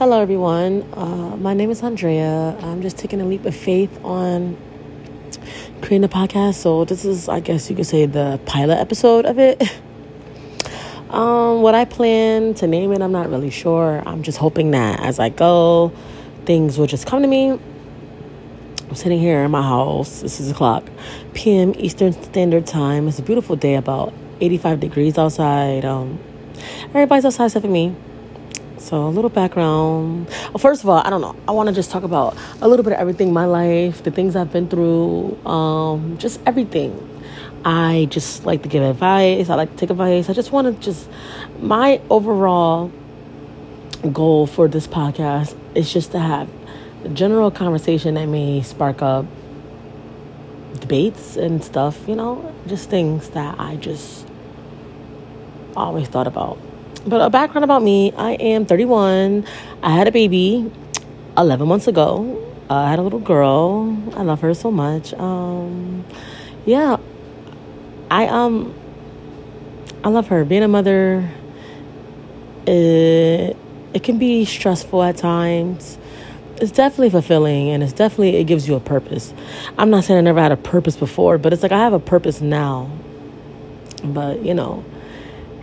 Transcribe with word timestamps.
Hello, 0.00 0.18
everyone. 0.18 0.82
Uh, 0.94 1.36
my 1.36 1.52
name 1.52 1.70
is 1.70 1.82
Andrea. 1.82 2.56
I'm 2.62 2.80
just 2.80 2.96
taking 2.96 3.20
a 3.20 3.26
leap 3.26 3.44
of 3.44 3.54
faith 3.54 4.02
on 4.02 4.56
creating 5.82 6.04
a 6.04 6.08
podcast. 6.08 6.54
So, 6.54 6.86
this 6.86 7.04
is, 7.04 7.28
I 7.28 7.40
guess 7.40 7.68
you 7.68 7.76
could 7.76 7.84
say, 7.84 8.06
the 8.06 8.40
pilot 8.46 8.78
episode 8.78 9.26
of 9.26 9.38
it. 9.38 9.60
um, 11.10 11.60
what 11.60 11.74
I 11.74 11.84
plan 11.84 12.54
to 12.54 12.66
name 12.66 12.92
it, 12.92 13.02
I'm 13.02 13.12
not 13.12 13.28
really 13.28 13.50
sure. 13.50 14.02
I'm 14.06 14.22
just 14.22 14.38
hoping 14.38 14.70
that 14.70 15.00
as 15.00 15.18
I 15.18 15.28
go, 15.28 15.92
things 16.46 16.78
will 16.78 16.86
just 16.86 17.06
come 17.06 17.20
to 17.20 17.28
me. 17.28 17.50
I'm 17.50 18.94
sitting 18.94 19.20
here 19.20 19.44
in 19.44 19.50
my 19.50 19.60
house. 19.60 20.22
This 20.22 20.40
is 20.40 20.50
o'clock 20.50 20.88
p.m. 21.34 21.74
Eastern 21.76 22.14
Standard 22.14 22.66
Time. 22.66 23.06
It's 23.06 23.18
a 23.18 23.22
beautiful 23.22 23.54
day, 23.54 23.74
about 23.74 24.14
85 24.40 24.80
degrees 24.80 25.18
outside. 25.18 25.84
Um, 25.84 26.18
everybody's 26.86 27.26
outside 27.26 27.44
except 27.44 27.66
for 27.66 27.70
me. 27.70 27.94
So, 28.80 29.06
a 29.06 29.10
little 29.10 29.28
background. 29.28 30.32
First 30.58 30.82
of 30.82 30.88
all, 30.88 31.02
I 31.04 31.10
don't 31.10 31.20
know. 31.20 31.36
I 31.46 31.52
want 31.52 31.68
to 31.68 31.74
just 31.74 31.90
talk 31.90 32.02
about 32.02 32.34
a 32.62 32.66
little 32.66 32.82
bit 32.82 32.94
of 32.94 32.98
everything 32.98 33.30
my 33.30 33.44
life, 33.44 34.02
the 34.02 34.10
things 34.10 34.34
I've 34.34 34.50
been 34.50 34.68
through, 34.68 35.36
um, 35.44 36.16
just 36.16 36.40
everything. 36.46 37.06
I 37.62 38.08
just 38.10 38.46
like 38.46 38.62
to 38.62 38.68
give 38.68 38.82
advice. 38.82 39.50
I 39.50 39.54
like 39.54 39.70
to 39.72 39.76
take 39.76 39.90
advice. 39.90 40.30
I 40.30 40.32
just 40.32 40.50
want 40.50 40.74
to 40.74 40.82
just, 40.82 41.10
my 41.60 42.00
overall 42.08 42.90
goal 44.12 44.46
for 44.46 44.66
this 44.66 44.86
podcast 44.86 45.54
is 45.74 45.92
just 45.92 46.12
to 46.12 46.18
have 46.18 46.48
a 47.04 47.10
general 47.10 47.50
conversation 47.50 48.14
that 48.14 48.26
may 48.26 48.62
spark 48.62 49.02
up 49.02 49.26
debates 50.80 51.36
and 51.36 51.62
stuff, 51.62 52.08
you 52.08 52.16
know, 52.16 52.54
just 52.66 52.88
things 52.88 53.28
that 53.30 53.60
I 53.60 53.76
just 53.76 54.26
always 55.76 56.08
thought 56.08 56.26
about. 56.26 56.58
But 57.06 57.22
a 57.22 57.30
background 57.30 57.64
about 57.64 57.82
me 57.82 58.12
I 58.12 58.32
am 58.32 58.66
31. 58.66 59.46
I 59.82 59.90
had 59.90 60.06
a 60.06 60.12
baby 60.12 60.70
11 61.36 61.66
months 61.66 61.86
ago. 61.86 62.46
Uh, 62.68 62.74
I 62.74 62.90
had 62.90 62.98
a 62.98 63.02
little 63.02 63.20
girl. 63.20 63.96
I 64.16 64.22
love 64.22 64.40
her 64.42 64.54
so 64.54 64.70
much. 64.70 65.12
Um, 65.14 66.04
yeah, 66.66 66.98
I 68.10 68.26
um, 68.26 68.74
I 70.04 70.08
love 70.08 70.28
her. 70.28 70.44
Being 70.44 70.62
a 70.62 70.68
mother, 70.68 71.28
it, 72.66 73.56
it 73.94 74.02
can 74.02 74.18
be 74.18 74.44
stressful 74.44 75.02
at 75.02 75.16
times. 75.16 75.98
It's 76.60 76.70
definitely 76.70 77.10
fulfilling, 77.10 77.70
and 77.70 77.82
it's 77.82 77.94
definitely 77.94 78.36
it 78.36 78.44
gives 78.44 78.68
you 78.68 78.74
a 78.76 78.80
purpose. 78.80 79.32
I'm 79.78 79.90
not 79.90 80.04
saying 80.04 80.18
I 80.18 80.20
never 80.20 80.40
had 80.40 80.52
a 80.52 80.56
purpose 80.56 80.96
before, 80.96 81.38
but 81.38 81.52
it's 81.52 81.62
like 81.62 81.72
I 81.72 81.78
have 81.78 81.94
a 81.94 81.98
purpose 81.98 82.40
now. 82.40 82.90
But 84.04 84.44
you 84.44 84.54
know, 84.54 84.84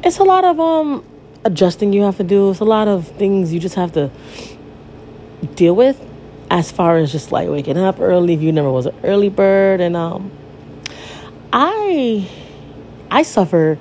it's 0.03 0.17
a 0.17 0.23
lot 0.23 0.43
of 0.43 0.59
um 0.59 1.05
adjusting 1.47 1.93
you 1.93 2.03
have 2.03 2.17
to 2.17 2.23
do. 2.23 2.51
It's 2.51 2.59
a 2.59 2.65
lot 2.65 2.87
of 2.87 3.07
things 3.07 3.53
you 3.53 3.59
just 3.59 3.75
have 3.75 3.93
to 3.93 4.11
deal 5.55 5.75
with 5.75 5.99
as 6.51 6.71
far 6.71 6.97
as 6.97 7.11
just 7.11 7.31
like 7.31 7.49
waking 7.49 7.77
up 7.77 7.99
early 7.99 8.33
if 8.33 8.41
you 8.41 8.51
never 8.51 8.71
was 8.71 8.85
an 8.85 8.95
early 9.03 9.29
bird 9.29 9.81
and 9.81 9.95
um 9.95 10.31
I 11.51 12.29
I 13.09 13.23
suffer 13.23 13.77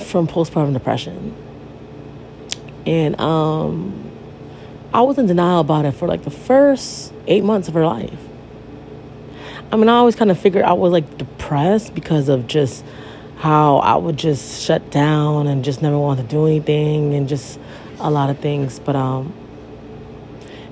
from 0.00 0.26
postpartum 0.28 0.72
depression. 0.72 1.34
And 2.86 3.20
um 3.20 4.10
I 4.94 5.02
was 5.02 5.18
in 5.18 5.26
denial 5.26 5.60
about 5.60 5.84
it 5.84 5.92
for 5.92 6.08
like 6.08 6.22
the 6.22 6.30
first 6.30 7.12
8 7.26 7.44
months 7.44 7.68
of 7.68 7.74
her 7.74 7.84
life. 7.84 8.18
I 9.70 9.76
mean, 9.76 9.88
I 9.88 9.94
always 9.96 10.16
kind 10.16 10.30
of 10.30 10.38
figured 10.38 10.64
I 10.64 10.72
was 10.72 10.92
like 10.92 11.18
depressed 11.18 11.94
because 11.94 12.30
of 12.30 12.46
just 12.46 12.84
how 13.38 13.78
I 13.78 13.96
would 13.96 14.16
just 14.16 14.62
shut 14.62 14.90
down 14.90 15.46
and 15.46 15.64
just 15.64 15.80
never 15.80 15.98
want 15.98 16.20
to 16.20 16.26
do 16.26 16.46
anything 16.46 17.14
and 17.14 17.28
just 17.28 17.58
a 18.00 18.10
lot 18.10 18.30
of 18.30 18.38
things. 18.40 18.78
But 18.78 18.96
um, 18.96 19.32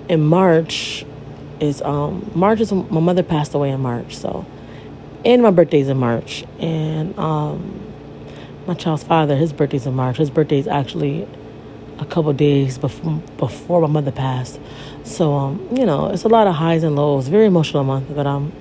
in 0.09 0.25
March 0.25 1.05
is 1.61 1.81
um 1.83 2.31
March 2.35 2.61
is 2.61 2.73
my 2.73 3.01
mother 3.01 3.23
passed 3.23 3.55
away 3.55 3.71
in 3.71 3.81
March, 3.81 4.17
so 4.17 4.45
and 5.25 5.43
my 5.43 5.51
birthday's 5.51 5.89
in 5.89 5.97
March, 5.97 6.45
and 6.59 7.19
um 7.19 7.81
my 8.67 8.75
child's 8.75 9.05
father 9.05 9.37
his 9.37 9.53
birthday's 9.53 9.87
in 9.87 9.95
March. 9.95 10.17
His 10.17 10.31
birthday's 10.31 10.67
actually 10.67 11.27
a 11.99 12.05
couple 12.05 12.33
days 12.33 12.79
before 12.79 13.23
before 13.39 13.81
my 13.81 13.89
mother 13.89 14.13
passed. 14.13 14.61
So 15.05 15.35
um 15.35 15.69
you 15.73 15.87
know 15.87 16.09
it's 16.09 16.25
a 16.25 16.29
lot 16.29 16.47
of 16.47 16.55
highs 16.55 16.83
and 16.83 16.97
lows. 16.97 17.29
Very 17.29 17.47
emotional 17.47 17.85
month, 17.85 18.15
but 18.15 18.27
um 18.27 18.53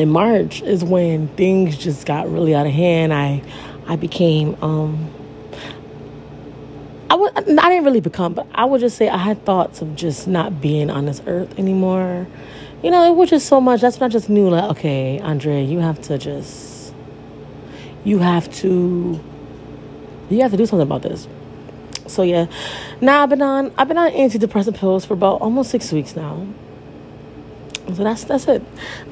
in 0.00 0.10
March 0.10 0.62
is 0.62 0.82
when 0.82 1.28
things 1.28 1.76
just 1.76 2.06
got 2.06 2.30
really 2.30 2.54
out 2.54 2.66
of 2.66 2.72
hand. 2.72 3.12
I 3.14 3.42
I 3.86 3.96
became 3.96 4.56
um 4.62 5.10
I 7.10 7.14
w- 7.14 7.32
I 7.36 7.40
didn't 7.42 7.84
really 7.84 8.00
become, 8.00 8.34
but 8.34 8.46
I 8.54 8.64
would 8.64 8.80
just 8.80 8.96
say 8.96 9.08
I 9.08 9.16
had 9.16 9.44
thoughts 9.44 9.82
of 9.82 9.96
just 9.96 10.28
not 10.28 10.60
being 10.60 10.90
on 10.90 11.06
this 11.06 11.20
earth 11.26 11.58
anymore. 11.58 12.28
You 12.84 12.92
know, 12.92 13.10
it 13.12 13.16
was 13.16 13.30
just 13.30 13.46
so 13.46 13.60
much. 13.60 13.80
That's 13.80 13.98
when 13.98 14.08
I 14.08 14.12
just 14.12 14.30
knew, 14.30 14.48
like, 14.48 14.70
okay, 14.70 15.18
Andre, 15.18 15.64
you 15.64 15.80
have 15.80 16.00
to 16.02 16.18
just, 16.18 16.94
you 18.04 18.18
have 18.20 18.52
to, 18.58 19.20
you 20.30 20.40
have 20.40 20.52
to 20.52 20.56
do 20.56 20.66
something 20.66 20.86
about 20.86 21.02
this. 21.02 21.26
So 22.06 22.22
yeah, 22.22 22.46
now 23.00 23.24
I've 23.24 23.28
been 23.28 23.42
on, 23.42 23.72
I've 23.76 23.88
been 23.88 23.98
on 23.98 24.12
antidepressant 24.12 24.76
pills 24.76 25.04
for 25.04 25.14
about 25.14 25.40
almost 25.40 25.70
six 25.70 25.92
weeks 25.92 26.14
now. 26.14 26.46
So 27.94 28.04
that's 28.04 28.24
that's 28.24 28.48
it. 28.48 28.62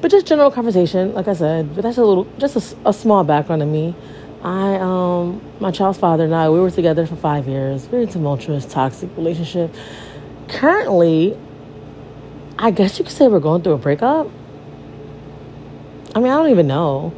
But 0.01 0.11
just 0.11 0.25
general 0.25 0.51
conversation, 0.51 1.13
like 1.13 1.27
I 1.27 1.33
said. 1.33 1.75
But 1.75 1.81
that's 1.81 1.97
a 1.97 2.03
little, 2.03 2.25
just 2.37 2.55
a, 2.55 2.89
a 2.89 2.93
small 2.93 3.23
background 3.23 3.61
of 3.61 3.69
me. 3.69 3.95
I, 4.41 4.75
um, 4.75 5.41
my 5.59 5.71
child's 5.71 5.99
father 5.99 6.23
and 6.23 6.33
I, 6.33 6.49
we 6.49 6.59
were 6.59 6.71
together 6.71 7.05
for 7.05 7.17
five 7.17 7.47
years. 7.47 7.85
Very 7.85 8.07
tumultuous, 8.07 8.65
toxic 8.65 9.09
relationship. 9.17 9.75
Currently, 10.47 11.37
I 12.57 12.71
guess 12.71 12.97
you 12.97 13.05
could 13.05 13.13
say 13.13 13.27
we're 13.27 13.39
going 13.39 13.61
through 13.61 13.73
a 13.73 13.77
breakup. 13.77 14.27
I 16.15 16.19
mean, 16.19 16.31
I 16.31 16.37
don't 16.37 16.49
even 16.49 16.67
know. 16.67 17.13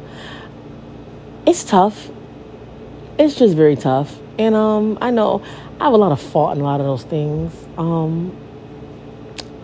It's 1.46 1.64
tough. 1.64 2.10
It's 3.18 3.36
just 3.36 3.56
very 3.56 3.76
tough. 3.76 4.18
And 4.38 4.54
um, 4.54 4.98
I 5.00 5.10
know 5.10 5.44
I 5.80 5.84
have 5.84 5.92
a 5.92 5.96
lot 5.96 6.12
of 6.12 6.20
fault 6.20 6.56
in 6.56 6.60
a 6.62 6.64
lot 6.64 6.80
of 6.80 6.86
those 6.86 7.04
things. 7.04 7.54
Um, 7.78 8.36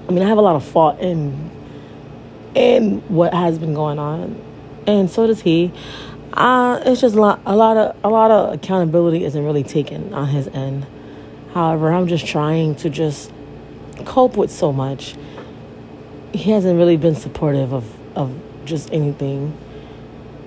I 0.08 0.12
mean, 0.12 0.22
I 0.22 0.28
have 0.28 0.38
a 0.38 0.42
lot 0.42 0.56
of 0.56 0.64
fault 0.64 1.00
in 1.00 1.50
in 2.58 2.98
what 3.08 3.32
has 3.32 3.56
been 3.56 3.72
going 3.72 4.00
on, 4.00 4.36
and 4.86 5.08
so 5.08 5.26
does 5.26 5.40
he. 5.42 5.72
Uh, 6.32 6.80
it's 6.84 7.00
just 7.00 7.14
a 7.14 7.20
lot, 7.20 7.40
a 7.46 7.54
lot 7.54 7.76
of 7.76 7.96
a 8.04 8.08
lot 8.08 8.30
of 8.30 8.52
accountability 8.52 9.24
isn't 9.24 9.44
really 9.44 9.62
taken 9.62 10.12
on 10.12 10.28
his 10.28 10.48
end. 10.48 10.86
However, 11.54 11.92
I'm 11.92 12.08
just 12.08 12.26
trying 12.26 12.74
to 12.76 12.90
just 12.90 13.32
cope 14.04 14.36
with 14.36 14.50
so 14.50 14.72
much. 14.72 15.14
He 16.32 16.50
hasn't 16.50 16.76
really 16.76 16.96
been 16.96 17.14
supportive 17.14 17.72
of 17.72 17.84
of 18.16 18.34
just 18.64 18.92
anything 18.92 19.56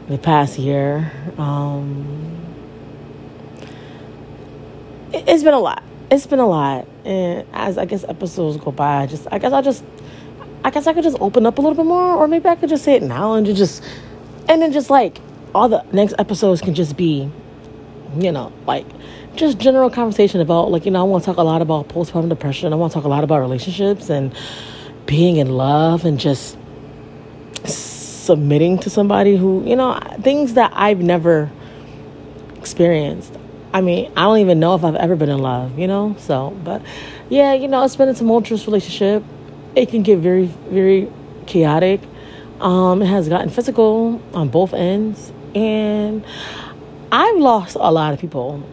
the 0.09 0.17
past 0.17 0.59
year. 0.59 1.11
Um, 1.37 2.37
it, 5.13 5.23
it's 5.27 5.43
been 5.43 5.53
a 5.53 5.59
lot. 5.59 5.81
It's 6.11 6.27
been 6.27 6.39
a 6.39 6.47
lot, 6.47 6.87
and 7.05 7.47
as 7.53 7.77
I 7.77 7.85
guess 7.85 8.03
episodes 8.03 8.57
go 8.57 8.71
by, 8.71 9.03
I 9.03 9.07
just 9.07 9.27
I 9.31 9.39
guess 9.39 9.53
I 9.53 9.61
just 9.61 9.85
I 10.63 10.69
guess 10.69 10.87
I 10.87 10.93
could 10.93 11.03
just 11.03 11.17
open 11.19 11.45
up 11.45 11.57
a 11.57 11.61
little 11.61 11.75
bit 11.75 11.85
more, 11.85 12.15
or 12.15 12.27
maybe 12.27 12.47
I 12.47 12.55
could 12.55 12.69
just 12.69 12.83
say 12.83 12.95
it 12.95 13.03
now 13.03 13.33
and 13.33 13.45
just 13.45 13.83
and 14.47 14.61
then 14.61 14.71
just 14.71 14.89
like 14.89 15.19
all 15.53 15.69
the 15.69 15.83
next 15.91 16.15
episodes 16.19 16.61
can 16.61 16.73
just 16.73 16.95
be, 16.97 17.29
you 18.17 18.31
know, 18.31 18.51
like 18.65 18.85
just 19.35 19.57
general 19.57 19.89
conversation 19.89 20.41
about 20.41 20.71
like, 20.71 20.85
you 20.85 20.91
know, 20.91 21.01
I 21.01 21.03
want 21.03 21.23
to 21.23 21.25
talk 21.25 21.37
a 21.37 21.43
lot 21.43 21.61
about 21.61 21.87
postpartum 21.87 22.29
depression. 22.29 22.73
I 22.73 22.75
want 22.75 22.91
to 22.91 22.95
talk 22.95 23.05
a 23.05 23.09
lot 23.09 23.23
about 23.23 23.39
relationships 23.39 24.09
and 24.09 24.35
being 25.05 25.37
in 25.37 25.49
love 25.49 26.05
and 26.05 26.19
just 26.19 26.57
submitting 27.63 28.77
to 28.79 28.89
somebody 28.89 29.35
who, 29.35 29.63
you 29.65 29.75
know, 29.75 29.99
things 30.21 30.53
that 30.53 30.71
I've 30.75 30.99
never 30.99 31.51
experienced. 32.57 33.37
I 33.73 33.81
mean, 33.81 34.11
I 34.15 34.23
don't 34.23 34.39
even 34.39 34.59
know 34.59 34.75
if 34.75 34.83
I've 34.83 34.95
ever 34.95 35.15
been 35.15 35.29
in 35.29 35.39
love, 35.39 35.79
you 35.79 35.87
know? 35.87 36.15
So, 36.19 36.51
but 36.63 36.81
yeah, 37.29 37.53
you 37.53 37.67
know, 37.67 37.83
it's 37.83 37.95
been 37.95 38.09
a 38.09 38.13
tumultuous 38.13 38.65
relationship. 38.67 39.23
It 39.75 39.89
can 39.89 40.03
get 40.03 40.19
very, 40.19 40.45
very 40.69 41.11
chaotic. 41.45 42.01
Um, 42.59 43.01
it 43.01 43.07
has 43.07 43.29
gotten 43.29 43.49
physical 43.49 44.21
on 44.33 44.49
both 44.49 44.73
ends 44.73 45.31
and 45.55 46.23
I've 47.11 47.37
lost 47.37 47.75
a 47.79 47.91
lot 47.91 48.13
of 48.13 48.19
people 48.19 48.63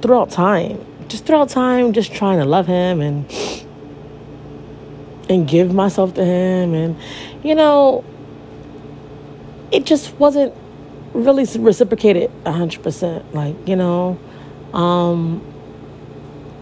throughout 0.00 0.30
time. 0.30 0.84
Just 1.08 1.26
throughout 1.26 1.48
time, 1.48 1.92
just 1.92 2.12
trying 2.12 2.38
to 2.38 2.44
love 2.44 2.66
him 2.66 3.00
and 3.00 3.30
and 5.28 5.46
give 5.46 5.72
myself 5.72 6.12
to 6.14 6.24
him 6.24 6.74
and 6.74 6.96
you 7.44 7.54
know 7.54 8.04
it 9.70 9.86
just 9.86 10.12
wasn't 10.18 10.52
really 11.14 11.44
reciprocated 11.58 12.30
100% 12.44 13.32
like 13.32 13.54
you 13.66 13.76
know 13.76 14.18
um 14.74 15.40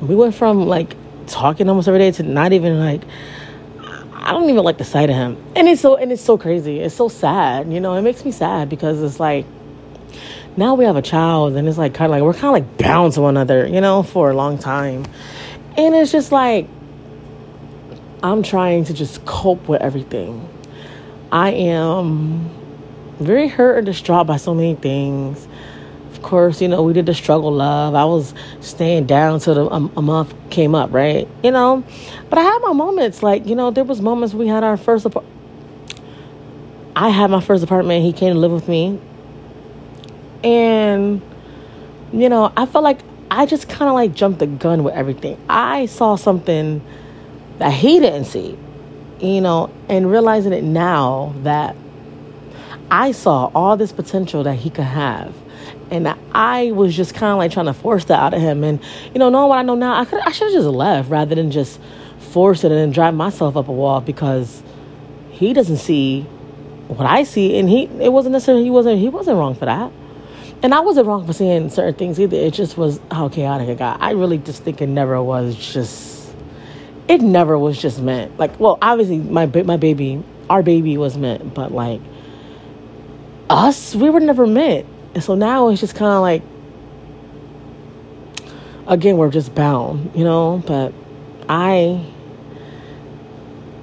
we 0.02 0.14
went 0.14 0.34
from 0.34 0.66
like 0.66 0.94
talking 1.26 1.66
almost 1.68 1.88
every 1.88 1.98
day 1.98 2.10
to 2.10 2.22
not 2.22 2.52
even 2.52 2.78
like 2.78 3.02
I 4.28 4.32
don't 4.32 4.50
even 4.50 4.62
like 4.62 4.76
the 4.76 4.84
sight 4.84 5.08
of 5.08 5.16
him. 5.16 5.42
And 5.56 5.66
it's 5.66 5.80
so 5.80 5.96
and 5.96 6.12
it's 6.12 6.20
so 6.20 6.36
crazy. 6.36 6.80
It's 6.80 6.94
so 6.94 7.08
sad. 7.08 7.72
You 7.72 7.80
know, 7.80 7.94
it 7.94 8.02
makes 8.02 8.26
me 8.26 8.30
sad 8.30 8.68
because 8.68 9.02
it's 9.02 9.18
like 9.18 9.46
now 10.54 10.74
we 10.74 10.84
have 10.84 10.96
a 10.96 11.02
child 11.02 11.56
and 11.56 11.66
it's 11.66 11.78
like 11.78 11.94
kind 11.94 12.04
of 12.04 12.10
like 12.10 12.22
we're 12.22 12.34
kind 12.34 12.48
of 12.48 12.52
like 12.52 12.76
bound 12.76 13.14
to 13.14 13.22
one 13.22 13.38
another, 13.38 13.66
you 13.66 13.80
know, 13.80 14.02
for 14.02 14.30
a 14.30 14.34
long 14.34 14.58
time. 14.58 15.06
And 15.78 15.94
it's 15.94 16.12
just 16.12 16.30
like, 16.30 16.68
I'm 18.22 18.42
trying 18.42 18.84
to 18.84 18.92
just 18.92 19.24
cope 19.24 19.66
with 19.66 19.80
everything. 19.80 20.46
I 21.32 21.52
am 21.52 22.50
very 23.20 23.48
hurt 23.48 23.78
and 23.78 23.86
distraught 23.86 24.26
by 24.26 24.36
so 24.36 24.54
many 24.54 24.74
things. 24.74 25.48
Of 26.18 26.24
course, 26.24 26.60
you 26.60 26.66
know, 26.66 26.82
we 26.82 26.94
did 26.94 27.06
the 27.06 27.14
struggle 27.14 27.52
love. 27.52 27.94
I 27.94 28.04
was 28.04 28.34
staying 28.60 29.06
down 29.06 29.38
till 29.38 29.54
the, 29.54 29.66
a, 29.66 29.98
a 29.98 30.02
month 30.02 30.34
came 30.50 30.74
up, 30.74 30.92
right? 30.92 31.28
You 31.44 31.52
know, 31.52 31.84
but 32.28 32.40
I 32.40 32.42
had 32.42 32.58
my 32.58 32.72
moments. 32.72 33.22
Like, 33.22 33.46
you 33.46 33.54
know, 33.54 33.70
there 33.70 33.84
was 33.84 34.00
moments 34.00 34.34
we 34.34 34.48
had 34.48 34.64
our 34.64 34.76
first 34.76 35.06
apartment. 35.06 35.32
I 36.96 37.10
had 37.10 37.30
my 37.30 37.40
first 37.40 37.62
apartment. 37.62 38.04
He 38.04 38.12
came 38.12 38.34
to 38.34 38.38
live 38.38 38.50
with 38.50 38.66
me. 38.68 38.98
And, 40.42 41.22
you 42.12 42.28
know, 42.28 42.52
I 42.56 42.66
felt 42.66 42.82
like 42.82 42.98
I 43.30 43.46
just 43.46 43.68
kind 43.68 43.88
of 43.88 43.94
like 43.94 44.12
jumped 44.12 44.40
the 44.40 44.48
gun 44.48 44.82
with 44.82 44.94
everything. 44.94 45.40
I 45.48 45.86
saw 45.86 46.16
something 46.16 46.84
that 47.58 47.72
he 47.72 48.00
didn't 48.00 48.24
see, 48.24 48.58
you 49.20 49.40
know, 49.40 49.70
and 49.88 50.10
realizing 50.10 50.52
it 50.52 50.64
now 50.64 51.32
that 51.44 51.76
I 52.90 53.12
saw 53.12 53.52
all 53.54 53.76
this 53.76 53.92
potential 53.92 54.42
that 54.42 54.56
he 54.56 54.68
could 54.68 54.82
have. 54.82 55.32
And 55.90 56.14
I 56.32 56.72
was 56.72 56.94
just 56.94 57.14
kind 57.14 57.32
of 57.32 57.38
like 57.38 57.52
trying 57.52 57.66
to 57.66 57.74
force 57.74 58.04
that 58.06 58.20
out 58.20 58.34
of 58.34 58.40
him. 58.40 58.62
And, 58.64 58.80
you 59.12 59.18
know, 59.18 59.30
knowing 59.30 59.48
what 59.48 59.58
I 59.58 59.62
know 59.62 59.74
now, 59.74 59.98
I 59.98 60.04
could 60.04 60.20
I 60.20 60.32
should 60.32 60.48
have 60.48 60.54
just 60.54 60.68
left 60.68 61.10
rather 61.10 61.34
than 61.34 61.50
just 61.50 61.80
force 62.18 62.64
it 62.64 62.70
and 62.70 62.78
then 62.78 62.90
drive 62.90 63.14
myself 63.14 63.56
up 63.56 63.68
a 63.68 63.72
wall 63.72 64.00
because 64.00 64.62
he 65.30 65.52
doesn't 65.52 65.78
see 65.78 66.22
what 66.88 67.06
I 67.06 67.24
see. 67.24 67.58
And 67.58 67.68
he, 67.68 67.84
it 68.00 68.12
wasn't 68.12 68.32
necessarily, 68.32 68.64
he 68.64 68.70
wasn't, 68.70 68.98
he 68.98 69.08
wasn't 69.08 69.38
wrong 69.38 69.54
for 69.54 69.66
that. 69.66 69.92
And 70.62 70.74
I 70.74 70.80
wasn't 70.80 71.06
wrong 71.06 71.26
for 71.26 71.32
seeing 71.32 71.70
certain 71.70 71.94
things 71.94 72.18
either. 72.18 72.36
It 72.36 72.52
just 72.52 72.76
was 72.76 73.00
how 73.10 73.28
chaotic 73.28 73.68
it 73.68 73.78
got. 73.78 74.02
I 74.02 74.10
really 74.12 74.38
just 74.38 74.64
think 74.64 74.82
it 74.82 74.88
never 74.88 75.22
was 75.22 75.54
just, 75.54 76.34
it 77.06 77.20
never 77.20 77.56
was 77.56 77.80
just 77.80 78.00
meant. 78.00 78.36
Like, 78.38 78.58
well, 78.58 78.76
obviously 78.82 79.18
my, 79.18 79.46
my 79.46 79.76
baby, 79.76 80.22
our 80.50 80.62
baby 80.62 80.98
was 80.98 81.16
meant, 81.16 81.54
but 81.54 81.72
like, 81.72 82.00
us, 83.48 83.94
we 83.94 84.10
were 84.10 84.20
never 84.20 84.46
meant. 84.46 84.86
And 85.18 85.24
so 85.24 85.34
now 85.34 85.68
it's 85.68 85.80
just 85.80 85.96
kind 85.96 86.12
of 86.12 86.20
like, 86.20 86.44
again, 88.86 89.16
we're 89.16 89.32
just 89.32 89.52
bound, 89.52 90.12
you 90.14 90.22
know? 90.22 90.62
But 90.64 90.94
I, 91.48 92.06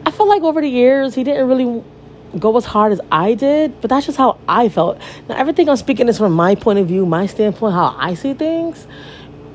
I 0.05 0.11
feel 0.11 0.29
like 0.29 0.43
over 0.43 0.61
the 0.61 0.69
years, 0.69 1.13
he 1.13 1.25
didn't 1.25 1.49
really 1.49 1.83
go 2.39 2.55
as 2.55 2.63
hard 2.63 2.93
as 2.93 3.01
I 3.11 3.33
did, 3.33 3.81
but 3.81 3.89
that's 3.89 4.05
just 4.05 4.17
how 4.17 4.39
I 4.47 4.69
felt. 4.69 4.97
Now, 5.27 5.35
everything 5.35 5.67
I'm 5.67 5.75
speaking 5.75 6.07
is 6.07 6.17
from 6.17 6.31
my 6.31 6.55
point 6.55 6.79
of 6.79 6.87
view, 6.87 7.05
my 7.05 7.25
standpoint, 7.25 7.73
how 7.73 7.97
I 7.99 8.13
see 8.13 8.33
things. 8.33 8.87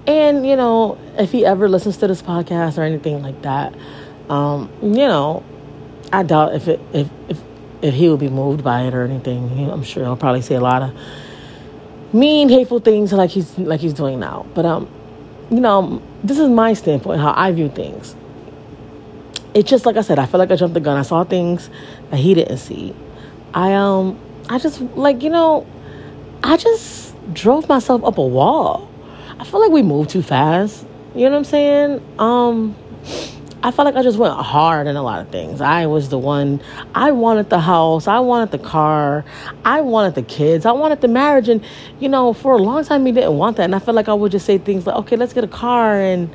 And, 0.07 0.47
you 0.47 0.57
know, 0.57 0.99
if 1.17 1.33
he 1.33 1.47
ever 1.47 1.67
listens 1.67 1.97
to 1.97 2.07
this 2.07 2.21
podcast 2.21 2.77
or 2.77 2.83
anything 2.83 3.23
like 3.23 3.41
that, 3.41 3.75
um, 4.29 4.71
you 4.83 5.09
know, 5.09 5.43
I 6.13 6.25
doubt 6.25 6.57
if 6.57 6.69
it, 6.69 6.79
if, 6.93 7.09
if 7.31 7.41
if 7.81 7.95
he 7.95 8.07
will 8.11 8.19
be 8.19 8.29
moved 8.29 8.63
by 8.63 8.83
it 8.83 8.93
or 8.93 9.05
anything. 9.05 9.71
I'm 9.71 9.83
sure 9.83 10.05
he'll 10.05 10.15
probably 10.15 10.43
say 10.43 10.57
a 10.57 10.61
lot 10.61 10.83
of 10.83 10.95
mean, 12.13 12.49
hateful 12.49 12.81
things 12.81 13.13
like 13.13 13.31
he's 13.31 13.59
like 13.59 13.81
he's 13.81 13.95
doing 13.95 14.21
now. 14.21 14.47
But 14.55 14.67
um, 14.67 14.89
you 15.51 15.61
know, 15.61 16.03
this 16.23 16.39
is 16.39 16.49
my 16.49 16.75
standpoint, 16.75 17.21
how 17.21 17.35
I 17.37 17.53
view 17.53 17.69
things. 17.69 18.17
It's 19.55 19.69
just 19.69 19.85
like 19.85 19.97
I 19.97 20.03
said, 20.03 20.19
I 20.19 20.27
feel 20.27 20.39
like 20.39 20.51
I 20.51 20.57
jumped 20.57 20.75
the 20.75 20.81
gun. 20.81 20.97
I 20.97 21.03
saw 21.03 21.25
things 21.25 21.71
that 22.11 22.19
he 22.19 22.35
didn't 22.35 22.59
see. 22.59 22.95
I 23.53 23.75
um, 23.75 24.19
I 24.49 24.59
just 24.59 24.81
like 24.97 25.23
you 25.23 25.31
know, 25.31 25.67
I 26.43 26.57
just 26.57 27.15
drove 27.35 27.69
myself 27.69 28.05
up 28.05 28.19
a 28.19 28.27
wall. 28.27 28.89
I 29.39 29.45
feel 29.45 29.61
like 29.61 29.71
we 29.71 29.83
moved 29.83 30.11
too 30.11 30.23
fast. 30.23 30.87
You 31.15 31.25
know 31.25 31.33
what 31.33 31.39
I'm 31.39 31.45
saying? 31.45 32.03
Um 32.19 32.77
I 33.63 33.71
felt 33.71 33.85
like 33.85 33.97
I 33.97 34.03
just 34.03 34.17
went 34.17 34.35
hard 34.35 34.87
in 34.87 34.97
a 34.97 35.03
lot 35.03 35.21
of 35.21 35.29
things. 35.31 35.61
I 35.61 35.87
was 35.87 36.09
the 36.09 36.19
one, 36.19 36.63
I 36.95 37.13
wanted 37.13 37.51
the 37.51 37.61
house, 37.61 38.09
I 38.09 38.19
wanted 38.21 38.53
the 38.53 38.59
car, 38.59 39.23
I 39.67 39.83
wanted 39.83 40.15
the 40.15 40.23
kids, 40.23 40.65
I 40.65 40.73
wanted 40.73 41.03
the 41.03 41.09
marriage. 41.09 41.49
And, 41.51 41.63
you 41.99 42.09
know, 42.09 42.33
for 42.33 42.55
a 42.55 42.57
long 42.57 42.85
time, 42.85 43.05
he 43.05 43.13
didn't 43.13 43.37
want 43.37 43.59
that. 43.59 43.65
And 43.65 43.75
I 43.75 43.79
felt 43.79 43.95
like 43.95 44.09
I 44.09 44.15
would 44.15 44.33
just 44.33 44.47
say 44.47 44.57
things 44.57 44.87
like, 44.87 44.97
okay, 44.97 45.17
let's 45.17 45.35
get 45.35 45.45
a 45.45 45.49
car. 45.49 46.01
And 46.01 46.35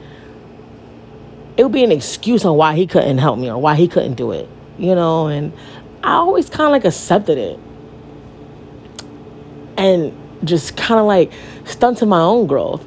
it 1.57 1.63
would 1.63 1.71
be 1.71 1.83
an 1.83 1.91
excuse 1.91 2.45
on 2.45 2.57
why 2.57 2.75
he 2.75 2.85
couldn't 2.85 3.17
help 3.17 3.39
me 3.39 3.49
or 3.49 3.57
why 3.57 3.75
he 3.75 3.87
couldn't 3.87 4.15
do 4.15 4.31
it, 4.31 4.47
you 4.77 4.93
know. 4.93 5.27
And 5.27 5.51
I 6.03 6.13
always 6.17 6.47
kind 6.47 6.67
of 6.67 6.71
like 6.71 6.85
accepted 6.85 7.39
it 7.39 7.59
and 9.77 10.15
just 10.43 10.77
kind 10.77 10.99
of 10.99 11.07
like 11.07 11.31
stunted 11.65 12.07
my 12.07 12.21
own 12.21 12.45
growth. 12.45 12.85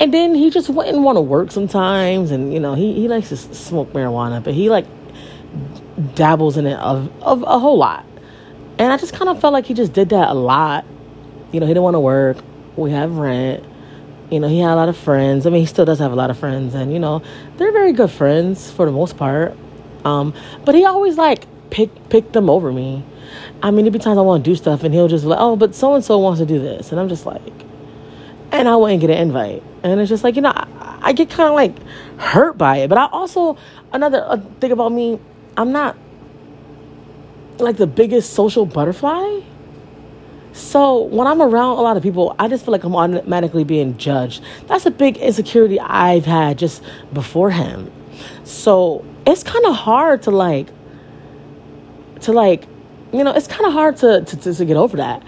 And 0.00 0.14
then 0.14 0.34
he 0.34 0.50
just 0.50 0.68
wouldn't 0.68 0.98
want 0.98 1.16
to 1.16 1.20
work 1.20 1.50
sometimes, 1.50 2.30
and 2.30 2.52
you 2.52 2.60
know 2.60 2.74
he, 2.74 2.94
he 2.94 3.08
likes 3.08 3.30
to 3.30 3.36
smoke 3.36 3.92
marijuana, 3.92 4.42
but 4.42 4.54
he 4.54 4.70
like 4.70 4.86
dabbles 6.14 6.56
in 6.56 6.66
it 6.66 6.78
of, 6.78 7.10
of 7.22 7.42
a 7.42 7.58
whole 7.58 7.78
lot. 7.78 8.04
And 8.78 8.92
I 8.92 8.96
just 8.96 9.12
kind 9.12 9.28
of 9.28 9.40
felt 9.40 9.52
like 9.52 9.66
he 9.66 9.74
just 9.74 9.92
did 9.92 10.10
that 10.10 10.28
a 10.28 10.34
lot. 10.34 10.84
You 11.50 11.58
know, 11.58 11.66
he 11.66 11.70
didn't 11.70 11.82
want 11.82 11.94
to 11.94 12.00
work. 12.00 12.36
We 12.76 12.92
have 12.92 13.16
rent. 13.16 13.64
You 14.30 14.38
know, 14.38 14.46
he 14.46 14.60
had 14.60 14.72
a 14.72 14.76
lot 14.76 14.88
of 14.88 14.96
friends. 14.96 15.46
I 15.46 15.50
mean, 15.50 15.62
he 15.62 15.66
still 15.66 15.84
does 15.84 15.98
have 15.98 16.12
a 16.12 16.16
lot 16.16 16.30
of 16.30 16.38
friends, 16.38 16.74
and 16.74 16.92
you 16.92 17.00
know, 17.00 17.22
they're 17.56 17.72
very 17.72 17.92
good 17.92 18.10
friends 18.10 18.70
for 18.70 18.86
the 18.86 18.92
most 18.92 19.16
part. 19.16 19.56
Um, 20.04 20.32
but 20.64 20.74
he 20.74 20.84
always 20.84 21.16
like 21.16 21.46
pick 21.70 21.90
pick 22.08 22.32
them 22.32 22.48
over 22.48 22.70
me. 22.72 23.04
I 23.62 23.70
mean, 23.72 23.84
there'd 23.84 23.92
be 23.92 23.98
times 23.98 24.18
I 24.18 24.20
want 24.20 24.44
to 24.44 24.50
do 24.50 24.54
stuff, 24.54 24.84
and 24.84 24.94
he'll 24.94 25.08
just 25.08 25.24
like, 25.24 25.38
oh, 25.40 25.56
but 25.56 25.74
so 25.74 25.94
and 25.94 26.04
so 26.04 26.18
wants 26.18 26.40
to 26.40 26.46
do 26.46 26.60
this, 26.60 26.92
and 26.92 27.00
I'm 27.00 27.08
just 27.08 27.26
like, 27.26 27.42
and 28.52 28.68
I 28.68 28.76
wouldn't 28.76 29.00
get 29.00 29.10
an 29.10 29.18
invite. 29.18 29.62
And 29.82 30.00
it's 30.00 30.08
just 30.08 30.24
like, 30.24 30.36
you 30.36 30.42
know, 30.42 30.52
I, 30.54 30.98
I 31.02 31.12
get 31.12 31.30
kind 31.30 31.48
of 31.48 31.54
like 31.54 31.76
hurt 32.18 32.58
by 32.58 32.78
it. 32.78 32.88
But 32.88 32.98
I 32.98 33.06
also, 33.06 33.56
another 33.92 34.24
uh, 34.26 34.36
thing 34.60 34.72
about 34.72 34.92
me, 34.92 35.18
I'm 35.56 35.72
not 35.72 35.96
like 37.58 37.76
the 37.76 37.86
biggest 37.86 38.34
social 38.34 38.66
butterfly. 38.66 39.40
So 40.52 41.02
when 41.02 41.26
I'm 41.26 41.40
around 41.40 41.78
a 41.78 41.82
lot 41.82 41.96
of 41.96 42.02
people, 42.02 42.34
I 42.38 42.48
just 42.48 42.64
feel 42.64 42.72
like 42.72 42.84
I'm 42.84 42.96
automatically 42.96 43.64
being 43.64 43.96
judged. 43.96 44.42
That's 44.66 44.86
a 44.86 44.90
big 44.90 45.16
insecurity 45.18 45.78
I've 45.78 46.24
had 46.24 46.58
just 46.58 46.82
before 47.12 47.50
him. 47.50 47.92
So 48.44 49.04
it's 49.26 49.42
kind 49.44 49.64
of 49.66 49.76
hard 49.76 50.22
to 50.22 50.30
like, 50.30 50.68
to 52.22 52.32
like, 52.32 52.66
you 53.12 53.22
know, 53.22 53.32
it's 53.32 53.46
kind 53.46 53.66
of 53.66 53.72
hard 53.72 53.96
to, 53.98 54.22
to, 54.24 54.54
to 54.54 54.64
get 54.64 54.76
over 54.76 54.96
that. 54.96 55.22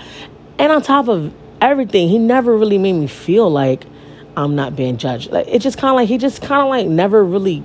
And 0.58 0.73
on 0.73 0.82
top 0.82 1.08
of 1.08 1.32
everything. 1.61 2.08
He 2.08 2.19
never 2.19 2.56
really 2.56 2.79
made 2.79 2.94
me 2.94 3.06
feel 3.06 3.50
like 3.50 3.85
I'm 4.37 4.55
not 4.55 4.77
being 4.77 4.97
judged. 4.97 5.31
Like 5.31 5.49
it 5.49 5.61
just 5.61 5.79
kind 5.79 5.91
of 5.91 5.97
like 5.97 6.09
he 6.09 6.19
just 6.19 6.43
kind 6.43 6.62
of 6.62 6.69
like 6.69 6.87
never 6.87 7.25
really. 7.25 7.65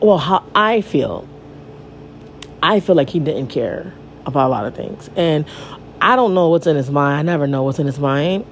Well, 0.00 0.18
how 0.18 0.44
I 0.54 0.80
feel. 0.80 1.28
I 2.62 2.80
feel 2.80 2.94
like 2.94 3.10
he 3.10 3.18
didn't 3.18 3.48
care 3.48 3.92
about 4.26 4.48
a 4.48 4.50
lot 4.50 4.66
of 4.66 4.74
things, 4.74 5.10
and 5.16 5.44
I 6.00 6.16
don't 6.16 6.34
know 6.34 6.48
what's 6.48 6.66
in 6.66 6.76
his 6.76 6.90
mind. 6.90 7.18
I 7.18 7.22
never 7.32 7.46
know 7.46 7.62
what's 7.62 7.78
in 7.78 7.86
his 7.86 7.98
mind, 7.98 8.46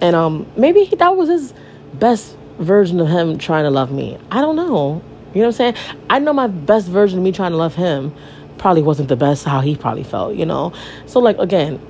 and 0.00 0.16
um, 0.16 0.50
maybe 0.56 0.84
he, 0.84 0.96
that 0.96 1.16
was 1.16 1.28
his 1.28 1.54
best 1.94 2.36
version 2.58 3.00
of 3.00 3.08
him 3.08 3.38
trying 3.38 3.64
to 3.64 3.70
love 3.70 3.90
me. 3.90 4.18
I 4.30 4.40
don't 4.40 4.56
know. 4.56 5.02
You 5.34 5.42
know 5.42 5.48
what 5.48 5.60
I'm 5.60 5.74
saying? 5.74 5.74
I 6.08 6.18
know 6.18 6.32
my 6.32 6.48
best 6.48 6.88
version 6.88 7.18
of 7.18 7.24
me 7.24 7.32
trying 7.32 7.52
to 7.52 7.56
love 7.56 7.74
him 7.74 8.14
probably 8.58 8.82
wasn't 8.82 9.08
the 9.08 9.16
best 9.16 9.44
how 9.44 9.60
he 9.60 9.76
probably 9.76 10.02
felt, 10.02 10.34
you 10.34 10.44
know? 10.44 10.72
So, 11.06 11.20
like, 11.20 11.38
again, 11.38 11.80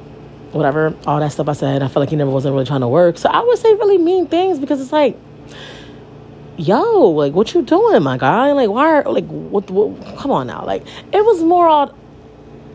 whatever, 0.52 0.94
all 1.06 1.20
that 1.20 1.32
stuff 1.32 1.48
I 1.48 1.52
said. 1.52 1.82
I 1.82 1.88
felt 1.88 2.02
like 2.02 2.10
he 2.10 2.16
never 2.16 2.30
wasn't 2.30 2.54
really 2.54 2.66
trying 2.66 2.80
to 2.80 2.88
work. 2.88 3.18
So 3.18 3.28
I 3.28 3.40
would 3.40 3.58
say 3.58 3.72
really 3.74 3.98
mean 3.98 4.26
things 4.26 4.58
because 4.58 4.80
it's 4.80 4.92
like, 4.92 5.16
yo, 6.56 7.10
like 7.10 7.32
what 7.32 7.54
you 7.54 7.62
doing, 7.62 8.02
my 8.02 8.18
guy? 8.18 8.52
Like 8.52 8.68
why? 8.68 9.00
Are, 9.00 9.04
like 9.04 9.26
what, 9.26 9.70
what? 9.70 10.18
Come 10.18 10.30
on 10.30 10.46
now. 10.46 10.64
Like 10.64 10.86
it 11.12 11.24
was 11.24 11.42
more 11.42 11.68
out 11.68 11.96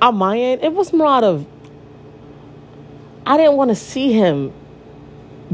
on 0.02 0.16
my 0.16 0.38
end. 0.38 0.64
It 0.64 0.74
was 0.74 0.94
more 0.94 1.08
out 1.08 1.24
of 1.24 1.46
I 3.26 3.38
didn't 3.38 3.54
want 3.54 3.70
to 3.70 3.76
see 3.76 4.14
him 4.14 4.54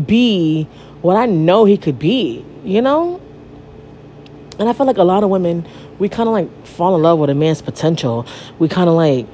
be 0.06 0.68
what 1.02 1.16
I 1.16 1.26
know 1.26 1.66
he 1.66 1.78
could 1.78 2.00
be. 2.00 2.46
You 2.64 2.82
know. 2.82 3.22
And 4.60 4.70
I 4.70 4.74
feel 4.74 4.86
like 4.86 4.98
a 4.98 5.04
lot 5.04 5.24
of 5.24 5.30
women, 5.32 5.66
we 5.98 6.08
kind 6.08 6.30
of 6.30 6.34
like 6.34 6.68
fall 6.68 6.96
in 6.96 7.02
love 7.02 7.18
with 7.18 7.32
a 7.32 7.36
man's 7.36 7.64
potential. 7.64 8.28
We 8.60 8.68
kind 8.68 8.90
of 8.90 8.96
like 8.96 9.26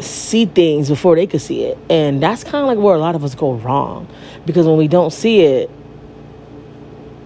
see 0.00 0.46
things 0.46 0.88
before 0.88 1.16
they 1.16 1.26
could 1.26 1.40
see 1.40 1.64
it. 1.64 1.78
And 1.88 2.22
that's 2.22 2.44
kind 2.44 2.56
of 2.56 2.66
like 2.66 2.78
where 2.78 2.94
a 2.94 2.98
lot 2.98 3.14
of 3.14 3.24
us 3.24 3.34
go 3.34 3.54
wrong. 3.54 4.08
Because 4.44 4.66
when 4.66 4.76
we 4.76 4.88
don't 4.88 5.12
see 5.12 5.40
it, 5.40 5.70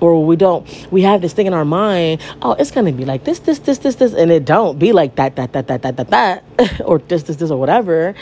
or 0.01 0.25
we 0.25 0.35
don't, 0.37 0.67
we 0.91 1.03
have 1.03 1.21
this 1.21 1.33
thing 1.33 1.47
in 1.47 1.53
our 1.53 1.65
mind, 1.65 2.21
oh, 2.43 2.53
it's 2.53 2.71
to 2.71 2.93
be 2.93 3.05
like 3.05 3.25
this, 3.25 3.41
this, 3.41 3.59
this, 3.61 3.79
this, 3.79 3.97
this, 3.97 4.15
and 4.15 4.31
it 4.31 4.45
don't 4.45 4.79
be 4.79 4.93
like 4.93 5.17
that, 5.17 5.37
that, 5.37 5.53
that, 5.53 5.67
that, 5.69 5.83
that, 5.83 5.97
that, 5.97 6.11
that, 6.11 6.81
or 6.85 6.99
this, 6.99 7.25
this, 7.25 7.37
this, 7.37 7.51
or 7.51 7.59
whatever. 7.59 8.15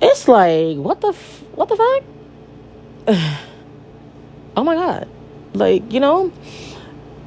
It's 0.00 0.26
like, 0.26 0.76
what 0.76 1.00
the, 1.00 1.08
f- 1.08 1.42
what 1.54 1.68
the 1.68 1.76
fuck? 1.76 2.04
oh 4.56 4.64
my 4.64 4.74
God. 4.74 5.08
Like, 5.52 5.92
you 5.92 6.00
know? 6.00 6.32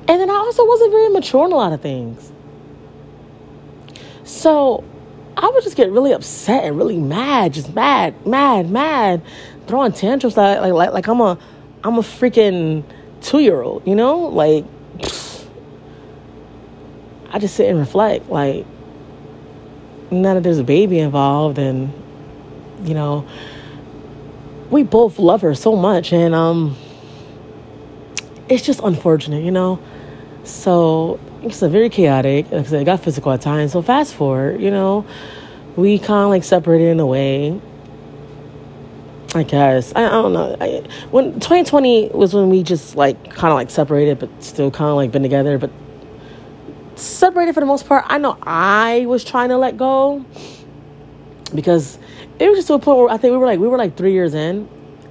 And 0.08 0.20
then 0.20 0.30
I 0.30 0.34
also 0.34 0.66
wasn't 0.66 0.92
very 0.92 1.10
mature 1.10 1.46
in 1.46 1.52
a 1.52 1.56
lot 1.56 1.74
of 1.74 1.82
things. 1.82 2.32
So 4.24 4.84
I 5.38 5.50
would 5.50 5.64
just 5.64 5.76
get 5.78 5.90
really 5.92 6.12
upset 6.12 6.64
and 6.66 6.78
really 6.78 6.98
mad, 6.98 7.54
just 7.54 7.74
mad, 7.74 8.26
mad, 8.26 8.70
mad, 8.70 9.22
throwing 9.68 9.92
tantrums 9.92 10.38
like 10.38 10.60
like 10.60 10.74
like, 10.74 10.92
like 10.94 11.08
I'm 11.08 11.22
a 11.22 11.38
I'm 11.84 11.98
a 11.98 12.02
freaking 12.02 12.84
two 13.22 13.40
year 13.40 13.62
old, 13.62 13.88
you 13.88 13.96
know, 13.96 14.18
like 14.20 14.66
I 17.34 17.40
just 17.40 17.56
sit 17.56 17.70
and 17.70 17.80
reflect, 17.80 18.30
like, 18.30 18.66
now 20.12 20.34
that 20.34 20.44
there's 20.44 20.60
a 20.60 20.66
baby 20.66 21.00
involved, 21.00 21.58
and 21.58 21.94
you 22.84 22.94
know, 22.94 23.26
we 24.70 24.84
both 24.84 25.18
love 25.18 25.42
her 25.42 25.56
so 25.56 25.76
much, 25.78 26.12
and 26.12 26.36
um, 26.36 26.76
it's 28.50 28.64
just 28.66 28.82
unfortunate, 28.84 29.46
you 29.46 29.52
know. 29.52 29.80
So 30.44 31.20
it's 31.44 31.62
a 31.62 31.70
very 31.70 31.90
chaotic. 31.90 32.52
Like 32.52 32.66
I 32.66 32.70
said, 32.70 32.82
it 32.82 32.86
got 32.86 33.00
physical 33.00 33.32
at 33.32 33.42
times. 33.42 33.72
So 33.72 33.82
fast 33.82 34.14
forward, 34.14 34.62
you 34.62 34.72
know, 34.72 35.06
we 35.76 35.98
kind 35.98 36.24
of 36.24 36.30
like 36.30 36.44
separated 36.44 36.90
in 36.90 37.00
a 37.00 37.06
way. 37.06 37.60
I 39.34 39.44
guess 39.44 39.94
I, 39.96 40.06
I 40.06 40.10
don't 40.10 40.34
know. 40.34 40.58
I, 40.60 40.84
when 41.10 41.34
2020 41.36 42.10
was 42.10 42.34
when 42.34 42.50
we 42.50 42.64
just 42.64 42.96
like 42.96 43.24
kind 43.32 43.52
of 43.52 43.56
like 43.56 43.70
separated, 43.70 44.20
but 44.20 44.44
still 44.44 44.70
kind 44.70 44.90
of 44.90 44.96
like 44.98 45.12
been 45.12 45.24
together, 45.24 45.58
but 45.58 45.72
separated 46.96 47.54
for 47.54 47.62
the 47.62 47.66
most 47.66 47.88
part. 47.88 48.06
I 48.08 48.18
know 48.18 48.38
I 48.44 49.06
was 49.08 49.24
trying 49.24 49.50
to 49.50 49.58
let 49.58 49.78
go 49.78 50.26
because 51.56 51.98
it 52.40 52.50
was 52.50 52.60
just 52.60 52.68
to 52.68 52.74
a 52.74 52.80
point 52.80 52.98
where 52.98 53.10
I 53.10 53.18
think 53.18 53.32
we 53.32 53.38
were 53.38 53.46
like 53.46 53.60
we 53.60 53.68
were 53.68 53.78
like 53.78 53.96
three 53.96 54.12
years 54.12 54.34
in, 54.34 54.68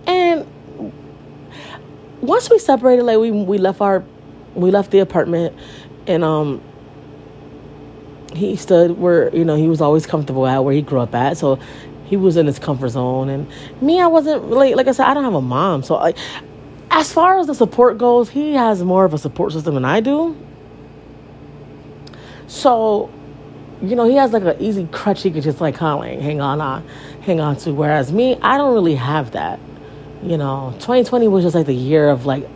and 0.07 0.47
once 2.21 2.51
we 2.51 2.59
separated, 2.59 3.05
like 3.05 3.19
we 3.19 3.31
we 3.31 3.57
left 3.57 3.81
our 3.81 4.05
we 4.55 4.71
left 4.71 4.91
the 4.91 4.99
apartment, 4.99 5.57
and 6.11 6.25
um 6.25 6.61
he 8.35 8.57
stood 8.57 8.99
where 8.99 9.35
you 9.35 9.45
know 9.45 9.57
he 9.57 9.69
was 9.69 9.81
always 9.81 10.07
comfortable 10.07 10.47
at 10.47 10.64
where 10.64 10.75
he 10.75 10.83
grew 10.83 11.00
up 11.00 11.14
at, 11.14 11.37
so 11.37 11.59
he 12.05 12.17
was 12.17 12.37
in 12.37 12.47
his 12.47 12.59
comfort 12.59 12.88
zone. 12.88 13.29
And 13.29 13.49
me, 13.81 14.00
I 14.00 14.07
wasn't 14.07 14.43
really 14.45 14.75
like 14.75 14.88
I 14.88 14.93
said, 14.93 15.07
I 15.07 15.14
don't 15.14 15.25
have 15.25 15.35
a 15.35 15.40
mom, 15.40 15.83
so 15.83 15.95
like 15.95 16.17
as 16.90 17.12
far 17.12 17.38
as 17.38 17.47
the 17.47 17.55
support 17.55 17.99
goes, 17.99 18.31
he 18.31 18.55
has 18.55 18.83
more 18.83 19.05
of 19.05 19.14
a 19.14 19.19
support 19.19 19.52
system 19.52 19.75
than 19.75 19.85
I 19.85 20.00
do. 20.00 20.37
So, 22.49 23.11
you 23.81 23.95
know, 23.95 24.09
he 24.09 24.17
has 24.17 24.33
like 24.33 24.43
an 24.43 24.61
easy 24.61 24.88
crutch 24.90 25.23
he 25.23 25.31
could 25.31 25.45
just 25.45 25.61
like 25.61 25.76
kind 25.76 25.95
of 25.95 26.00
like 26.00 26.21
hang 26.21 26.40
on 26.40 26.61
on, 26.61 26.87
hang 27.23 27.40
on 27.40 27.57
to. 27.59 27.73
Whereas 27.73 28.12
me, 28.12 28.37
I 28.43 28.59
don't 28.59 28.75
really 28.75 28.97
have 28.97 29.33
that. 29.33 29.61
You 30.23 30.37
know, 30.37 30.73
2020 30.81 31.29
was 31.29 31.45
just 31.45 31.55
like 31.55 31.67
the 31.67 31.75
year 31.75 32.11
of 32.11 32.26
like 32.26 32.47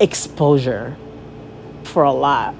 exposure 0.00 0.96
for 1.84 2.02
a 2.02 2.12
lot. 2.12 2.54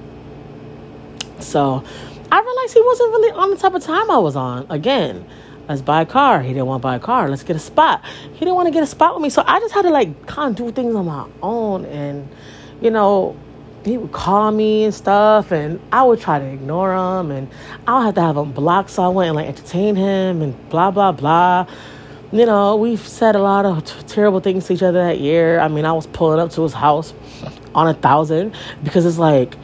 So 1.39 1.83
I 2.31 2.39
realized 2.39 2.73
he 2.73 2.81
wasn't 2.81 3.11
really 3.11 3.31
on 3.31 3.49
the 3.49 3.57
type 3.57 3.73
of 3.73 3.83
time 3.83 4.09
I 4.11 4.17
was 4.17 4.35
on. 4.35 4.65
Again, 4.69 5.25
let's 5.67 5.81
buy 5.81 6.01
a 6.01 6.05
car. 6.05 6.41
He 6.41 6.49
didn't 6.49 6.67
want 6.67 6.81
to 6.81 6.83
buy 6.83 6.95
a 6.95 6.99
car. 6.99 7.29
Let's 7.29 7.43
get 7.43 7.55
a 7.55 7.59
spot. 7.59 8.03
He 8.33 8.39
didn't 8.39 8.55
want 8.55 8.67
to 8.67 8.71
get 8.71 8.83
a 8.83 8.87
spot 8.87 9.15
with 9.15 9.23
me. 9.23 9.29
So 9.29 9.43
I 9.45 9.59
just 9.59 9.73
had 9.73 9.83
to 9.83 9.89
like 9.89 10.27
kind 10.27 10.51
of 10.51 10.65
do 10.65 10.71
things 10.71 10.95
on 10.95 11.05
my 11.05 11.27
own. 11.41 11.85
And, 11.85 12.29
you 12.81 12.91
know, 12.91 13.35
he 13.83 13.97
would 13.97 14.11
call 14.11 14.51
me 14.51 14.83
and 14.83 14.93
stuff, 14.93 15.51
and 15.51 15.79
I 15.91 16.03
would 16.03 16.19
try 16.19 16.39
to 16.39 16.45
ignore 16.45 16.93
him, 16.93 17.31
and 17.31 17.47
I 17.87 17.97
would 17.97 18.05
have 18.05 18.15
to 18.15 18.21
have 18.21 18.37
him 18.37 18.51
blocked 18.51 18.91
so 18.91 19.03
I 19.03 19.07
wouldn't 19.07 19.35
like 19.35 19.47
entertain 19.47 19.95
him, 19.95 20.41
and 20.41 20.69
blah 20.69 20.91
blah 20.91 21.11
blah. 21.11 21.65
You 22.31 22.45
know, 22.45 22.75
we've 22.75 23.05
said 23.05 23.35
a 23.35 23.41
lot 23.41 23.65
of 23.65 23.83
t- 23.83 23.93
terrible 24.07 24.39
things 24.39 24.67
to 24.67 24.73
each 24.73 24.83
other 24.83 25.03
that 25.03 25.19
year. 25.19 25.59
I 25.59 25.67
mean, 25.67 25.85
I 25.85 25.93
was 25.93 26.07
pulling 26.07 26.39
up 26.39 26.51
to 26.51 26.61
his 26.61 26.73
house 26.73 27.13
on 27.73 27.87
a 27.87 27.93
thousand 27.93 28.55
because 28.83 29.05
it's 29.05 29.17
like, 29.17 29.55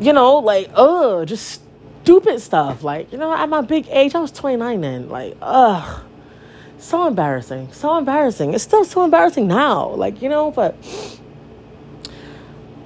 you 0.00 0.12
know, 0.12 0.38
like, 0.38 0.70
ugh, 0.74 1.26
just 1.26 1.62
stupid 2.02 2.40
stuff. 2.40 2.82
Like, 2.82 3.12
you 3.12 3.18
know, 3.18 3.34
at 3.34 3.48
my 3.48 3.60
big 3.60 3.86
age, 3.90 4.14
I 4.14 4.20
was 4.20 4.32
29 4.32 4.80
then. 4.80 5.08
Like, 5.08 5.36
ugh, 5.42 6.02
so 6.78 7.06
embarrassing. 7.06 7.72
So 7.72 7.98
embarrassing. 7.98 8.54
It's 8.54 8.64
still 8.64 8.84
so 8.84 9.04
embarrassing 9.04 9.46
now. 9.46 9.90
Like, 9.90 10.22
you 10.22 10.28
know, 10.28 10.50
but 10.50 10.76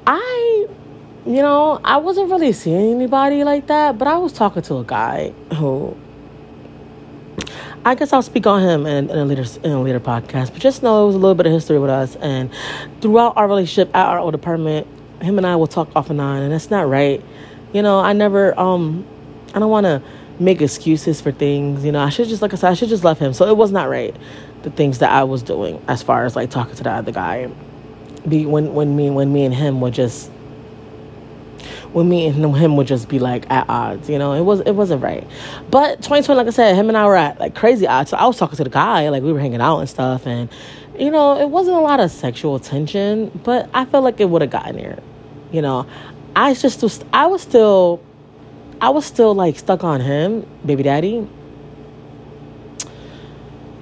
I, 0.06 0.66
you 1.26 1.42
know, 1.42 1.80
I 1.84 1.98
wasn't 1.98 2.30
really 2.30 2.52
seeing 2.52 2.94
anybody 2.94 3.44
like 3.44 3.68
that, 3.68 3.98
but 3.98 4.08
I 4.08 4.16
was 4.18 4.32
talking 4.32 4.62
to 4.62 4.78
a 4.78 4.84
guy 4.84 5.32
who. 5.54 5.96
I 7.84 7.96
guess 7.96 8.12
I'll 8.12 8.22
speak 8.22 8.46
on 8.46 8.62
him 8.62 8.86
in, 8.86 9.10
in, 9.10 9.18
a 9.18 9.24
later 9.24 9.44
in 9.64 9.72
a 9.72 9.82
later 9.82 9.98
podcast. 9.98 10.52
But 10.52 10.60
just 10.60 10.82
know 10.82 11.04
it 11.04 11.06
was 11.06 11.16
a 11.16 11.18
little 11.18 11.34
bit 11.34 11.46
of 11.46 11.52
history 11.52 11.78
with 11.78 11.90
us, 11.90 12.14
and 12.16 12.50
throughout 13.00 13.36
our 13.36 13.48
relationship 13.48 13.94
at 13.94 14.06
our 14.06 14.20
old 14.20 14.34
apartment, 14.34 14.86
him 15.20 15.36
and 15.36 15.46
I 15.46 15.56
will 15.56 15.66
talk 15.66 15.88
off 15.96 16.08
and 16.08 16.20
on, 16.20 16.42
and 16.42 16.52
that's 16.52 16.70
not 16.70 16.88
right. 16.88 17.22
You 17.72 17.82
know, 17.82 17.98
I 17.98 18.12
never 18.12 18.58
um, 18.58 19.04
I 19.54 19.58
don't 19.58 19.70
want 19.70 19.86
to 19.86 20.02
make 20.38 20.62
excuses 20.62 21.20
for 21.20 21.32
things. 21.32 21.84
You 21.84 21.92
know, 21.92 22.00
I 22.00 22.10
should 22.10 22.28
just 22.28 22.40
like 22.40 22.52
I 22.52 22.56
said, 22.56 22.70
I 22.70 22.74
should 22.74 22.88
just 22.88 23.02
love 23.02 23.18
him. 23.18 23.32
So 23.32 23.48
it 23.48 23.56
was 23.56 23.72
not 23.72 23.88
right 23.88 24.14
the 24.62 24.70
things 24.70 25.00
that 25.00 25.10
I 25.10 25.24
was 25.24 25.42
doing 25.42 25.82
as 25.88 26.02
far 26.02 26.24
as 26.24 26.36
like 26.36 26.50
talking 26.50 26.76
to 26.76 26.84
the 26.84 26.90
other 26.90 27.12
guy. 27.12 27.50
Be 28.28 28.46
when 28.46 28.74
when 28.74 28.94
me 28.94 29.10
when 29.10 29.32
me 29.32 29.44
and 29.44 29.52
him 29.52 29.80
would 29.80 29.94
just 29.94 30.30
when 31.92 32.08
me 32.08 32.26
and 32.26 32.56
him 32.56 32.76
would 32.76 32.86
just 32.86 33.08
be 33.08 33.18
like 33.18 33.50
at 33.50 33.68
odds, 33.68 34.08
you 34.08 34.18
know, 34.18 34.32
it 34.32 34.42
was 34.42 34.60
it 34.60 34.72
wasn't 34.72 35.02
right. 35.02 35.26
But 35.70 35.96
2020, 35.96 36.36
like 36.36 36.46
I 36.46 36.50
said, 36.50 36.74
him 36.74 36.88
and 36.88 36.96
I 36.96 37.06
were 37.06 37.16
at 37.16 37.38
like 37.38 37.54
crazy 37.54 37.86
odds. 37.86 38.10
So 38.10 38.16
I 38.16 38.26
was 38.26 38.38
talking 38.38 38.56
to 38.56 38.64
the 38.64 38.70
guy, 38.70 39.08
like 39.08 39.22
we 39.22 39.32
were 39.32 39.40
hanging 39.40 39.60
out 39.60 39.78
and 39.78 39.88
stuff, 39.88 40.26
and 40.26 40.48
you 40.98 41.10
know, 41.10 41.40
it 41.40 41.48
wasn't 41.48 41.76
a 41.76 41.80
lot 41.80 42.00
of 42.00 42.10
sexual 42.10 42.58
tension, 42.58 43.30
but 43.44 43.68
I 43.72 43.84
felt 43.84 44.04
like 44.04 44.20
it 44.20 44.28
would 44.28 44.42
have 44.42 44.50
gotten 44.50 44.76
there. 44.76 44.98
You 45.50 45.62
know, 45.62 45.86
I 46.34 46.54
just 46.54 46.82
was 46.82 47.04
I 47.12 47.26
was 47.26 47.42
still 47.42 48.02
I 48.80 48.90
was 48.90 49.04
still 49.04 49.34
like 49.34 49.58
stuck 49.58 49.84
on 49.84 50.00
him, 50.00 50.46
baby 50.64 50.82
daddy. 50.82 51.26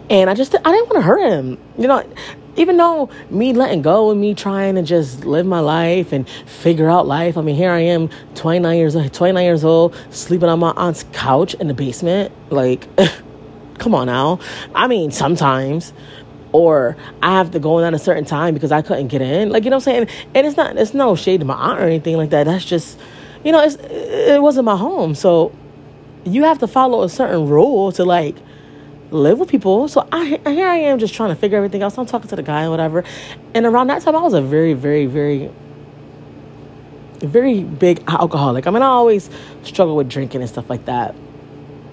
And 0.08 0.28
I 0.28 0.34
just 0.34 0.54
I 0.54 0.58
didn't 0.58 0.88
want 0.88 0.96
to 0.96 1.02
hurt 1.02 1.30
him. 1.30 1.58
You 1.78 1.86
know, 1.86 2.04
even 2.60 2.76
though 2.76 3.08
me 3.30 3.54
letting 3.54 3.80
go 3.80 4.10
and 4.10 4.20
me 4.20 4.34
trying 4.34 4.74
to 4.74 4.82
just 4.82 5.24
live 5.24 5.46
my 5.46 5.60
life 5.60 6.12
and 6.12 6.28
figure 6.28 6.90
out 6.90 7.06
life, 7.06 7.38
I 7.38 7.40
mean, 7.40 7.56
here 7.56 7.70
I 7.70 7.80
am, 7.80 8.10
29 8.34 8.76
years 8.76 8.94
29 8.94 9.42
years 9.42 9.64
old, 9.64 9.96
sleeping 10.10 10.50
on 10.50 10.58
my 10.58 10.72
aunt's 10.76 11.06
couch 11.12 11.54
in 11.54 11.68
the 11.68 11.74
basement. 11.74 12.30
Like, 12.50 12.86
come 13.78 13.94
on 13.94 14.08
now. 14.08 14.40
I 14.74 14.88
mean, 14.88 15.10
sometimes. 15.10 15.94
Or 16.52 16.98
I 17.22 17.38
have 17.38 17.52
to 17.52 17.60
go 17.60 17.78
in 17.78 17.84
at 17.86 17.94
a 17.94 17.98
certain 17.98 18.26
time 18.26 18.52
because 18.52 18.72
I 18.72 18.82
couldn't 18.82 19.08
get 19.08 19.22
in. 19.22 19.48
Like, 19.48 19.64
you 19.64 19.70
know 19.70 19.76
what 19.76 19.88
I'm 19.88 20.06
saying? 20.06 20.26
And 20.34 20.46
it's 20.46 20.56
not, 20.56 20.76
it's 20.76 20.92
no 20.92 21.16
shade 21.16 21.40
to 21.40 21.46
my 21.46 21.54
aunt 21.54 21.80
or 21.80 21.84
anything 21.84 22.16
like 22.18 22.30
that. 22.30 22.44
That's 22.44 22.64
just, 22.64 22.98
you 23.42 23.52
know, 23.52 23.62
it's, 23.62 23.76
it 23.76 24.42
wasn't 24.42 24.66
my 24.66 24.76
home. 24.76 25.14
So 25.14 25.52
you 26.24 26.44
have 26.44 26.58
to 26.58 26.66
follow 26.66 27.04
a 27.04 27.08
certain 27.08 27.48
rule 27.48 27.90
to 27.92 28.04
like, 28.04 28.36
live 29.10 29.38
with 29.38 29.48
people. 29.48 29.88
So 29.88 30.06
I 30.12 30.40
here 30.46 30.66
I 30.66 30.76
am 30.76 30.98
just 30.98 31.14
trying 31.14 31.30
to 31.30 31.36
figure 31.36 31.56
everything 31.56 31.82
out. 31.82 31.92
So 31.92 32.02
I'm 32.02 32.06
talking 32.06 32.28
to 32.28 32.36
the 32.36 32.42
guy 32.42 32.62
and 32.62 32.70
whatever. 32.70 33.04
And 33.54 33.66
around 33.66 33.88
that 33.88 34.02
time, 34.02 34.16
I 34.16 34.20
was 34.22 34.34
a 34.34 34.42
very, 34.42 34.74
very, 34.74 35.06
very, 35.06 35.50
very 37.18 37.62
big 37.62 38.02
alcoholic. 38.08 38.66
I 38.66 38.70
mean, 38.70 38.82
I 38.82 38.86
always 38.86 39.30
struggle 39.62 39.96
with 39.96 40.08
drinking 40.08 40.40
and 40.40 40.50
stuff 40.50 40.70
like 40.70 40.84
that. 40.86 41.14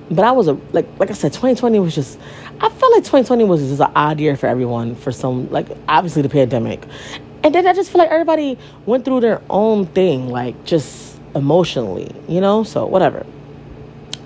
But 0.10 0.24
I 0.24 0.32
was 0.32 0.48
a 0.48 0.54
like 0.72 0.88
like 1.00 1.10
I 1.10 1.14
said, 1.14 1.34
2020 1.34 1.80
was 1.80 1.96
just. 1.96 2.20
I 2.60 2.70
felt 2.70 2.92
like 2.94 3.04
2020 3.04 3.44
was 3.44 3.62
just 3.62 3.82
an 3.82 3.92
odd 3.96 4.20
year 4.20 4.36
for 4.36 4.48
everyone 4.48 4.96
for 4.96 5.12
some 5.12 5.50
like 5.52 5.68
obviously 5.88 6.24
the 6.24 6.30
pandemic, 6.30 6.84
and 7.44 7.54
then 7.54 7.68
I 7.68 7.74
just 7.74 7.92
feel 7.92 8.00
like 8.00 8.10
everybody 8.10 8.58
went 8.86 9.06
through 9.06 9.20
their 9.20 9.42
own 9.50 9.86
thing 9.88 10.30
like 10.30 10.64
just 10.64 11.20
emotionally, 11.36 12.10
you 12.28 12.42
know. 12.42 12.64
So 12.64 12.86
whatever. 12.86 13.26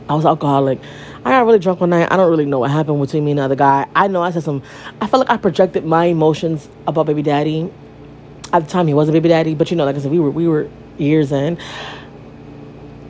I 0.07 0.13
was 0.13 0.25
alcoholic. 0.25 0.79
I 1.23 1.29
got 1.29 1.45
really 1.45 1.59
drunk 1.59 1.79
one 1.79 1.91
night. 1.91 2.11
I 2.11 2.17
don't 2.17 2.29
really 2.29 2.45
know 2.45 2.59
what 2.59 2.71
happened 2.71 2.99
between 2.99 3.25
me 3.25 3.31
and 3.31 3.39
the 3.39 3.43
other 3.43 3.55
guy. 3.55 3.87
I 3.95 4.07
know 4.07 4.23
I 4.23 4.31
said 4.31 4.43
some. 4.43 4.63
I 4.99 5.07
felt 5.07 5.27
like 5.27 5.29
I 5.29 5.37
projected 5.37 5.85
my 5.85 6.05
emotions 6.05 6.67
about 6.87 7.05
baby 7.05 7.21
daddy. 7.21 7.71
At 8.51 8.63
the 8.65 8.69
time, 8.69 8.87
he 8.87 8.93
was 8.93 9.07
a 9.07 9.11
baby 9.11 9.29
daddy, 9.29 9.53
but 9.53 9.69
you 9.69 9.77
know, 9.77 9.85
like 9.85 9.95
I 9.95 9.99
said, 9.99 10.11
we 10.11 10.19
were 10.19 10.31
we 10.31 10.47
were 10.47 10.67
years 10.97 11.31
in. 11.31 11.59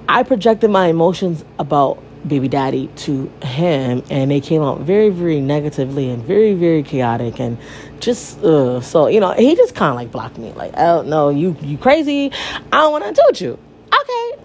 I 0.09 0.23
projected 0.23 0.69
my 0.69 0.87
emotions 0.87 1.45
about 1.57 2.03
baby 2.27 2.49
daddy 2.49 2.87
to 2.95 3.31
him, 3.43 4.03
and 4.09 4.29
they 4.29 4.41
came 4.41 4.61
out 4.61 4.81
very 4.81 5.09
very 5.09 5.39
negatively 5.39 6.09
and 6.09 6.21
very 6.23 6.53
very 6.53 6.83
chaotic 6.83 7.39
and 7.39 7.57
just 7.99 8.41
so 8.41 9.07
you 9.07 9.19
know 9.19 9.31
he 9.31 9.55
just 9.55 9.73
kind 9.73 9.89
of 9.89 9.95
like 9.95 10.11
blocked 10.11 10.37
me 10.37 10.51
like 10.53 10.73
oh 10.77 11.01
no 11.03 11.29
you 11.29 11.55
you 11.61 11.77
crazy 11.77 12.31
I 12.71 12.81
don't 12.81 12.91
want 12.91 13.15
to 13.15 13.33
do 13.33 13.45
you 13.45 13.59
okay 13.93 14.43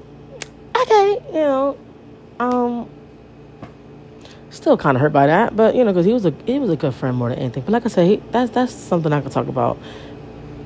okay 0.76 1.18
you 1.28 1.34
know 1.34 1.76
um 2.38 2.88
still 4.56 4.76
kind 4.76 4.96
of 4.96 5.00
hurt 5.00 5.12
by 5.12 5.26
that, 5.26 5.54
but 5.54 5.74
you 5.74 5.84
know, 5.84 5.92
because 5.92 6.06
he 6.06 6.12
was 6.12 6.26
a 6.26 6.34
he 6.46 6.58
was 6.58 6.70
a 6.70 6.76
good 6.76 6.94
friend 6.94 7.16
more 7.16 7.28
than 7.28 7.38
anything. 7.38 7.62
But 7.64 7.72
like 7.72 7.84
I 7.84 7.88
said, 7.88 8.06
he, 8.06 8.16
that's 8.30 8.50
that's 8.52 8.74
something 8.74 9.12
I 9.12 9.20
could 9.20 9.32
talk 9.32 9.48
about 9.48 9.78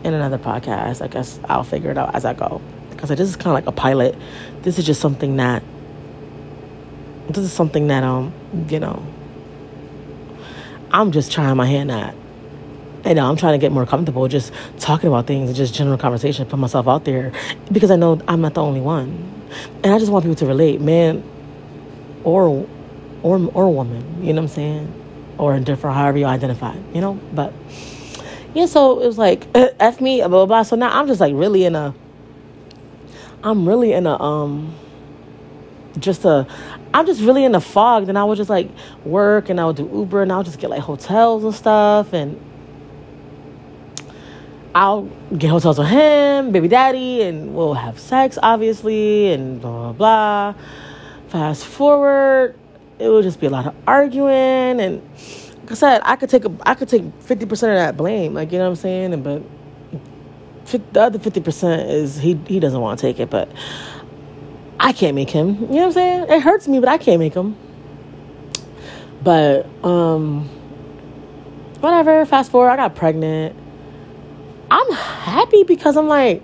in 0.04 0.14
another 0.14 0.38
podcast. 0.38 1.02
I 1.02 1.08
guess 1.08 1.38
I'll 1.44 1.64
figure 1.64 1.90
it 1.90 1.98
out 1.98 2.14
as 2.14 2.24
I 2.24 2.34
go. 2.34 2.60
Because 2.90 3.10
this 3.10 3.28
is 3.28 3.36
kind 3.36 3.48
of 3.48 3.54
like 3.54 3.66
a 3.66 3.72
pilot. 3.72 4.16
This 4.62 4.78
is 4.78 4.86
just 4.86 5.00
something 5.00 5.36
that 5.36 5.62
this 7.28 7.44
is 7.44 7.52
something 7.52 7.86
that 7.88 8.02
um 8.02 8.32
you 8.68 8.80
know 8.80 9.06
I'm 10.92 11.12
just 11.12 11.30
trying 11.32 11.56
my 11.56 11.66
hand 11.66 11.90
at. 11.90 12.14
You 13.06 13.14
know, 13.14 13.30
I'm 13.30 13.36
trying 13.36 13.52
to 13.52 13.58
get 13.58 13.72
more 13.72 13.86
comfortable 13.86 14.28
just 14.28 14.52
talking 14.78 15.08
about 15.08 15.26
things 15.26 15.48
and 15.48 15.56
just 15.56 15.74
general 15.74 15.96
conversation, 15.96 16.46
put 16.46 16.58
myself 16.58 16.86
out 16.86 17.04
there 17.04 17.32
because 17.72 17.90
I 17.90 17.96
know 17.96 18.20
I'm 18.28 18.42
not 18.42 18.54
the 18.54 18.62
only 18.62 18.80
one. 18.80 19.42
And 19.82 19.92
I 19.94 19.98
just 19.98 20.12
want 20.12 20.24
people 20.24 20.36
to 20.36 20.46
relate, 20.46 20.80
man, 20.80 21.22
or 22.24 22.68
or 23.22 23.50
or 23.54 23.72
woman, 23.72 24.24
you 24.24 24.32
know 24.32 24.42
what 24.42 24.50
I'm 24.50 24.54
saying? 24.54 24.94
Or 25.38 25.58
different, 25.60 25.96
however 25.96 26.18
you 26.18 26.26
identify, 26.26 26.76
you 26.92 27.00
know? 27.00 27.14
But 27.32 27.52
yeah, 28.54 28.66
so 28.66 29.00
it 29.00 29.06
was 29.06 29.18
like 29.18 29.46
F 29.54 30.00
me, 30.00 30.18
blah 30.18 30.28
blah 30.28 30.46
blah. 30.46 30.62
So 30.62 30.76
now 30.76 30.98
I'm 30.98 31.06
just 31.06 31.20
like 31.20 31.34
really 31.34 31.64
in 31.64 31.74
a 31.74 31.94
I'm 33.42 33.66
really 33.66 33.92
in 33.92 34.06
a 34.06 34.20
um 34.20 34.74
just 35.98 36.24
a 36.24 36.46
I'm 36.92 37.06
just 37.06 37.20
really 37.20 37.44
in 37.44 37.54
a 37.54 37.60
fog. 37.60 38.06
Then 38.06 38.16
I 38.16 38.24
would 38.24 38.36
just 38.36 38.50
like 38.50 38.70
work 39.04 39.48
and 39.48 39.60
I 39.60 39.66
would 39.66 39.76
do 39.76 39.88
Uber 39.92 40.22
and 40.22 40.32
I 40.32 40.38
would 40.38 40.46
just 40.46 40.58
get 40.58 40.70
like 40.70 40.82
hotels 40.82 41.44
and 41.44 41.54
stuff 41.54 42.12
and 42.12 42.40
I'll 44.74 45.08
get 45.36 45.50
hotels 45.50 45.78
with 45.78 45.88
him, 45.88 46.52
baby 46.52 46.68
daddy, 46.68 47.22
and 47.22 47.54
we'll 47.54 47.74
have 47.74 47.98
sex 47.98 48.38
obviously 48.42 49.32
and 49.32 49.60
blah 49.60 49.92
blah 49.92 50.52
blah. 50.52 50.62
Fast 51.28 51.64
forward, 51.64 52.56
it 53.00 53.08
would 53.08 53.22
just 53.22 53.40
be 53.40 53.46
a 53.46 53.50
lot 53.50 53.66
of 53.66 53.74
arguing 53.86 54.80
and 54.80 55.02
like 55.70 55.72
I 55.72 55.74
said, 55.74 56.02
I 56.04 56.16
could 56.16 56.28
take 56.28 56.44
a 56.44 56.52
I 56.62 56.74
could 56.74 56.88
take 56.88 57.04
fifty 57.20 57.46
percent 57.46 57.72
of 57.72 57.78
that 57.78 57.96
blame, 57.96 58.34
like 58.34 58.50
you 58.50 58.58
know 58.58 58.64
what 58.64 58.70
I'm 58.70 58.76
saying, 58.76 59.12
and 59.12 59.22
but 59.22 59.42
the 60.92 61.00
other 61.00 61.18
fifty 61.20 61.40
percent 61.40 61.88
is 61.88 62.18
he 62.18 62.34
he 62.48 62.58
doesn't 62.58 62.80
want 62.80 62.98
to 62.98 63.06
take 63.06 63.20
it, 63.20 63.30
but 63.30 63.48
I 64.80 64.92
can't 64.92 65.14
make 65.14 65.30
him. 65.30 65.48
You 65.48 65.66
know 65.66 65.66
what 65.66 65.84
I'm 65.84 65.92
saying? 65.92 66.26
It 66.28 66.42
hurts 66.42 66.66
me, 66.66 66.80
but 66.80 66.88
I 66.88 66.98
can't 66.98 67.20
make 67.20 67.34
him. 67.34 67.56
But 69.22 69.66
um 69.84 70.48
whatever, 71.78 72.26
fast 72.26 72.50
forward, 72.50 72.70
I 72.70 72.76
got 72.76 72.96
pregnant. 72.96 73.56
I'm 74.72 74.92
happy 74.92 75.62
because 75.62 75.96
I'm 75.96 76.08
like 76.08 76.42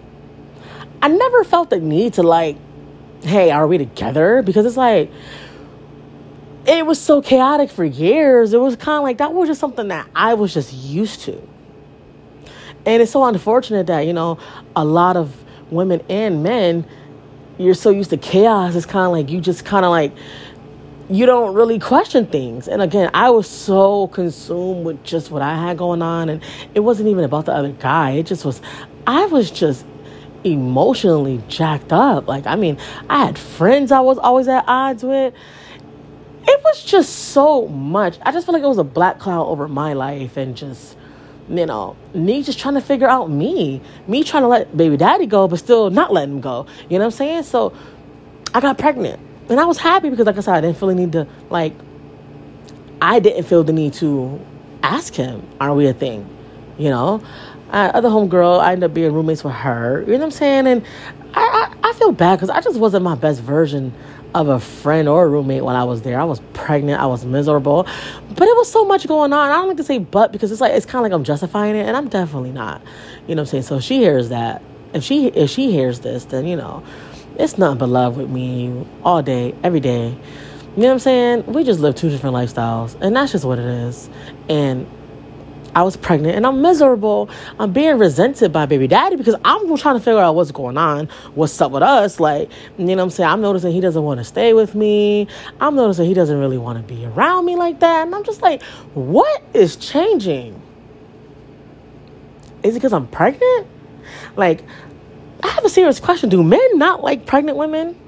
I 1.02 1.08
never 1.08 1.42
felt 1.42 1.70
the 1.70 1.80
need 1.80 2.14
to 2.14 2.22
like, 2.22 2.56
hey, 3.22 3.50
are 3.50 3.66
we 3.66 3.76
together? 3.78 4.42
Because 4.42 4.66
it's 4.66 4.76
like 4.76 5.10
it 6.68 6.86
was 6.86 7.00
so 7.00 7.22
chaotic 7.22 7.70
for 7.70 7.84
years. 7.84 8.52
It 8.52 8.60
was 8.60 8.76
kind 8.76 8.98
of 8.98 9.04
like 9.04 9.18
that 9.18 9.32
was 9.32 9.48
just 9.48 9.60
something 9.60 9.88
that 9.88 10.08
I 10.14 10.34
was 10.34 10.52
just 10.54 10.72
used 10.72 11.20
to. 11.22 11.40
And 12.84 13.02
it's 13.02 13.12
so 13.12 13.24
unfortunate 13.24 13.86
that, 13.88 14.00
you 14.00 14.12
know, 14.12 14.38
a 14.74 14.84
lot 14.84 15.16
of 15.16 15.44
women 15.70 16.02
and 16.08 16.42
men 16.42 16.86
you're 17.58 17.74
so 17.74 17.90
used 17.90 18.10
to 18.10 18.16
chaos, 18.16 18.74
it's 18.74 18.86
kind 18.86 19.06
of 19.06 19.12
like 19.12 19.30
you 19.30 19.40
just 19.40 19.64
kind 19.64 19.84
of 19.84 19.90
like 19.90 20.12
you 21.08 21.24
don't 21.24 21.54
really 21.54 21.78
question 21.78 22.26
things. 22.26 22.68
And 22.68 22.82
again, 22.82 23.10
I 23.14 23.30
was 23.30 23.48
so 23.48 24.08
consumed 24.08 24.84
with 24.84 25.04
just 25.04 25.30
what 25.30 25.40
I 25.40 25.56
had 25.56 25.78
going 25.78 26.02
on, 26.02 26.28
and 26.28 26.42
it 26.74 26.80
wasn't 26.80 27.08
even 27.08 27.24
about 27.24 27.46
the 27.46 27.52
other 27.52 27.70
guy. 27.72 28.12
It 28.12 28.26
just 28.26 28.44
was, 28.44 28.60
I 29.06 29.26
was 29.26 29.50
just 29.50 29.86
emotionally 30.42 31.40
jacked 31.48 31.92
up. 31.92 32.26
Like, 32.26 32.46
I 32.46 32.56
mean, 32.56 32.78
I 33.08 33.24
had 33.24 33.38
friends 33.38 33.92
I 33.92 34.00
was 34.00 34.18
always 34.18 34.48
at 34.48 34.64
odds 34.66 35.04
with. 35.04 35.32
It 36.48 36.62
was 36.62 36.84
just 36.84 37.12
so 37.12 37.66
much. 37.68 38.18
I 38.22 38.32
just 38.32 38.46
felt 38.46 38.54
like 38.54 38.62
it 38.62 38.68
was 38.68 38.78
a 38.78 38.84
black 38.84 39.18
cloud 39.18 39.46
over 39.46 39.66
my 39.68 39.92
life, 39.94 40.36
and 40.36 40.56
just 40.56 40.96
you 41.48 41.66
know, 41.66 41.96
me 42.12 42.42
just 42.42 42.58
trying 42.58 42.74
to 42.74 42.80
figure 42.80 43.08
out 43.08 43.30
me, 43.30 43.80
me 44.08 44.24
trying 44.24 44.42
to 44.42 44.48
let 44.48 44.76
baby 44.76 44.96
daddy 44.96 45.26
go, 45.26 45.46
but 45.46 45.58
still 45.58 45.90
not 45.90 46.12
letting 46.12 46.36
him 46.36 46.40
go. 46.40 46.66
You 46.88 46.98
know 46.98 47.04
what 47.04 47.14
I'm 47.14 47.18
saying? 47.18 47.42
So 47.44 47.72
I 48.54 48.60
got 48.60 48.78
pregnant. 48.78 49.20
And 49.48 49.60
I 49.60 49.64
was 49.64 49.78
happy 49.78 50.10
because, 50.10 50.26
like 50.26 50.36
I 50.36 50.40
said, 50.40 50.54
I 50.54 50.60
didn't 50.60 50.78
feel 50.78 50.88
the 50.88 50.94
need 50.94 51.12
to, 51.12 51.28
like, 51.50 51.72
I 53.00 53.20
didn't 53.20 53.44
feel 53.44 53.62
the 53.62 53.72
need 53.72 53.92
to 53.94 54.40
ask 54.82 55.14
him, 55.14 55.46
are 55.60 55.72
we 55.72 55.86
a 55.86 55.92
thing? 55.92 56.28
You 56.78 56.90
know? 56.90 57.22
Uh, 57.70 57.90
other 57.94 58.08
homegirl, 58.08 58.60
I 58.60 58.72
ended 58.72 58.90
up 58.90 58.94
being 58.94 59.12
roommates 59.12 59.44
with 59.44 59.54
her. 59.54 60.00
You 60.00 60.12
know 60.12 60.18
what 60.18 60.24
I'm 60.24 60.30
saying? 60.32 60.66
And 60.66 60.84
I, 61.34 61.40
I, 61.82 61.90
I 61.90 61.92
feel 61.92 62.10
bad 62.10 62.36
because 62.36 62.50
I 62.50 62.60
just 62.60 62.78
wasn't 62.78 63.04
my 63.04 63.14
best 63.14 63.40
version 63.40 63.92
of 64.36 64.48
a 64.48 64.60
friend 64.60 65.08
or 65.08 65.24
a 65.24 65.28
roommate 65.28 65.64
while 65.64 65.74
I 65.74 65.84
was 65.84 66.02
there. 66.02 66.20
I 66.20 66.24
was 66.24 66.40
pregnant. 66.52 67.00
I 67.00 67.06
was 67.06 67.24
miserable. 67.24 67.84
But 68.34 68.46
it 68.46 68.56
was 68.56 68.70
so 68.70 68.84
much 68.84 69.08
going 69.08 69.32
on. 69.32 69.50
I 69.50 69.54
don't 69.54 69.68
like 69.68 69.78
to 69.78 69.84
say 69.84 69.98
but 69.98 70.30
because 70.30 70.52
it's 70.52 70.60
like 70.60 70.72
it's 70.72 70.84
kind 70.84 71.04
of 71.04 71.10
like 71.10 71.16
I'm 71.16 71.24
justifying 71.24 71.74
it 71.74 71.86
and 71.86 71.96
I'm 71.96 72.08
definitely 72.08 72.52
not. 72.52 72.82
You 73.26 73.34
know 73.34 73.42
what 73.42 73.48
I'm 73.48 73.50
saying? 73.50 73.62
So 73.62 73.80
she 73.80 73.96
hears 73.96 74.28
that. 74.28 74.62
If 74.92 75.02
she 75.02 75.28
if 75.28 75.48
she 75.48 75.72
hears 75.72 76.00
this, 76.00 76.26
then 76.26 76.46
you 76.46 76.54
know, 76.54 76.84
it's 77.38 77.56
nothing 77.56 77.78
but 77.78 77.88
love 77.88 78.18
with 78.18 78.28
me 78.28 78.86
all 79.02 79.22
day, 79.22 79.54
every 79.64 79.80
day. 79.80 80.08
You 80.76 80.82
know 80.82 80.88
what 80.88 80.92
I'm 80.92 80.98
saying? 80.98 81.46
We 81.46 81.64
just 81.64 81.80
live 81.80 81.94
two 81.94 82.10
different 82.10 82.36
lifestyles, 82.36 83.00
and 83.00 83.16
that's 83.16 83.32
just 83.32 83.46
what 83.46 83.58
it 83.58 83.64
is. 83.64 84.10
And 84.50 84.86
I 85.76 85.82
was 85.82 85.94
pregnant 85.94 86.34
and 86.36 86.46
I'm 86.46 86.62
miserable. 86.62 87.28
I'm 87.60 87.70
being 87.70 87.98
resented 87.98 88.50
by 88.50 88.64
baby 88.64 88.88
daddy 88.88 89.16
because 89.16 89.34
I'm 89.44 89.76
trying 89.76 89.96
to 89.96 90.00
figure 90.00 90.20
out 90.20 90.34
what's 90.34 90.50
going 90.50 90.78
on, 90.78 91.08
what's 91.34 91.60
up 91.60 91.70
with 91.70 91.82
us. 91.82 92.18
Like, 92.18 92.50
you 92.78 92.86
know 92.86 92.96
what 92.96 93.02
I'm 93.02 93.10
saying? 93.10 93.28
I'm 93.28 93.42
noticing 93.42 93.72
he 93.72 93.82
doesn't 93.82 94.02
want 94.02 94.16
to 94.16 94.24
stay 94.24 94.54
with 94.54 94.74
me. 94.74 95.28
I'm 95.60 95.76
noticing 95.76 96.06
he 96.06 96.14
doesn't 96.14 96.38
really 96.38 96.56
want 96.56 96.78
to 96.78 96.94
be 96.94 97.04
around 97.04 97.44
me 97.44 97.56
like 97.56 97.80
that. 97.80 98.06
And 98.06 98.14
I'm 98.14 98.24
just 98.24 98.40
like, 98.40 98.62
what 98.94 99.42
is 99.52 99.76
changing? 99.76 100.62
Is 102.62 102.74
it 102.74 102.78
because 102.78 102.94
I'm 102.94 103.06
pregnant? 103.06 103.66
Like, 104.34 104.64
I 105.42 105.48
have 105.48 105.64
a 105.66 105.68
serious 105.68 106.00
question. 106.00 106.30
Do 106.30 106.42
men 106.42 106.78
not 106.78 107.02
like 107.02 107.26
pregnant 107.26 107.58
women? 107.58 108.00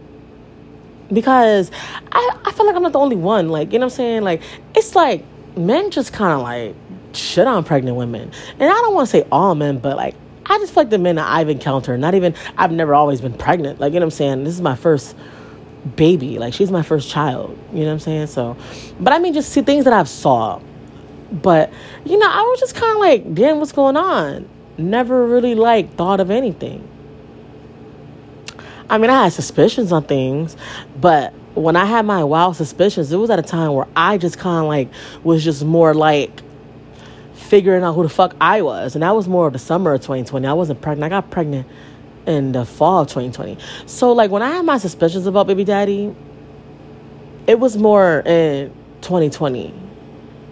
Because 1.12 1.70
I, 2.12 2.38
I 2.46 2.52
feel 2.52 2.64
like 2.64 2.76
I'm 2.76 2.82
not 2.82 2.92
the 2.92 2.98
only 2.98 3.16
one. 3.16 3.50
Like, 3.50 3.74
you 3.74 3.78
know 3.78 3.86
what 3.86 3.92
I'm 3.92 3.96
saying? 3.96 4.22
Like, 4.22 4.40
it's 4.74 4.94
like 4.94 5.22
men 5.54 5.90
just 5.90 6.14
kind 6.14 6.32
of 6.32 6.40
like 6.40 6.74
shit 7.12 7.46
on 7.46 7.64
pregnant 7.64 7.96
women. 7.96 8.30
And 8.58 8.64
I 8.64 8.74
don't 8.74 8.94
want 8.94 9.08
to 9.08 9.10
say 9.10 9.26
all 9.30 9.54
men, 9.54 9.78
but 9.78 9.96
like 9.96 10.14
I 10.46 10.58
just 10.58 10.72
feel 10.72 10.84
like 10.84 10.90
the 10.90 10.98
men 10.98 11.16
that 11.16 11.28
I've 11.28 11.48
encountered, 11.48 12.00
not 12.00 12.14
even 12.14 12.34
I've 12.56 12.72
never 12.72 12.94
always 12.94 13.20
been 13.20 13.34
pregnant. 13.34 13.80
Like, 13.80 13.92
you 13.92 14.00
know 14.00 14.06
what 14.06 14.14
I'm 14.14 14.16
saying? 14.16 14.44
This 14.44 14.54
is 14.54 14.60
my 14.60 14.76
first 14.76 15.14
baby. 15.96 16.38
Like 16.38 16.54
she's 16.54 16.70
my 16.70 16.82
first 16.82 17.10
child. 17.10 17.58
You 17.72 17.80
know 17.80 17.86
what 17.86 17.92
I'm 17.92 17.98
saying? 18.00 18.26
So 18.28 18.56
but 18.98 19.12
I 19.12 19.18
mean 19.18 19.34
just 19.34 19.52
see 19.52 19.62
things 19.62 19.84
that 19.84 19.92
I've 19.92 20.08
saw. 20.08 20.60
But, 21.30 21.70
you 22.06 22.16
know, 22.18 22.28
I 22.28 22.40
was 22.40 22.60
just 22.60 22.74
kinda 22.74 22.98
like, 22.98 23.34
damn, 23.34 23.58
what's 23.58 23.72
going 23.72 23.96
on? 23.96 24.48
Never 24.78 25.26
really 25.26 25.54
like 25.54 25.94
thought 25.94 26.20
of 26.20 26.30
anything. 26.30 26.88
I 28.90 28.96
mean, 28.96 29.10
I 29.10 29.24
had 29.24 29.32
suspicions 29.34 29.92
on 29.92 30.04
things, 30.04 30.56
but 30.98 31.34
when 31.54 31.76
I 31.76 31.84
had 31.84 32.06
my 32.06 32.24
wild 32.24 32.56
suspicions, 32.56 33.12
it 33.12 33.16
was 33.16 33.28
at 33.28 33.38
a 33.38 33.42
time 33.42 33.74
where 33.74 33.86
I 33.94 34.16
just 34.16 34.38
kind 34.38 34.62
of 34.62 34.68
like 34.68 34.88
was 35.22 35.44
just 35.44 35.64
more 35.64 35.92
like 35.92 36.40
figuring 37.48 37.82
out 37.82 37.94
who 37.94 38.02
the 38.02 38.08
fuck 38.08 38.36
I 38.40 38.62
was. 38.62 38.94
And 38.94 39.02
that 39.02 39.16
was 39.16 39.26
more 39.26 39.46
of 39.46 39.54
the 39.54 39.58
summer 39.58 39.94
of 39.94 40.00
2020. 40.00 40.46
I 40.46 40.52
wasn't 40.52 40.80
pregnant. 40.82 41.12
I 41.12 41.16
got 41.16 41.30
pregnant 41.30 41.66
in 42.26 42.52
the 42.52 42.64
fall 42.64 43.02
of 43.02 43.08
2020. 43.08 43.58
So, 43.86 44.12
like, 44.12 44.30
when 44.30 44.42
I 44.42 44.50
had 44.50 44.64
my 44.64 44.78
suspicions 44.78 45.26
about 45.26 45.46
baby 45.46 45.64
daddy, 45.64 46.14
it 47.46 47.58
was 47.58 47.76
more 47.76 48.20
in 48.20 48.72
2020 49.00 49.72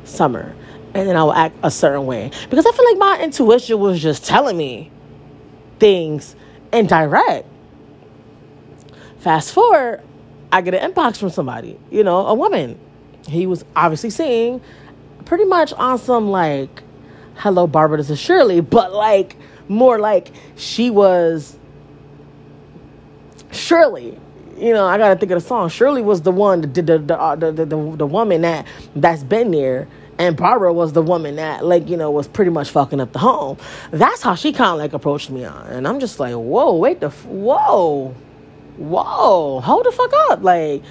summer. 0.05 0.55
And 0.95 1.07
then 1.07 1.17
I 1.17 1.25
would 1.25 1.37
act 1.37 1.57
a 1.63 1.71
certain 1.71 2.07
way. 2.07 2.31
Because 2.49 2.65
I 2.65 2.73
feel 2.73 2.85
like 2.87 2.99
my 2.99 3.23
intuition 3.23 3.79
was 3.79 4.01
just 4.01 4.25
telling 4.25 4.57
me 4.57 4.91
things 5.79 6.35
in 6.73 6.87
direct. 6.87 7.47
Fast 9.19 9.53
forward, 9.53 10.03
I 10.51 10.63
get 10.63 10.75
an 10.75 10.93
inbox 10.93 11.19
from 11.19 11.29
somebody, 11.29 11.79
you 11.91 12.03
know, 12.03 12.27
a 12.27 12.35
woman. 12.35 12.79
He 13.29 13.47
was 13.47 13.65
obviously 13.75 14.09
seeing 14.09 14.63
pretty 15.27 15.45
much 15.45 15.73
on 15.75 15.99
some 15.99 16.31
like 16.31 16.83
hello 17.37 17.67
barbara 17.67 17.99
is 17.99 18.19
shirley 18.19 18.61
but 18.61 18.93
like 18.93 19.37
more 19.69 19.99
like 19.99 20.31
she 20.57 20.91
was 20.91 21.57
shirley 23.51 24.19
you 24.57 24.73
know 24.73 24.87
i 24.87 24.97
gotta 24.97 25.19
think 25.19 25.31
of 25.33 25.43
the 25.43 25.47
song 25.47 25.69
shirley 25.69 26.03
was 26.03 26.23
the 26.23 26.33
one 26.33 26.61
that 26.61 26.75
the 26.75 26.99
the, 26.99 27.19
uh, 27.21 27.37
the, 27.37 27.53
the, 27.53 27.67
the, 27.67 27.97
the 27.97 28.07
woman 28.07 28.43
that 28.43 28.67
that's 28.95 29.23
been 29.23 29.51
there 29.51 29.87
and 30.19 30.35
Barbara 30.37 30.73
was 30.73 30.95
the 30.95 31.03
woman 31.03 31.37
that, 31.37 31.63
like, 31.65 31.89
you 31.89 31.97
know, 31.99 32.11
was 32.11 32.27
pretty 32.27 32.51
much 32.51 32.71
fucking 32.71 33.01
up 33.01 33.13
the 33.13 33.19
home. 33.19 33.59
That's 33.91 34.23
how 34.23 34.35
she 34.35 34.53
kind 34.53 34.71
of 34.71 34.79
like 34.79 34.95
approached 34.95 35.29
me 35.31 35.45
on, 35.45 35.67
and 35.67 35.87
I'm 35.87 36.01
just 36.01 36.19
like, 36.19 36.33
whoa, 36.35 36.75
wait 36.75 37.01
the, 37.01 37.09
f- 37.09 37.27
whoa, 37.27 38.15
whoa, 38.79 39.61
hold 39.61 39.85
the 39.85 39.93
fuck 39.93 40.13
up, 40.31 40.43
like, 40.43 40.83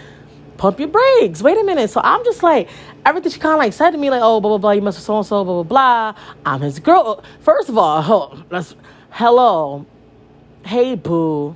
pump 0.58 0.80
your 0.80 0.90
brakes. 0.90 1.42
Wait 1.42 1.58
a 1.58 1.64
minute. 1.64 1.90
So 1.90 2.02
I'm 2.04 2.24
just 2.24 2.44
like, 2.44 2.70
everything 3.06 3.32
she 3.32 3.40
kind 3.40 3.54
of 3.54 3.60
like 3.60 3.74
said 3.74 3.92
to 3.92 3.98
me, 3.98 4.10
like, 4.10 4.22
oh, 4.24 4.40
blah, 4.40 4.50
blah, 4.50 4.58
blah, 4.58 4.72
you 4.72 4.82
must 4.82 4.98
have 4.98 5.04
so 5.04 5.18
and 5.18 5.26
so, 5.26 5.44
blah, 5.44 5.64
blah, 5.64 6.14
blah. 6.14 6.22
I'm 6.46 6.62
his 6.62 6.80
girl. 6.80 7.24
First 7.42 7.70
of 7.70 7.78
all, 7.78 8.44
let's, 8.50 8.76
hello. 9.12 9.86
Hey, 10.66 10.96
boo. 10.96 11.56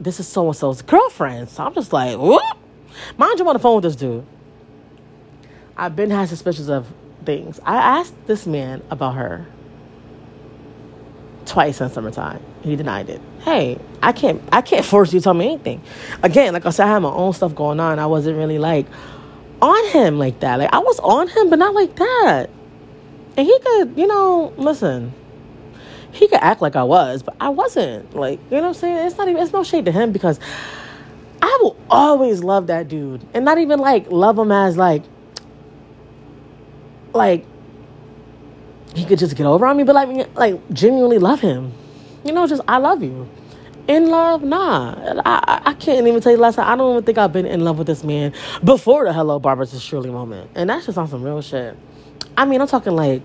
This 0.00 0.20
is 0.20 0.28
so 0.28 0.46
and 0.46 0.56
so's 0.56 0.82
girlfriend. 0.82 1.48
So 1.48 1.64
I'm 1.64 1.74
just 1.74 1.92
like, 1.92 2.18
whoop. 2.18 2.42
Mind 3.16 3.38
you, 3.38 3.44
I'm 3.44 3.48
on 3.48 3.54
the 3.54 3.60
phone 3.60 3.76
with 3.76 3.84
this 3.84 3.96
dude. 3.96 4.26
I've 5.76 5.94
been 5.94 6.10
had 6.10 6.28
suspicions 6.28 6.68
of 6.68 6.86
things. 7.24 7.60
I 7.64 7.76
asked 7.76 8.14
this 8.26 8.46
man 8.46 8.82
about 8.90 9.14
her 9.14 9.46
twice 11.44 11.80
in 11.80 11.90
summertime. 11.90 12.42
He 12.62 12.76
denied 12.76 13.10
it. 13.10 13.20
Hey, 13.46 13.78
I 14.02 14.10
can't 14.10 14.42
I 14.50 14.60
can't 14.60 14.84
force 14.92 15.12
you 15.12 15.20
to 15.20 15.24
tell 15.24 15.32
me 15.34 15.46
anything. 15.46 15.80
Again, 16.24 16.52
like 16.52 16.66
I 16.66 16.70
said, 16.70 16.86
I 16.86 16.94
had 16.94 16.98
my 16.98 17.10
own 17.10 17.32
stuff 17.32 17.54
going 17.54 17.78
on. 17.78 18.00
I 18.00 18.06
wasn't 18.06 18.36
really 18.36 18.58
like 18.58 18.86
on 19.62 19.86
him 19.92 20.18
like 20.18 20.40
that. 20.40 20.58
Like 20.58 20.72
I 20.72 20.80
was 20.80 20.98
on 20.98 21.28
him, 21.28 21.48
but 21.48 21.60
not 21.60 21.72
like 21.72 21.94
that. 21.94 22.50
And 23.36 23.46
he 23.46 23.56
could, 23.60 23.96
you 23.96 24.08
know, 24.08 24.52
listen. 24.56 25.14
He 26.10 26.26
could 26.26 26.40
act 26.40 26.60
like 26.60 26.74
I 26.74 26.82
was, 26.82 27.22
but 27.22 27.36
I 27.40 27.50
wasn't. 27.50 28.16
Like, 28.16 28.40
you 28.50 28.56
know 28.56 28.62
what 28.62 28.68
I'm 28.68 28.74
saying? 28.74 29.06
It's 29.06 29.16
not 29.16 29.28
even 29.28 29.40
it's 29.40 29.52
no 29.52 29.62
shade 29.62 29.84
to 29.84 29.92
him 29.92 30.10
because 30.10 30.40
I 31.40 31.58
will 31.62 31.76
always 31.88 32.42
love 32.42 32.66
that 32.66 32.88
dude. 32.88 33.24
And 33.32 33.44
not 33.44 33.58
even 33.58 33.78
like 33.78 34.10
love 34.10 34.36
him 34.36 34.50
as 34.50 34.76
like 34.76 35.04
like 37.12 37.46
he 38.96 39.04
could 39.04 39.20
just 39.20 39.36
get 39.36 39.46
over 39.46 39.66
on 39.66 39.76
me, 39.76 39.84
but 39.84 39.94
like 39.94 40.34
like 40.34 40.68
genuinely 40.72 41.18
love 41.18 41.38
him. 41.38 41.72
You 42.24 42.32
know, 42.32 42.44
just 42.48 42.62
I 42.66 42.78
love 42.78 43.04
you. 43.04 43.28
In 43.88 44.10
love? 44.10 44.42
Nah. 44.42 45.20
I, 45.24 45.62
I 45.66 45.74
can't 45.74 46.06
even 46.06 46.20
tell 46.20 46.32
you 46.32 46.38
last 46.38 46.56
time. 46.56 46.68
I 46.68 46.76
don't 46.76 46.92
even 46.92 47.04
think 47.04 47.18
I've 47.18 47.32
been 47.32 47.46
in 47.46 47.60
love 47.60 47.78
with 47.78 47.86
this 47.86 48.02
man 48.02 48.32
before 48.64 49.04
the 49.04 49.12
Hello 49.12 49.38
Barbara 49.38 49.66
Shirley 49.66 50.10
moment. 50.10 50.50
And 50.54 50.68
that's 50.68 50.86
just 50.86 50.98
on 50.98 51.08
some 51.08 51.22
real 51.22 51.40
shit. 51.40 51.76
I 52.36 52.44
mean, 52.44 52.60
I'm 52.60 52.66
talking 52.66 52.94
like 52.94 53.22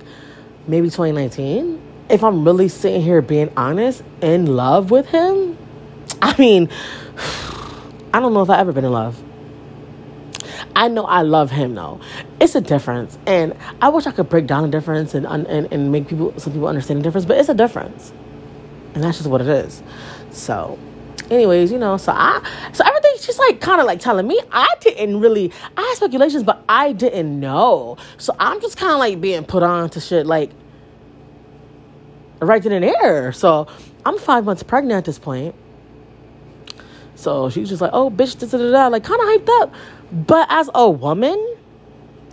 maybe 0.68 0.88
2019. 0.88 1.82
If 2.10 2.24
I'm 2.24 2.46
really 2.46 2.68
sitting 2.68 3.02
here 3.02 3.22
being 3.22 3.52
honest, 3.58 4.04
in 4.22 4.46
love 4.46 4.92
with 4.92 5.08
him, 5.08 5.58
I 6.22 6.36
mean, 6.38 6.70
I 8.14 8.20
don't 8.20 8.34
know 8.34 8.42
if 8.42 8.50
I've 8.50 8.60
ever 8.60 8.72
been 8.72 8.86
in 8.86 8.92
love. 8.92 9.22
I 10.76 10.88
know 10.88 11.06
I 11.06 11.22
love 11.22 11.52
him 11.52 11.76
though. 11.76 12.00
It's 12.40 12.56
a 12.56 12.62
difference, 12.62 13.18
and 13.26 13.56
I 13.82 13.90
wish 13.90 14.08
I 14.08 14.12
could 14.12 14.30
break 14.30 14.48
down 14.48 14.64
the 14.64 14.70
difference 14.70 15.14
and 15.14 15.26
and, 15.26 15.48
and 15.48 15.92
make 15.92 16.08
people 16.08 16.34
some 16.38 16.54
people 16.54 16.68
understand 16.68 17.00
the 17.00 17.04
difference. 17.04 17.26
But 17.26 17.38
it's 17.38 17.50
a 17.50 17.54
difference, 17.54 18.14
and 18.94 19.04
that's 19.04 19.18
just 19.18 19.30
what 19.30 19.42
it 19.42 19.48
is. 19.48 19.82
So, 20.32 20.78
anyways, 21.30 21.72
you 21.72 21.78
know, 21.78 21.98
so 21.98 22.12
I 22.12 22.46
so 22.74 22.84
everything's 22.86 23.26
just 23.26 23.40
like 23.40 23.60
kind 23.62 23.80
of 23.82 23.88
like 23.88 24.00
telling 24.00 24.28
me 24.28 24.40
I 24.52 24.68
didn't 24.82 25.20
really 25.20 25.52
I 25.78 25.82
had 25.82 25.96
speculations, 25.96 26.44
but 26.44 26.64
I 26.68 26.94
didn't 26.94 27.40
know. 27.40 27.98
So 28.18 28.36
I'm 28.40 28.62
just 28.62 28.78
kind 28.78 28.94
of 28.94 29.00
like 29.00 29.22
being 29.22 29.44
put 29.46 29.64
on 29.64 29.90
to 29.92 30.00
shit 30.02 30.26
like 30.26 30.52
right 32.42 32.62
then 32.62 32.72
and 32.72 32.84
there. 32.84 33.32
So 33.32 33.68
I'm 34.06 34.18
five 34.18 34.46
months 34.46 34.64
pregnant 34.64 34.98
at 34.98 35.06
this 35.06 35.20
point. 35.20 35.56
So 37.16 37.50
she's 37.52 37.70
just 37.70 37.82
like, 37.82 37.92
oh, 37.94 38.10
bitch, 38.10 38.40
da 38.40 38.48
da 38.48 38.72
da, 38.72 38.88
like 38.88 39.04
kind 39.04 39.22
of 39.22 39.28
hyped 39.28 39.62
up. 39.62 39.74
But 40.12 40.48
as 40.50 40.70
a 40.74 40.90
woman, 40.90 41.51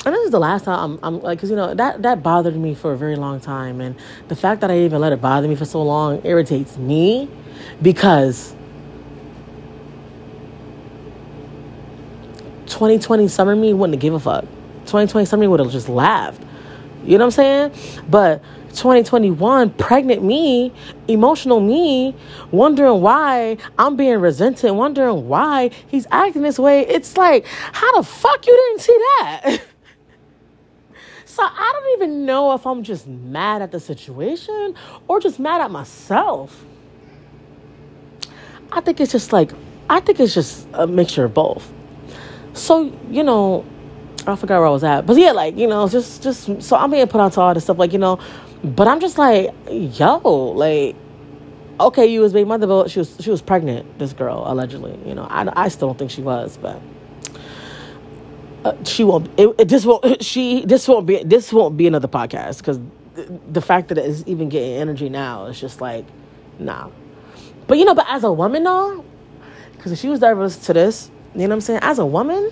and 0.04 0.14
this 0.14 0.24
is 0.24 0.30
the 0.30 0.38
last 0.38 0.64
time 0.64 0.78
I'm, 0.78 0.98
I'm 1.02 1.22
like, 1.22 1.38
cause 1.40 1.50
you 1.50 1.56
know 1.56 1.74
that 1.74 2.02
that 2.02 2.22
bothered 2.22 2.56
me 2.56 2.74
for 2.74 2.92
a 2.92 2.96
very 2.96 3.16
long 3.16 3.40
time, 3.40 3.80
and 3.80 3.96
the 4.28 4.36
fact 4.36 4.60
that 4.60 4.70
I 4.70 4.78
even 4.80 5.00
let 5.00 5.12
it 5.12 5.20
bother 5.20 5.48
me 5.48 5.54
for 5.54 5.64
so 5.64 5.82
long 5.82 6.24
irritates 6.24 6.76
me, 6.78 7.28
because 7.82 8.54
2020 12.66 13.28
summer 13.28 13.56
me 13.56 13.74
wouldn't 13.74 13.94
have 13.94 14.00
give 14.00 14.14
a 14.14 14.20
fuck. 14.20 14.44
2020 14.86 15.26
summer 15.26 15.40
me 15.42 15.48
would 15.48 15.60
have 15.60 15.70
just 15.70 15.88
laughed. 15.88 16.42
You 17.04 17.18
know 17.18 17.24
what 17.26 17.38
I'm 17.38 17.70
saying? 17.72 18.04
But 18.08 18.42
2021, 18.70 19.70
pregnant 19.70 20.22
me, 20.22 20.72
emotional 21.08 21.60
me, 21.60 22.14
wondering 22.50 23.00
why 23.00 23.56
I'm 23.78 23.96
being 23.96 24.20
resented, 24.20 24.72
wondering 24.72 25.26
why 25.28 25.70
he's 25.88 26.06
acting 26.10 26.42
this 26.42 26.58
way. 26.58 26.86
It's 26.86 27.16
like, 27.16 27.46
how 27.46 27.96
the 27.96 28.02
fuck 28.02 28.46
you 28.46 28.54
didn't 28.54 28.80
see 28.80 28.96
that? 28.98 29.60
so 31.38 31.44
I 31.44 31.70
don't 31.72 32.02
even 32.02 32.26
know 32.26 32.52
if 32.54 32.66
I'm 32.66 32.82
just 32.82 33.06
mad 33.06 33.62
at 33.62 33.70
the 33.70 33.78
situation 33.78 34.74
or 35.06 35.20
just 35.20 35.38
mad 35.38 35.60
at 35.60 35.70
myself. 35.70 36.64
I 38.72 38.80
think 38.80 39.00
it's 39.00 39.12
just 39.12 39.32
like, 39.32 39.52
I 39.88 40.00
think 40.00 40.18
it's 40.18 40.34
just 40.34 40.66
a 40.72 40.88
mixture 40.88 41.26
of 41.26 41.34
both. 41.34 41.72
So, 42.54 42.92
you 43.08 43.22
know, 43.22 43.64
I 44.26 44.34
forgot 44.34 44.58
where 44.58 44.66
I 44.66 44.70
was 44.70 44.82
at. 44.82 45.06
But 45.06 45.16
yeah, 45.16 45.30
like, 45.30 45.56
you 45.56 45.68
know, 45.68 45.88
just 45.88 46.24
just 46.24 46.60
so 46.60 46.76
I'm 46.76 46.90
being 46.90 47.06
put 47.06 47.20
onto 47.20 47.40
all 47.40 47.54
this 47.54 47.62
stuff, 47.62 47.78
like, 47.78 47.92
you 47.92 48.00
know, 48.00 48.18
but 48.64 48.88
I'm 48.88 48.98
just 48.98 49.16
like, 49.16 49.54
yo, 49.70 50.18
like, 50.56 50.96
okay, 51.78 52.06
you 52.06 52.20
was 52.20 52.32
baby 52.32 52.48
mother, 52.48 52.66
but 52.66 52.90
she 52.90 52.98
was 52.98 53.16
she 53.20 53.30
was 53.30 53.42
pregnant. 53.42 53.96
This 54.00 54.12
girl 54.12 54.42
allegedly, 54.44 54.98
you 55.06 55.14
know, 55.14 55.28
I, 55.30 55.66
I 55.66 55.68
still 55.68 55.86
don't 55.86 55.98
think 55.98 56.10
she 56.10 56.20
was, 56.20 56.56
but 56.56 56.82
uh, 58.64 58.84
she 58.84 59.04
won't. 59.04 59.28
It, 59.38 59.54
it, 59.58 59.68
this 59.68 59.84
won't. 59.84 60.22
She 60.22 60.64
this 60.64 60.88
won't 60.88 61.06
be 61.06 61.22
this 61.22 61.52
won't 61.52 61.76
be 61.76 61.86
another 61.86 62.08
podcast 62.08 62.58
because 62.58 62.78
the, 63.14 63.40
the 63.50 63.60
fact 63.60 63.88
that 63.88 63.98
it's 63.98 64.24
even 64.26 64.48
getting 64.48 64.74
energy 64.74 65.08
now 65.08 65.46
is 65.46 65.60
just 65.60 65.80
like, 65.80 66.04
nah. 66.58 66.90
But 67.66 67.78
you 67.78 67.84
know, 67.84 67.94
but 67.94 68.06
as 68.08 68.24
a 68.24 68.32
woman 68.32 68.64
though, 68.64 69.04
because 69.72 69.92
if 69.92 69.98
she 69.98 70.08
was 70.08 70.20
diverse 70.20 70.56
to 70.66 70.72
this, 70.72 71.10
you 71.34 71.42
know 71.42 71.48
what 71.48 71.54
I'm 71.54 71.60
saying? 71.60 71.80
As 71.82 71.98
a 71.98 72.06
woman, 72.06 72.50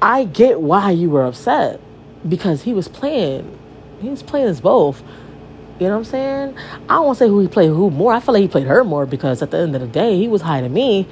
I 0.00 0.24
get 0.24 0.60
why 0.60 0.90
you 0.90 1.10
were 1.10 1.24
upset 1.24 1.80
because 2.28 2.62
he 2.62 2.72
was 2.72 2.88
playing 2.88 3.58
he 4.02 4.08
was 4.08 4.22
playing 4.22 4.48
us 4.48 4.60
both. 4.60 5.02
You 5.78 5.88
know 5.88 5.94
what 5.94 5.98
I'm 5.98 6.04
saying? 6.04 6.58
I 6.88 6.94
don't 6.94 7.06
want 7.06 7.18
to 7.18 7.24
say 7.24 7.28
who 7.28 7.40
he 7.40 7.48
played 7.48 7.68
who 7.68 7.90
more. 7.90 8.12
I 8.12 8.20
feel 8.20 8.34
like 8.34 8.42
he 8.42 8.48
played 8.48 8.66
her 8.66 8.84
more 8.84 9.06
because 9.06 9.42
at 9.42 9.50
the 9.50 9.58
end 9.58 9.74
of 9.74 9.80
the 9.80 9.86
day, 9.86 10.18
he 10.18 10.28
was 10.28 10.42
hiding 10.42 10.72
me, 10.72 11.08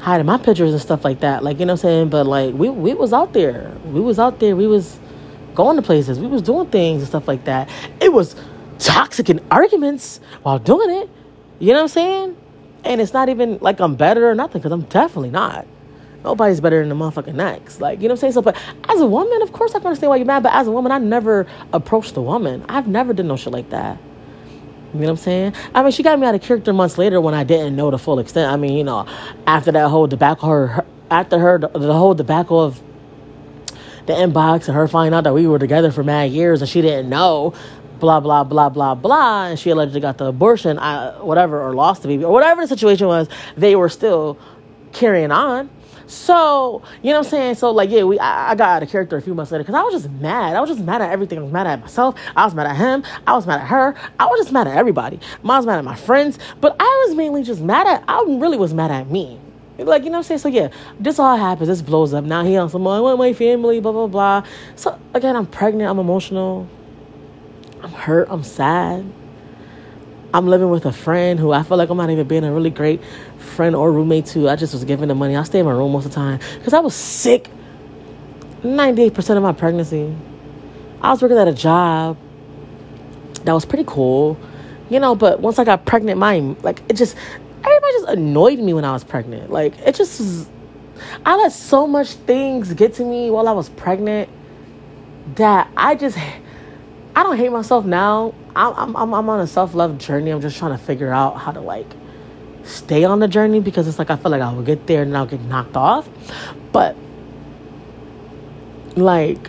hiding 0.00 0.26
my 0.26 0.38
pictures 0.38 0.72
and 0.72 0.80
stuff 0.80 1.04
like 1.04 1.20
that. 1.20 1.42
Like 1.42 1.58
you 1.58 1.66
know 1.66 1.74
what 1.74 1.84
I'm 1.84 1.90
saying? 1.90 2.08
But 2.10 2.26
like 2.26 2.54
we 2.54 2.68
we 2.68 2.94
was 2.94 3.12
out 3.12 3.32
there. 3.32 3.72
We 3.84 4.00
was 4.00 4.18
out 4.18 4.40
there. 4.40 4.56
We 4.56 4.66
was 4.66 4.98
going 5.54 5.76
to 5.76 5.82
places. 5.82 6.20
We 6.20 6.26
was 6.28 6.42
doing 6.42 6.68
things 6.68 7.02
and 7.02 7.08
stuff 7.08 7.26
like 7.26 7.44
that. 7.44 7.68
It 8.00 8.12
was 8.12 8.36
toxic 8.78 9.28
and 9.28 9.40
arguments 9.50 10.20
while 10.42 10.58
doing 10.58 10.90
it. 10.90 11.10
You 11.58 11.68
know 11.68 11.74
what 11.74 11.82
I'm 11.82 11.88
saying? 11.88 12.36
And 12.84 13.00
it's 13.00 13.12
not 13.12 13.28
even 13.28 13.58
like 13.60 13.80
I'm 13.80 13.96
better 13.96 14.30
or 14.30 14.34
nothing 14.34 14.60
because 14.60 14.72
I'm 14.72 14.82
definitely 14.82 15.30
not. 15.30 15.66
Nobody's 16.24 16.60
better 16.60 16.80
than 16.80 16.88
the 16.88 16.94
motherfucking 16.94 17.34
next. 17.34 17.80
Like, 17.80 18.00
you 18.00 18.08
know 18.08 18.14
what 18.14 18.18
I'm 18.18 18.32
saying? 18.32 18.32
So, 18.34 18.42
but 18.42 18.56
as 18.88 19.00
a 19.00 19.06
woman, 19.06 19.40
of 19.42 19.52
course 19.52 19.74
I 19.74 19.78
can 19.78 19.86
understand 19.88 20.10
why 20.10 20.16
you're 20.16 20.26
mad. 20.26 20.42
But 20.42 20.52
as 20.52 20.66
a 20.66 20.70
woman, 20.70 20.90
I 20.90 20.98
never 20.98 21.46
approached 21.72 22.14
the 22.14 22.22
woman. 22.22 22.64
I've 22.68 22.88
never 22.88 23.12
done 23.12 23.28
no 23.28 23.36
shit 23.36 23.52
like 23.52 23.70
that. 23.70 23.98
You 24.94 25.00
know 25.00 25.06
what 25.06 25.10
I'm 25.10 25.16
saying? 25.18 25.54
I 25.74 25.82
mean, 25.82 25.92
she 25.92 26.02
got 26.02 26.18
me 26.18 26.26
out 26.26 26.34
of 26.34 26.40
character 26.40 26.72
months 26.72 26.96
later 26.96 27.20
when 27.20 27.34
I 27.34 27.44
didn't 27.44 27.76
know 27.76 27.90
the 27.90 27.98
full 27.98 28.18
extent. 28.18 28.50
I 28.50 28.56
mean, 28.56 28.72
you 28.72 28.84
know, 28.84 29.06
after 29.46 29.70
that 29.72 29.88
whole 29.88 30.06
debacle, 30.06 30.48
her, 30.48 30.66
her 30.68 30.86
after 31.10 31.38
her, 31.38 31.58
the, 31.58 31.68
the 31.68 31.92
whole 31.92 32.14
debacle 32.14 32.60
of 32.60 32.80
the 34.06 34.14
inbox 34.14 34.66
and 34.66 34.74
her 34.74 34.88
finding 34.88 35.14
out 35.16 35.24
that 35.24 35.34
we 35.34 35.46
were 35.46 35.58
together 35.58 35.90
for 35.92 36.02
mad 36.02 36.30
years 36.30 36.62
and 36.62 36.68
she 36.68 36.80
didn't 36.80 37.10
know, 37.10 37.52
blah 38.00 38.20
blah 38.20 38.44
blah 38.44 38.70
blah 38.70 38.94
blah, 38.94 39.46
and 39.46 39.58
she 39.58 39.70
allegedly 39.70 40.00
got 40.00 40.16
the 40.18 40.26
abortion, 40.26 40.78
I, 40.78 41.20
whatever, 41.20 41.60
or 41.60 41.74
lost 41.74 42.02
the 42.02 42.08
baby, 42.08 42.24
or 42.24 42.32
whatever 42.32 42.62
the 42.62 42.68
situation 42.68 43.06
was. 43.06 43.28
They 43.56 43.76
were 43.76 43.88
still 43.90 44.38
carrying 44.92 45.30
on. 45.30 45.68
So, 46.08 46.82
you 47.02 47.10
know 47.12 47.18
what 47.18 47.26
I'm 47.26 47.30
saying? 47.30 47.54
So, 47.56 47.70
like, 47.70 47.90
yeah, 47.90 48.02
we 48.02 48.18
I, 48.18 48.52
I 48.52 48.54
got 48.54 48.68
out 48.70 48.82
of 48.82 48.88
character 48.88 49.18
a 49.18 49.22
few 49.22 49.34
months 49.34 49.52
later 49.52 49.62
because 49.62 49.74
I 49.74 49.82
was 49.82 49.92
just 49.92 50.10
mad. 50.10 50.56
I 50.56 50.60
was 50.60 50.70
just 50.70 50.80
mad 50.80 51.02
at 51.02 51.10
everything. 51.10 51.38
I 51.38 51.42
was 51.42 51.52
mad 51.52 51.66
at 51.66 51.80
myself. 51.80 52.18
I 52.34 52.46
was 52.46 52.54
mad 52.54 52.66
at 52.66 52.76
him. 52.76 53.04
I 53.26 53.34
was 53.34 53.46
mad 53.46 53.60
at 53.60 53.66
her. 53.66 53.94
I 54.18 54.24
was 54.24 54.40
just 54.40 54.50
mad 54.50 54.66
at 54.66 54.76
everybody. 54.76 55.20
I 55.44 55.56
was 55.58 55.66
mad 55.66 55.78
at 55.78 55.84
my 55.84 55.94
friends. 55.94 56.38
But 56.62 56.76
I 56.80 57.04
was 57.06 57.14
mainly 57.14 57.42
just 57.42 57.60
mad 57.60 57.86
at, 57.86 58.04
I 58.08 58.24
really 58.26 58.56
was 58.56 58.72
mad 58.72 58.90
at 58.90 59.10
me. 59.10 59.38
Like, 59.76 60.02
you 60.02 60.10
know 60.10 60.18
what 60.18 60.30
I'm 60.30 60.38
saying? 60.38 60.38
So, 60.38 60.48
yeah, 60.48 60.70
this 60.98 61.18
all 61.18 61.36
happens. 61.36 61.68
This 61.68 61.82
blows 61.82 62.14
up. 62.14 62.24
Now 62.24 62.42
he 62.42 62.56
on 62.56 62.70
some, 62.70 62.86
I 62.86 63.00
want 63.00 63.18
my 63.18 63.34
family, 63.34 63.78
blah, 63.78 63.92
blah, 63.92 64.06
blah. 64.06 64.44
So, 64.76 64.98
again, 65.12 65.36
I'm 65.36 65.46
pregnant. 65.46 65.90
I'm 65.90 65.98
emotional. 65.98 66.66
I'm 67.82 67.92
hurt. 67.92 68.28
I'm 68.30 68.42
sad. 68.42 69.04
I'm 70.32 70.46
living 70.46 70.68
with 70.68 70.84
a 70.84 70.92
friend 70.92 71.40
who 71.40 71.52
I 71.52 71.62
feel 71.62 71.78
like 71.78 71.88
I'm 71.88 71.96
not 71.96 72.10
even 72.10 72.28
being 72.28 72.44
a 72.44 72.52
really 72.52 72.70
great 72.70 73.00
friend 73.38 73.74
or 73.74 73.90
roommate 73.90 74.26
to. 74.26 74.48
I 74.48 74.56
just 74.56 74.74
was 74.74 74.84
giving 74.84 75.08
them 75.08 75.18
money. 75.18 75.36
I 75.36 75.42
stay 75.44 75.60
in 75.60 75.66
my 75.66 75.72
room 75.72 75.92
most 75.92 76.04
of 76.04 76.10
the 76.10 76.16
time 76.16 76.40
because 76.58 76.74
I 76.74 76.80
was 76.80 76.94
sick 76.94 77.50
98% 78.62 79.36
of 79.36 79.42
my 79.42 79.52
pregnancy. 79.52 80.14
I 81.00 81.10
was 81.10 81.22
working 81.22 81.38
at 81.38 81.48
a 81.48 81.54
job 81.54 82.18
that 83.44 83.52
was 83.52 83.64
pretty 83.64 83.84
cool, 83.86 84.38
you 84.90 85.00
know, 85.00 85.14
but 85.14 85.40
once 85.40 85.58
I 85.58 85.64
got 85.64 85.86
pregnant, 85.86 86.18
my, 86.18 86.38
like, 86.62 86.82
it 86.88 86.94
just, 86.94 87.16
everybody 87.64 87.92
just 87.92 88.08
annoyed 88.08 88.58
me 88.58 88.74
when 88.74 88.84
I 88.84 88.92
was 88.92 89.04
pregnant. 89.04 89.50
Like, 89.50 89.78
it 89.78 89.94
just 89.94 90.20
was, 90.20 90.48
I 91.24 91.36
let 91.36 91.52
so 91.52 91.86
much 91.86 92.10
things 92.12 92.74
get 92.74 92.94
to 92.94 93.04
me 93.04 93.30
while 93.30 93.48
I 93.48 93.52
was 93.52 93.68
pregnant 93.68 94.28
that 95.36 95.70
I 95.76 95.94
just, 95.94 96.18
I 97.14 97.22
don't 97.22 97.36
hate 97.36 97.52
myself 97.52 97.84
now. 97.84 98.34
I'm, 98.58 98.96
I'm, 98.96 99.14
I'm 99.14 99.30
on 99.30 99.40
a 99.40 99.46
self 99.46 99.74
love 99.74 99.98
journey. 99.98 100.30
I'm 100.30 100.40
just 100.40 100.58
trying 100.58 100.76
to 100.76 100.84
figure 100.84 101.12
out 101.12 101.36
how 101.36 101.52
to 101.52 101.60
like 101.60 101.86
stay 102.64 103.04
on 103.04 103.20
the 103.20 103.28
journey 103.28 103.60
because 103.60 103.86
it's 103.86 103.98
like 103.98 104.10
I 104.10 104.16
feel 104.16 104.32
like 104.32 104.42
I 104.42 104.52
will 104.52 104.62
get 104.62 104.86
there 104.86 105.02
and 105.02 105.16
I'll 105.16 105.26
get 105.26 105.40
knocked 105.42 105.76
off. 105.76 106.08
But 106.72 106.96
like, 108.96 109.48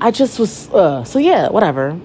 I 0.00 0.10
just 0.10 0.38
was, 0.38 0.68
uh, 0.70 1.04
so 1.04 1.18
yeah, 1.18 1.48
whatever. 1.48 1.98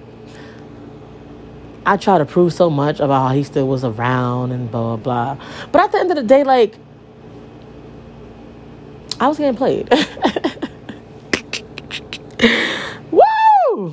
I 1.86 1.98
try 1.98 2.18
to 2.18 2.26
prove 2.26 2.54
so 2.54 2.70
much 2.70 3.00
about 3.00 3.30
how 3.30 3.36
he 3.36 3.44
still 3.44 3.68
was 3.68 3.84
around 3.84 4.52
and 4.52 4.72
blah, 4.72 4.96
blah, 4.96 5.36
blah. 5.36 5.46
But 5.72 5.82
at 5.82 5.92
the 5.92 6.00
end 6.00 6.12
of 6.12 6.18
the 6.18 6.24
day, 6.24 6.44
like, 6.44 6.78
I 9.20 9.28
was 9.28 9.38
getting 9.38 9.56
played. 9.56 9.90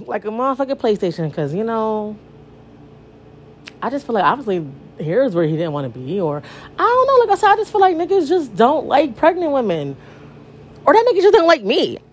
like 0.03 0.25
a 0.25 0.29
motherfucking 0.29 0.77
PlayStation 0.77 1.29
because, 1.29 1.55
you 1.55 1.65
know, 1.65 2.17
I 3.83 3.91
just 3.91 4.07
feel 4.07 4.15
like 4.15 4.25
obviously 4.25 4.67
here's 4.99 5.35
where 5.35 5.45
he 5.45 5.57
didn't 5.57 5.73
want 5.73 5.93
to 5.93 5.99
be. 5.99 6.21
Or 6.21 6.39
I 6.39 6.79
don't 6.79 7.07
know. 7.07 7.25
Like 7.25 7.37
I 7.37 7.41
said, 7.41 7.51
I 7.51 7.57
just 7.57 7.73
feel 7.73 7.81
like 7.81 7.97
niggas 7.97 8.29
just 8.29 8.55
don't 8.55 8.87
like 8.87 9.17
pregnant 9.17 9.53
women. 9.53 9.97
Or 10.87 10.93
that 10.93 11.05
nigga 11.07 11.21
just 11.21 11.33
didn't 11.33 11.47
like 11.47 11.65
me. 11.65 11.99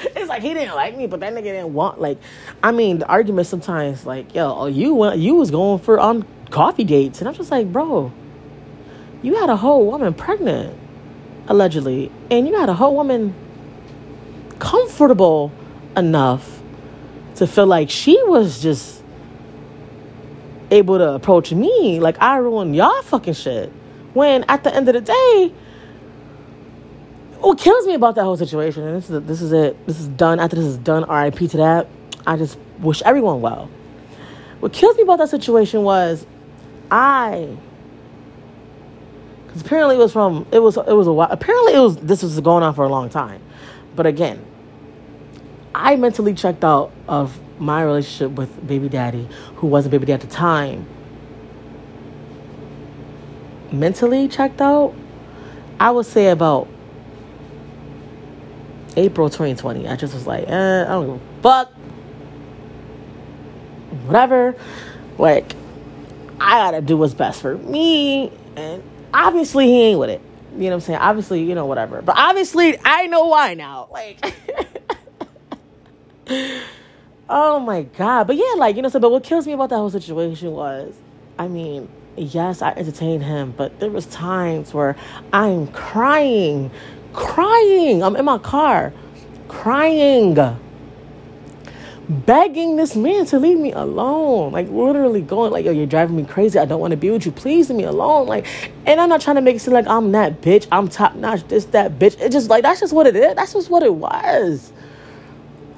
it's 0.00 0.28
like 0.28 0.42
he 0.42 0.54
didn't 0.54 0.74
like 0.74 0.96
me, 0.96 1.06
but 1.06 1.20
that 1.20 1.32
nigga 1.32 1.44
didn't 1.44 1.72
want 1.72 2.00
like. 2.00 2.18
I 2.62 2.72
mean, 2.72 2.98
the 2.98 3.06
argument 3.06 3.46
sometimes 3.46 4.06
like, 4.06 4.34
yo, 4.34 4.54
oh, 4.56 4.66
you 4.66 4.94
went, 4.94 5.18
you 5.18 5.34
was 5.34 5.50
going 5.50 5.78
for 5.78 6.00
um, 6.00 6.26
coffee 6.50 6.84
dates, 6.84 7.20
and 7.20 7.28
I'm 7.28 7.34
just 7.34 7.50
like, 7.50 7.72
bro, 7.72 8.12
you 9.22 9.36
had 9.36 9.50
a 9.50 9.56
whole 9.56 9.86
woman 9.86 10.14
pregnant, 10.14 10.76
allegedly, 11.46 12.10
and 12.30 12.48
you 12.48 12.58
had 12.58 12.68
a 12.68 12.74
whole 12.74 12.94
woman 12.94 13.34
comfortable 14.58 15.52
enough 15.96 16.60
to 17.36 17.46
feel 17.46 17.66
like 17.66 17.90
she 17.90 18.20
was 18.24 18.62
just 18.62 19.02
able 20.70 20.98
to 20.98 21.12
approach 21.12 21.52
me 21.52 22.00
like 22.00 22.20
I 22.20 22.36
ruined 22.38 22.74
y'all 22.74 23.02
fucking 23.02 23.34
shit. 23.34 23.70
When 24.14 24.44
at 24.48 24.64
the 24.64 24.74
end 24.74 24.88
of 24.88 24.94
the 24.94 25.00
day, 25.00 25.54
what 27.40 27.58
kills 27.58 27.86
me 27.86 27.94
about 27.94 28.14
that 28.14 28.24
whole 28.24 28.36
situation, 28.36 28.86
and 28.86 28.96
this 28.96 29.10
is 29.10 29.22
this 29.22 29.42
is 29.42 29.52
it. 29.52 29.86
This 29.86 29.98
is 30.00 30.08
done. 30.08 30.38
After 30.38 30.56
this 30.56 30.64
is 30.64 30.78
done, 30.78 31.04
RIP 31.08 31.50
to 31.50 31.56
that. 31.58 31.88
I 32.26 32.36
just 32.36 32.58
wish 32.78 33.02
everyone 33.02 33.40
well. 33.40 33.68
What 34.60 34.72
kills 34.72 34.96
me 34.96 35.02
about 35.02 35.18
that 35.18 35.28
situation 35.28 35.82
was 35.82 36.26
I 36.90 37.56
because 39.46 39.62
apparently 39.62 39.96
it 39.96 39.98
was 39.98 40.12
from 40.12 40.46
it 40.52 40.60
was 40.60 40.76
it 40.76 40.92
was 40.92 41.06
a 41.06 41.12
while. 41.12 41.28
Apparently 41.30 41.74
it 41.74 41.80
was 41.80 41.96
this 41.96 42.22
was 42.22 42.38
going 42.40 42.62
on 42.62 42.74
for 42.74 42.84
a 42.84 42.88
long 42.88 43.10
time, 43.10 43.42
but 43.96 44.06
again, 44.06 44.44
I 45.74 45.96
mentally 45.96 46.34
checked 46.34 46.64
out 46.64 46.92
of 47.08 47.38
my 47.58 47.82
relationship 47.82 48.32
with 48.32 48.66
baby 48.66 48.88
daddy, 48.88 49.28
who 49.56 49.66
wasn't 49.66 49.92
baby 49.92 50.06
daddy 50.06 50.22
at 50.24 50.28
the 50.28 50.34
time. 50.34 50.86
Mentally 53.70 54.28
checked 54.28 54.60
out, 54.60 54.94
I 55.80 55.90
would 55.90 56.06
say 56.06 56.28
about 56.28 56.68
April 58.96 59.30
2020. 59.30 59.88
I 59.88 59.96
just 59.96 60.14
was 60.14 60.26
like, 60.26 60.44
eh, 60.48 60.82
I 60.82 60.88
don't 60.88 61.06
give 61.06 61.28
a 61.38 61.42
fuck. 61.42 61.72
Whatever. 64.06 64.54
Like, 65.18 65.54
I 66.40 66.58
gotta 66.58 66.80
do 66.80 66.96
what's 66.96 67.14
best 67.14 67.40
for 67.40 67.56
me. 67.56 68.30
And 68.56 68.82
obviously, 69.14 69.66
he 69.66 69.82
ain't 69.82 69.98
with 69.98 70.10
it. 70.10 70.20
You 70.52 70.64
know 70.64 70.66
what 70.66 70.74
I'm 70.74 70.80
saying? 70.80 70.98
Obviously, 70.98 71.42
you 71.42 71.54
know, 71.54 71.64
whatever. 71.64 72.02
But 72.02 72.18
obviously, 72.18 72.78
I 72.84 73.06
know 73.06 73.26
why 73.26 73.54
now. 73.54 73.88
Like, 73.90 74.34
oh 77.28 77.60
my 77.60 77.82
God. 77.82 78.26
But 78.26 78.36
yeah, 78.36 78.54
like, 78.56 78.76
you 78.76 78.82
know, 78.82 78.88
so, 78.88 79.00
but 79.00 79.10
what 79.10 79.24
kills 79.24 79.46
me 79.46 79.52
about 79.52 79.70
that 79.70 79.76
whole 79.76 79.90
situation 79.90 80.52
was, 80.52 80.94
I 81.38 81.48
mean, 81.48 81.88
yes, 82.16 82.62
I 82.62 82.70
entertained 82.70 83.24
him, 83.24 83.54
but 83.56 83.80
there 83.80 83.90
was 83.90 84.06
times 84.06 84.74
where 84.74 84.96
I'm 85.32 85.68
crying 85.68 86.70
crying. 87.12 88.02
I'm 88.02 88.16
in 88.16 88.24
my 88.24 88.38
car, 88.38 88.92
crying, 89.48 90.36
begging 92.08 92.76
this 92.76 92.96
man 92.96 93.26
to 93.26 93.38
leave 93.38 93.58
me 93.58 93.72
alone. 93.72 94.52
Like 94.52 94.68
literally 94.68 95.22
going 95.22 95.52
like, 95.52 95.64
yo, 95.64 95.72
you're 95.72 95.86
driving 95.86 96.16
me 96.16 96.24
crazy. 96.24 96.58
I 96.58 96.64
don't 96.64 96.80
want 96.80 96.92
to 96.92 96.96
be 96.96 97.10
with 97.10 97.26
you. 97.26 97.32
Please 97.32 97.68
leave 97.70 97.78
me 97.78 97.84
alone. 97.84 98.26
Like, 98.26 98.46
and 98.86 99.00
I'm 99.00 99.08
not 99.08 99.20
trying 99.20 99.36
to 99.36 99.42
make 99.42 99.56
it 99.56 99.60
seem 99.60 99.74
like 99.74 99.86
I'm 99.86 100.12
that 100.12 100.40
bitch. 100.40 100.66
I'm 100.72 100.88
top 100.88 101.14
notch. 101.14 101.46
This 101.48 101.66
that 101.66 101.98
bitch. 101.98 102.20
It's 102.20 102.34
just 102.34 102.48
like 102.48 102.62
that's 102.62 102.80
just 102.80 102.92
what 102.92 103.06
it 103.06 103.16
is. 103.16 103.34
That's 103.34 103.52
just 103.52 103.70
what 103.70 103.82
it 103.82 103.94
was. 103.94 104.72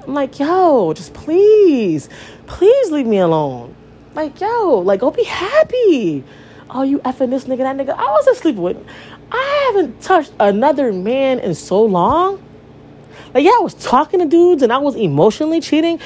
I'm 0.05 0.13
like, 0.13 0.39
yo, 0.39 0.93
just 0.93 1.13
please, 1.13 2.09
please 2.45 2.91
leave 2.91 3.07
me 3.07 3.17
alone. 3.17 3.75
Like, 4.13 4.39
yo, 4.39 4.79
like 4.79 4.99
go 4.99 5.11
be 5.11 5.23
happy. 5.23 6.23
Oh, 6.69 6.83
you 6.83 6.99
effing 6.99 7.29
this 7.29 7.45
nigga, 7.45 7.59
that 7.59 7.75
nigga. 7.75 7.95
I 7.97 8.11
wasn't 8.11 8.37
sleeping 8.37 8.61
with. 8.61 8.87
I 9.31 9.65
haven't 9.67 10.01
touched 10.01 10.33
another 10.39 10.93
man 10.93 11.39
in 11.39 11.55
so 11.55 11.83
long. 11.83 12.43
Like, 13.33 13.43
yeah, 13.43 13.51
I 13.51 13.59
was 13.61 13.73
talking 13.73 14.19
to 14.19 14.25
dudes 14.25 14.61
and 14.63 14.71
I 14.71 14.77
was 14.77 14.95
emotionally 14.95 15.59
cheating. 15.59 15.99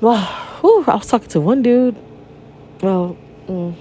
Well, 0.00 0.20
whew, 0.60 0.84
I 0.86 0.96
was 0.96 1.06
talking 1.06 1.28
to 1.28 1.40
one 1.40 1.62
dude. 1.62 1.96
Well, 2.82 3.16
mm. 3.46 3.74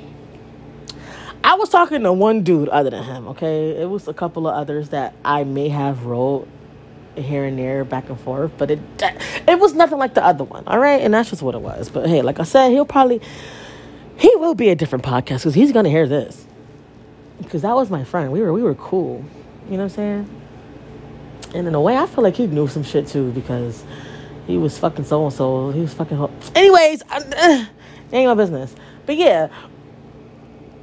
I 1.44 1.56
was 1.56 1.70
talking 1.70 2.04
to 2.04 2.14
one 2.14 2.44
dude 2.44 2.70
other 2.70 2.92
than 2.92 3.04
him, 3.04 3.28
okay? 3.30 3.82
It 3.82 3.90
was 3.90 4.08
a 4.08 4.14
couple 4.14 4.48
of 4.48 4.56
others 4.56 4.90
that 4.90 5.16
I 5.26 5.44
may 5.44 5.70
have 5.70 6.06
wrote 6.06 6.48
here 7.16 7.46
and 7.46 7.58
there, 7.58 7.84
back 7.84 8.10
and 8.10 8.20
forth, 8.20 8.52
but 8.58 8.72
it 8.72 8.80
it 9.48 9.60
was 9.60 9.74
nothing 9.74 9.98
like 9.98 10.14
the 10.14 10.24
other 10.26 10.44
one, 10.44 10.64
all 10.68 10.80
right? 10.80 11.02
And 11.02 11.14
that's 11.14 11.30
just 11.30 11.42
what 11.42 11.56
it 11.56 11.62
was. 11.62 11.90
But 11.90 12.08
hey, 12.08 12.22
like 12.22 12.40
I 12.40 12.44
said, 12.44 12.70
he'll 12.72 12.86
probably 12.86 13.22
he 14.18 14.34
will 14.38 14.56
be 14.56 14.70
a 14.70 14.76
different 14.76 15.04
podcast 15.04 15.40
because 15.40 15.54
he's 15.56 15.72
gonna 15.72 15.90
hear 15.90 16.08
this 16.08 16.46
because 17.40 17.64
that 17.64 17.76
was 17.76 17.90
my 17.90 18.04
friend. 18.04 18.32
We 18.32 18.42
were 18.42 18.54
we 18.54 18.62
were 18.64 18.76
cool. 18.76 19.24
You 19.66 19.78
know 19.78 19.84
what 19.84 19.84
I'm 19.84 19.90
saying? 19.90 20.42
And 21.54 21.68
in 21.68 21.76
a 21.76 21.82
way, 21.82 21.98
I 21.98 22.06
feel 22.06 22.24
like 22.24 22.36
he 22.36 22.48
knew 22.48 22.68
some 22.68 22.84
shit 22.84 23.08
too 23.08 23.32
because 23.32 23.84
he 24.48 24.58
was 24.58 24.78
fucking 24.78 25.06
so 25.06 25.26
and 25.26 25.34
so. 25.34 25.72
He 25.72 25.82
was 25.82 25.94
fucking. 25.94 26.18
Ho- 26.18 26.32
Anyways, 26.56 27.04
I, 27.10 27.18
uh, 27.38 27.66
ain't 28.14 28.28
my 28.28 28.34
business. 28.36 28.74
But 29.06 29.18
yeah, 29.18 29.50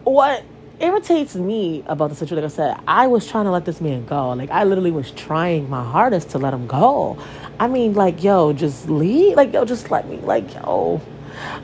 what 0.05 0.45
irritates 0.81 1.35
me 1.35 1.83
about 1.87 2.11
the 2.11 2.17
situation, 2.17 2.45
like 2.45 2.53
I 2.53 2.55
said, 2.55 2.81
I 2.87 3.07
was 3.07 3.27
trying 3.27 3.45
to 3.45 3.51
let 3.51 3.65
this 3.65 3.81
man 3.81 4.05
go. 4.07 4.31
Like 4.33 4.51
I 4.51 4.65
literally 4.65 4.91
was 4.91 5.11
trying 5.13 5.69
my 5.69 5.85
hardest 5.85 6.31
to 6.31 6.39
let 6.39 6.55
him 6.55 6.67
go. 6.67 7.19
I 7.61 7.67
mean, 7.67 7.95
like, 7.95 8.23
yo, 8.23 8.53
just 8.53 8.89
leave. 8.89 9.37
Like, 9.37 9.53
yo, 9.53 9.65
just 9.65 9.91
let 9.91 10.09
me. 10.09 10.19
Like, 10.19 10.55
yo 10.55 11.01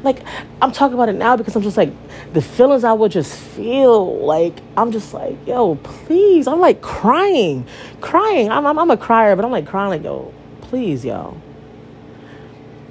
like 0.02 0.24
I'm 0.60 0.72
talking 0.72 0.94
about 0.94 1.08
it 1.08 1.14
now 1.14 1.36
because 1.36 1.56
I'm 1.56 1.62
just 1.62 1.76
like 1.76 1.92
the 2.32 2.42
feelings 2.42 2.84
I 2.84 2.92
would 2.92 3.12
just 3.12 3.36
feel 3.36 4.18
like 4.24 4.56
I'm 4.76 4.92
just 4.92 5.14
like 5.14 5.36
yo 5.46 5.76
please 5.76 6.46
I'm 6.46 6.60
like 6.60 6.80
crying 6.80 7.66
crying 8.00 8.50
I'm, 8.50 8.66
I'm, 8.66 8.78
I'm 8.78 8.90
a 8.90 8.96
crier 8.96 9.36
but 9.36 9.44
I'm 9.44 9.50
like 9.50 9.66
crying 9.66 9.90
like 9.90 10.04
yo 10.04 10.32
please 10.62 11.04
yo 11.04 11.40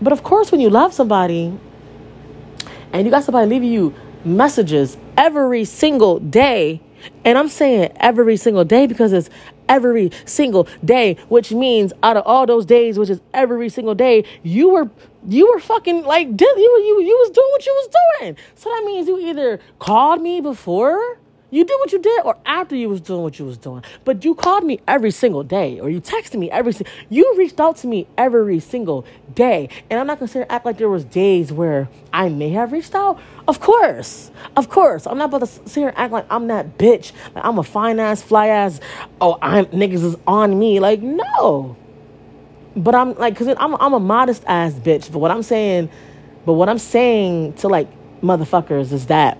but 0.01 0.13
of 0.13 0.23
course 0.23 0.51
when 0.51 0.61
you 0.61 0.69
love 0.69 0.93
somebody 0.93 1.57
and 2.91 3.05
you 3.05 3.11
got 3.11 3.23
somebody 3.23 3.47
leaving 3.47 3.71
you 3.71 3.93
messages 4.25 4.97
every 5.17 5.65
single 5.65 6.19
day 6.19 6.81
and 7.25 7.37
I'm 7.37 7.49
saying 7.49 7.91
every 7.97 8.37
single 8.37 8.63
day 8.63 8.87
because 8.87 9.13
it's 9.13 9.29
every 9.69 10.11
single 10.25 10.67
day, 10.83 11.15
which 11.29 11.51
means 11.51 11.93
out 12.03 12.17
of 12.17 12.23
all 12.25 12.45
those 12.45 12.65
days, 12.65 12.97
which 12.97 13.09
is 13.09 13.21
every 13.33 13.69
single 13.69 13.95
day, 13.95 14.23
you 14.43 14.69
were 14.69 14.89
you 15.27 15.51
were 15.51 15.59
fucking 15.59 16.03
like 16.03 16.27
you 16.27 16.47
you 16.57 17.01
you 17.01 17.17
was 17.19 17.29
doing 17.29 17.47
what 17.51 17.65
you 17.65 17.73
was 17.73 17.95
doing. 18.19 18.37
So 18.55 18.69
that 18.69 18.83
means 18.85 19.07
you 19.07 19.19
either 19.19 19.59
called 19.79 20.21
me 20.21 20.41
before 20.41 21.17
you 21.53 21.63
did 21.63 21.75
what 21.77 21.91
you 21.91 21.99
did, 21.99 22.25
or 22.25 22.35
after 22.47 22.75
you 22.75 22.89
was 22.89 22.99
doing 22.99 23.21
what 23.21 23.37
you 23.37 23.45
was 23.45 23.59
doing. 23.59 23.83
But 24.05 24.25
you 24.25 24.33
called 24.33 24.63
me 24.63 24.79
every 24.87 25.11
single 25.11 25.43
day, 25.43 25.79
or 25.79 25.87
you 25.87 26.01
texted 26.01 26.39
me 26.39 26.49
every. 26.49 26.73
You 27.09 27.35
reached 27.37 27.59
out 27.59 27.77
to 27.77 27.87
me 27.87 28.07
every 28.17 28.59
single 28.59 29.05
day, 29.35 29.69
and 29.87 29.99
I'm 29.99 30.07
not 30.07 30.17
gonna 30.17 30.29
sit 30.29 30.47
act 30.49 30.65
like 30.65 30.79
there 30.79 30.89
was 30.89 31.05
days 31.05 31.53
where 31.53 31.89
I 32.11 32.29
may 32.29 32.49
have 32.49 32.71
reached 32.71 32.95
out. 32.95 33.19
Of 33.47 33.59
course, 33.59 34.31
of 34.55 34.69
course, 34.69 35.05
I'm 35.05 35.19
not 35.19 35.25
about 35.25 35.41
to 35.41 35.45
sit 35.45 35.75
here 35.75 35.89
and 35.89 35.97
act 35.97 36.11
like 36.11 36.25
I'm 36.31 36.47
that 36.47 36.79
bitch. 36.79 37.11
Like 37.35 37.45
I'm 37.45 37.59
a 37.59 37.63
fine 37.63 37.99
ass, 37.99 38.23
fly 38.23 38.47
ass. 38.47 38.79
Oh, 39.21 39.37
I'm 39.39 39.65
niggas 39.67 40.03
is 40.03 40.17
on 40.25 40.57
me. 40.57 40.79
Like 40.79 41.03
no, 41.03 41.77
but 42.75 42.95
I'm 42.95 43.13
like, 43.13 43.35
cause 43.37 43.47
I'm 43.59 43.75
I'm 43.75 43.93
a 43.93 43.99
modest 43.99 44.43
ass 44.47 44.73
bitch. 44.73 45.11
But 45.11 45.19
what 45.19 45.29
I'm 45.29 45.43
saying, 45.43 45.91
but 46.47 46.53
what 46.53 46.67
I'm 46.67 46.79
saying 46.79 47.53
to 47.57 47.67
like 47.67 47.87
motherfuckers 48.23 48.91
is 48.91 49.05
that 49.07 49.37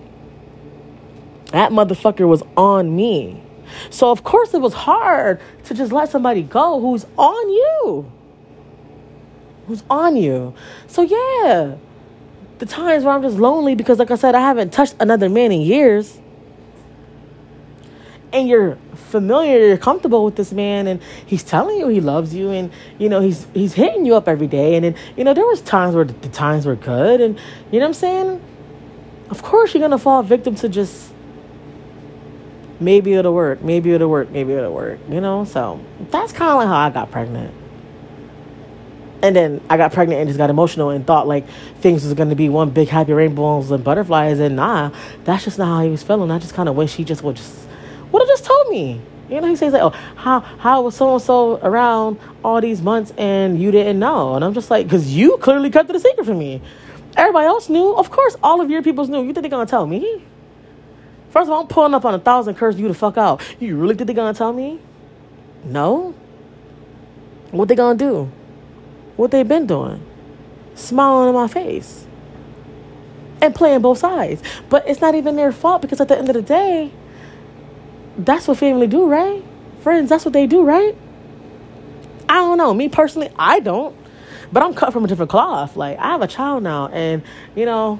that 1.54 1.70
motherfucker 1.70 2.26
was 2.26 2.42
on 2.56 2.96
me. 2.96 3.40
So 3.88 4.10
of 4.10 4.24
course 4.24 4.52
it 4.54 4.60
was 4.60 4.74
hard 4.74 5.40
to 5.66 5.74
just 5.74 5.92
let 5.92 6.08
somebody 6.10 6.42
go 6.42 6.80
who's 6.80 7.06
on 7.16 7.48
you. 7.48 8.10
Who's 9.68 9.84
on 9.88 10.16
you. 10.16 10.52
So 10.88 11.02
yeah. 11.02 11.76
The 12.58 12.66
times 12.66 13.04
where 13.04 13.14
I'm 13.14 13.22
just 13.22 13.36
lonely 13.36 13.76
because 13.76 14.00
like 14.00 14.10
I 14.10 14.16
said, 14.16 14.34
I 14.34 14.40
haven't 14.40 14.72
touched 14.72 14.96
another 14.98 15.28
man 15.28 15.52
in 15.52 15.60
years. 15.60 16.20
And 18.32 18.48
you're 18.48 18.76
familiar, 18.96 19.60
you're 19.60 19.76
comfortable 19.76 20.24
with 20.24 20.34
this 20.34 20.50
man 20.50 20.88
and 20.88 21.00
he's 21.24 21.44
telling 21.44 21.78
you 21.78 21.86
he 21.86 22.00
loves 22.00 22.34
you 22.34 22.50
and 22.50 22.72
you 22.98 23.08
know 23.08 23.20
he's 23.20 23.46
he's 23.54 23.74
hitting 23.74 24.04
you 24.04 24.16
up 24.16 24.26
every 24.26 24.48
day 24.48 24.74
and 24.74 24.84
then 24.84 24.96
you 25.16 25.22
know 25.22 25.32
there 25.32 25.46
was 25.46 25.60
times 25.60 25.94
where 25.94 26.04
the, 26.04 26.28
times 26.30 26.66
were 26.66 26.74
good 26.74 27.20
and 27.20 27.38
you 27.70 27.78
know 27.78 27.86
what 27.86 27.90
I'm 27.90 27.94
saying? 27.94 28.42
Of 29.30 29.44
course 29.44 29.72
you're 29.72 29.80
gonna 29.80 29.98
fall 29.98 30.24
victim 30.24 30.56
to 30.56 30.68
just 30.68 31.13
maybe 32.80 33.14
it'll 33.14 33.34
work, 33.34 33.62
maybe 33.62 33.92
it'll 33.92 34.10
work, 34.10 34.30
maybe 34.30 34.52
it'll 34.52 34.74
work, 34.74 34.98
you 35.08 35.20
know? 35.20 35.44
So 35.44 35.80
that's 36.10 36.32
kind 36.32 36.62
of 36.62 36.68
how 36.68 36.76
I 36.76 36.90
got 36.90 37.10
pregnant. 37.10 37.54
And 39.22 39.34
then 39.34 39.62
I 39.70 39.78
got 39.78 39.92
pregnant 39.92 40.20
and 40.20 40.28
just 40.28 40.36
got 40.36 40.50
emotional 40.50 40.90
and 40.90 41.06
thought 41.06 41.26
like 41.26 41.48
things 41.80 42.04
was 42.04 42.12
gonna 42.12 42.34
be 42.34 42.50
one 42.50 42.70
big 42.70 42.88
happy 42.88 43.14
rainbows 43.14 43.70
and 43.70 43.82
butterflies 43.82 44.38
and 44.38 44.56
nah, 44.56 44.90
that's 45.24 45.44
just 45.44 45.58
not 45.58 45.66
how 45.66 45.82
he 45.82 45.88
was 45.88 46.02
feeling. 46.02 46.30
I 46.30 46.38
just 46.38 46.52
kind 46.52 46.68
of 46.68 46.76
wish 46.76 46.94
he 46.94 47.04
just 47.04 47.22
would 47.22 47.36
just 47.36 47.66
would 48.12 48.20
have 48.20 48.28
just 48.28 48.44
told 48.44 48.68
me. 48.68 49.00
You 49.30 49.40
know, 49.40 49.48
he 49.48 49.56
says 49.56 49.72
like, 49.72 49.82
"Oh, 49.82 49.90
how 50.16 50.40
how 50.40 50.82
was 50.82 50.96
so 50.96 51.14
and 51.14 51.22
so 51.22 51.58
around 51.62 52.18
all 52.44 52.60
these 52.60 52.82
months 52.82 53.14
and 53.16 53.58
you 53.58 53.70
didn't 53.70 53.98
know?" 53.98 54.34
And 54.34 54.44
I'm 54.44 54.52
just 54.52 54.70
like, 54.70 54.90
"Cause 54.90 55.08
you 55.08 55.38
clearly 55.38 55.70
kept 55.70 55.88
it 55.88 55.96
a 55.96 56.00
secret 56.00 56.26
from 56.26 56.38
me. 56.38 56.60
Everybody 57.16 57.46
else 57.46 57.70
knew. 57.70 57.96
Of 57.96 58.10
course, 58.10 58.36
all 58.42 58.60
of 58.60 58.68
your 58.68 58.82
peoples 58.82 59.08
knew. 59.08 59.22
You 59.22 59.32
think 59.32 59.42
they're 59.42 59.50
gonna 59.50 59.64
tell 59.64 59.86
me?" 59.86 60.22
First 61.34 61.48
of 61.48 61.50
all, 61.50 61.62
I'm 61.62 61.66
pulling 61.66 61.94
up 61.94 62.04
on 62.04 62.14
a 62.14 62.20
thousand 62.20 62.54
curse 62.54 62.76
you 62.76 62.86
to 62.86 62.94
fuck 62.94 63.18
out. 63.18 63.42
You 63.58 63.76
really 63.76 63.96
think 63.96 64.06
they're 64.06 64.14
gonna 64.14 64.34
tell 64.34 64.52
me? 64.52 64.78
No. 65.64 66.14
What 67.50 67.66
they 67.66 67.74
gonna 67.74 67.98
do? 67.98 68.30
What 69.16 69.32
they 69.32 69.42
been 69.42 69.66
doing? 69.66 70.00
Smiling 70.76 71.30
in 71.30 71.34
my 71.34 71.48
face. 71.48 72.06
And 73.42 73.52
playing 73.52 73.80
both 73.80 73.98
sides. 73.98 74.44
But 74.68 74.86
it's 74.86 75.00
not 75.00 75.16
even 75.16 75.34
their 75.34 75.50
fault 75.50 75.82
because 75.82 76.00
at 76.00 76.06
the 76.06 76.16
end 76.16 76.28
of 76.28 76.36
the 76.36 76.42
day, 76.42 76.92
that's 78.16 78.46
what 78.46 78.58
family 78.58 78.86
do, 78.86 79.08
right? 79.08 79.42
Friends, 79.80 80.10
that's 80.10 80.24
what 80.24 80.34
they 80.34 80.46
do, 80.46 80.62
right? 80.62 80.96
I 82.28 82.34
don't 82.34 82.58
know. 82.58 82.72
Me 82.72 82.88
personally, 82.88 83.30
I 83.36 83.58
don't. 83.58 83.96
But 84.52 84.62
I'm 84.62 84.72
cut 84.72 84.92
from 84.92 85.04
a 85.04 85.08
different 85.08 85.32
cloth. 85.32 85.76
Like 85.76 85.98
I 85.98 86.12
have 86.12 86.22
a 86.22 86.28
child 86.28 86.62
now 86.62 86.86
and 86.90 87.24
you 87.56 87.66
know, 87.66 87.98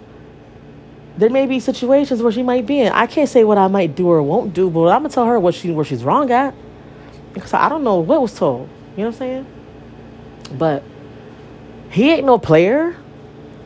there 1.16 1.30
may 1.30 1.46
be 1.46 1.60
situations 1.60 2.22
where 2.22 2.32
she 2.32 2.42
might 2.42 2.66
be 2.66 2.80
in. 2.80 2.92
I 2.92 3.06
can't 3.06 3.28
say 3.28 3.44
what 3.44 3.58
I 3.58 3.68
might 3.68 3.94
do 3.94 4.08
or 4.08 4.22
won't 4.22 4.52
do, 4.52 4.68
but 4.68 4.88
I'm 4.88 5.02
gonna 5.02 5.10
tell 5.10 5.26
her 5.26 5.38
what 5.38 5.54
she 5.54 5.70
where 5.70 5.84
she's 5.84 6.02
wrong 6.02 6.30
at. 6.30 6.54
Because 7.32 7.52
I 7.52 7.68
don't 7.68 7.84
know 7.84 7.96
what 7.96 8.22
was 8.22 8.34
told. 8.34 8.68
You 8.96 9.04
know 9.04 9.10
what 9.10 9.14
I'm 9.14 9.18
saying? 9.18 9.46
But 10.58 10.82
he 11.90 12.10
ain't 12.10 12.26
no 12.26 12.38
player. 12.38 12.96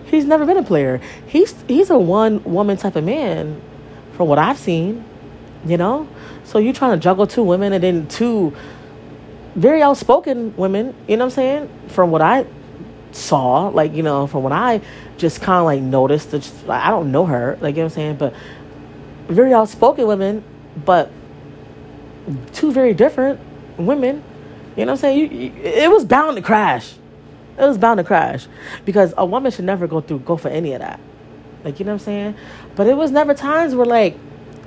He's 0.07 0.25
never 0.25 0.47
been 0.47 0.57
a 0.57 0.63
player. 0.63 1.01
He's 1.27 1.55
he's 1.67 1.91
a 1.91 1.99
one 1.99 2.43
woman 2.45 2.77
type 2.77 2.97
of 2.97 3.05
man, 3.05 3.61
from 4.13 4.29
what 4.29 4.39
I've 4.39 4.59
seen. 4.59 5.05
You 5.67 5.77
know, 5.77 6.09
so 6.45 6.59
you 6.59 6.73
trying 6.73 6.99
to 6.99 7.03
juggle 7.03 7.27
two 7.27 7.43
women 7.43 7.73
and 7.73 7.83
then 7.83 8.09
two 8.09 8.55
very 9.55 9.83
outspoken 9.83 10.55
women. 10.57 10.95
You 11.07 11.17
know 11.17 11.25
what 11.25 11.33
I'm 11.33 11.35
saying? 11.35 11.71
From 11.89 12.11
what 12.11 12.23
I 12.23 12.47
saw, 13.19 13.69
like 13.69 13.95
you 13.95 14.03
know, 14.03 14.27
from 14.27 14.43
what 14.43 14.53
I 14.53 14.81
just 15.17 15.43
kind 15.43 15.59
of 15.59 15.65
like 15.65 15.83
noticed. 15.83 16.33
Like, 16.67 16.83
I 16.85 16.91
don't 16.91 17.13
know 17.13 17.27
her, 17.27 17.59
like 17.61 17.77
you 17.77 17.83
know 17.83 17.87
what 17.87 17.93
I'm 17.93 17.95
saying, 17.95 18.17
but 18.17 18.35
very 19.29 19.53
outspoken 19.53 20.07
women, 20.07 20.45
but 20.85 21.11
two 22.53 22.73
very 22.73 22.95
different 22.95 23.41
women. 23.77 24.23
You 24.77 24.85
know 24.85 24.93
what 24.93 24.99
I'm 24.99 25.01
saying? 25.01 25.19
You, 25.19 25.39
you, 25.39 25.53
it 25.63 25.91
was 25.91 26.05
bound 26.05 26.37
to 26.37 26.43
crash. 26.43 26.95
It 27.59 27.63
was 27.63 27.79
bound 27.79 27.99
to 27.99 28.05
crash 28.05 28.47
because 28.85 29.13
a 29.17 29.27
woman 29.27 29.51
should 29.51 29.65
never 29.65 29.87
go 29.87 30.01
through 30.01 30.21
go 30.21 30.37
for 30.37 30.49
any 30.49 30.73
of 30.73 30.81
that. 30.81 31.01
Like 31.65 31.81
you 31.81 31.85
know 31.85 31.93
what 31.93 32.03
I'm 32.03 32.05
saying? 32.05 32.35
But 32.77 32.87
it 32.87 32.97
was 32.97 33.11
never 33.11 33.35
times 33.35 33.75
where 33.75 33.87
like 33.87 34.17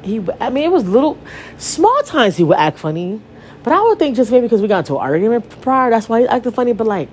he. 0.04 0.22
I 0.40 0.50
mean, 0.50 0.66
it 0.66 0.72
was 0.72 0.88
little 0.88 1.18
small 1.58 2.02
times 2.04 2.38
he 2.38 2.44
would 2.44 2.58
act 2.58 2.80
funny. 2.80 3.22
But 3.64 3.74
I 3.74 3.82
would 3.82 4.00
think 4.00 4.16
just 4.16 4.32
maybe 4.32 4.48
because 4.48 4.62
we 4.62 4.68
got 4.68 4.80
into 4.80 4.96
an 4.96 5.02
argument 5.02 5.62
prior, 5.62 5.92
that's 5.92 6.10
why 6.10 6.22
he 6.22 6.28
acted 6.28 6.54
funny. 6.54 6.74
But 6.74 6.88
like, 6.88 7.10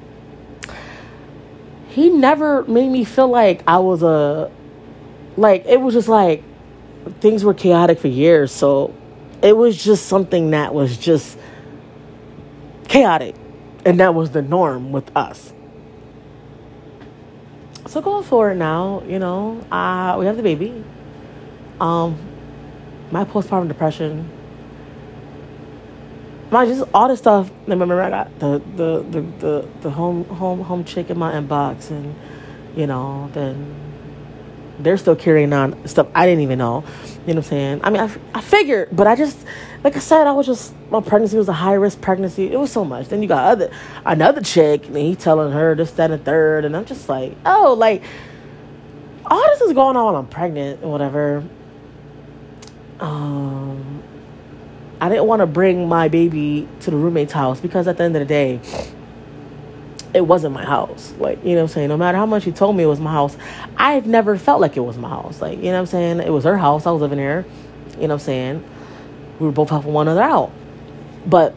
he 1.88 2.10
never 2.10 2.64
made 2.64 2.90
me 2.90 3.04
feel 3.04 3.28
like 3.28 3.62
I 3.66 3.78
was 3.78 4.02
a, 4.02 4.50
like 5.36 5.64
it 5.66 5.80
was 5.80 5.94
just 5.94 6.08
like 6.08 6.42
things 7.20 7.44
were 7.44 7.54
chaotic 7.54 7.98
for 7.98 8.08
years. 8.08 8.52
So 8.52 8.94
it 9.42 9.56
was 9.56 9.82
just 9.82 10.06
something 10.06 10.50
that 10.50 10.74
was 10.74 10.96
just 10.96 11.38
chaotic, 12.88 13.34
and 13.84 14.00
that 14.00 14.14
was 14.14 14.30
the 14.30 14.42
norm 14.42 14.92
with 14.92 15.14
us. 15.16 15.52
So 17.86 18.02
going 18.02 18.24
forward 18.24 18.58
now, 18.58 19.02
you 19.06 19.18
know, 19.18 19.60
uh, 19.72 20.16
we 20.18 20.26
have 20.26 20.36
the 20.36 20.42
baby. 20.42 20.84
Um, 21.80 22.18
my 23.10 23.24
postpartum 23.24 23.68
depression 23.68 24.28
my 26.50 26.66
just 26.66 26.84
all 26.94 27.08
the 27.08 27.16
stuff. 27.16 27.50
Remember, 27.66 28.00
I 28.00 28.10
got 28.10 28.38
the 28.38 28.62
the 28.76 29.02
the 29.10 29.20
the, 29.20 29.68
the 29.82 29.90
home 29.90 30.24
home 30.24 30.60
home 30.60 30.84
chick 30.84 31.10
in 31.10 31.18
my 31.18 31.32
inbox, 31.32 31.90
and 31.90 32.14
you 32.76 32.86
know, 32.86 33.30
then 33.32 33.74
they're 34.78 34.96
still 34.96 35.16
carrying 35.16 35.52
on 35.52 35.86
stuff 35.86 36.08
I 36.14 36.26
didn't 36.26 36.42
even 36.42 36.58
know. 36.58 36.84
You 37.26 37.34
know 37.34 37.40
what 37.40 37.46
I'm 37.46 37.50
saying? 37.50 37.80
I 37.84 37.90
mean, 37.90 38.00
I, 38.00 38.38
I 38.38 38.40
figured, 38.40 38.88
but 38.92 39.06
I 39.06 39.14
just, 39.14 39.36
like 39.84 39.96
I 39.96 39.98
said, 39.98 40.26
I 40.26 40.32
was 40.32 40.46
just 40.46 40.74
my 40.90 41.00
pregnancy 41.00 41.36
was 41.36 41.48
a 41.48 41.52
high 41.52 41.74
risk 41.74 42.00
pregnancy. 42.00 42.50
It 42.50 42.58
was 42.58 42.72
so 42.72 42.84
much. 42.84 43.08
Then 43.08 43.20
you 43.22 43.28
got 43.28 43.44
other 43.44 43.70
another 44.06 44.40
chick, 44.40 44.86
and 44.86 44.96
he 44.96 45.14
telling 45.16 45.52
her 45.52 45.74
this, 45.74 45.90
that, 45.92 46.10
and 46.10 46.24
third, 46.24 46.64
and 46.64 46.76
I'm 46.76 46.86
just 46.86 47.08
like, 47.08 47.36
oh, 47.44 47.74
like 47.76 48.02
all 49.26 49.42
this 49.50 49.60
is 49.60 49.72
going 49.74 49.96
on. 49.96 50.14
I'm 50.14 50.26
pregnant, 50.26 50.82
or 50.82 50.90
whatever. 50.90 51.44
Um 53.00 53.97
I 55.00 55.08
didn't 55.08 55.26
want 55.26 55.40
to 55.40 55.46
bring 55.46 55.88
my 55.88 56.08
baby 56.08 56.68
to 56.80 56.90
the 56.90 56.96
roommate's 56.96 57.32
house 57.32 57.60
because 57.60 57.86
at 57.86 57.96
the 57.98 58.04
end 58.04 58.16
of 58.16 58.20
the 58.20 58.26
day, 58.26 58.60
it 60.14 60.22
wasn't 60.22 60.54
my 60.54 60.64
house. 60.64 61.14
Like, 61.18 61.42
you 61.44 61.50
know 61.50 61.56
what 61.56 61.62
I'm 61.62 61.68
saying? 61.68 61.88
No 61.88 61.96
matter 61.96 62.18
how 62.18 62.26
much 62.26 62.44
he 62.44 62.52
told 62.52 62.76
me 62.76 62.82
it 62.82 62.86
was 62.86 63.00
my 63.00 63.12
house, 63.12 63.36
I've 63.76 64.06
never 64.06 64.36
felt 64.36 64.60
like 64.60 64.76
it 64.76 64.80
was 64.80 64.98
my 64.98 65.08
house. 65.08 65.40
Like, 65.40 65.58
you 65.58 65.64
know 65.64 65.72
what 65.72 65.80
I'm 65.80 65.86
saying? 65.86 66.20
It 66.20 66.30
was 66.30 66.44
her 66.44 66.58
house. 66.58 66.86
I 66.86 66.90
was 66.90 67.02
living 67.02 67.18
there. 67.18 67.44
You 67.92 68.02
know 68.02 68.08
what 68.08 68.12
I'm 68.14 68.18
saying? 68.20 68.64
We 69.38 69.46
were 69.46 69.52
both 69.52 69.70
helping 69.70 69.92
one 69.92 70.08
another 70.08 70.22
out. 70.22 70.50
But 71.26 71.54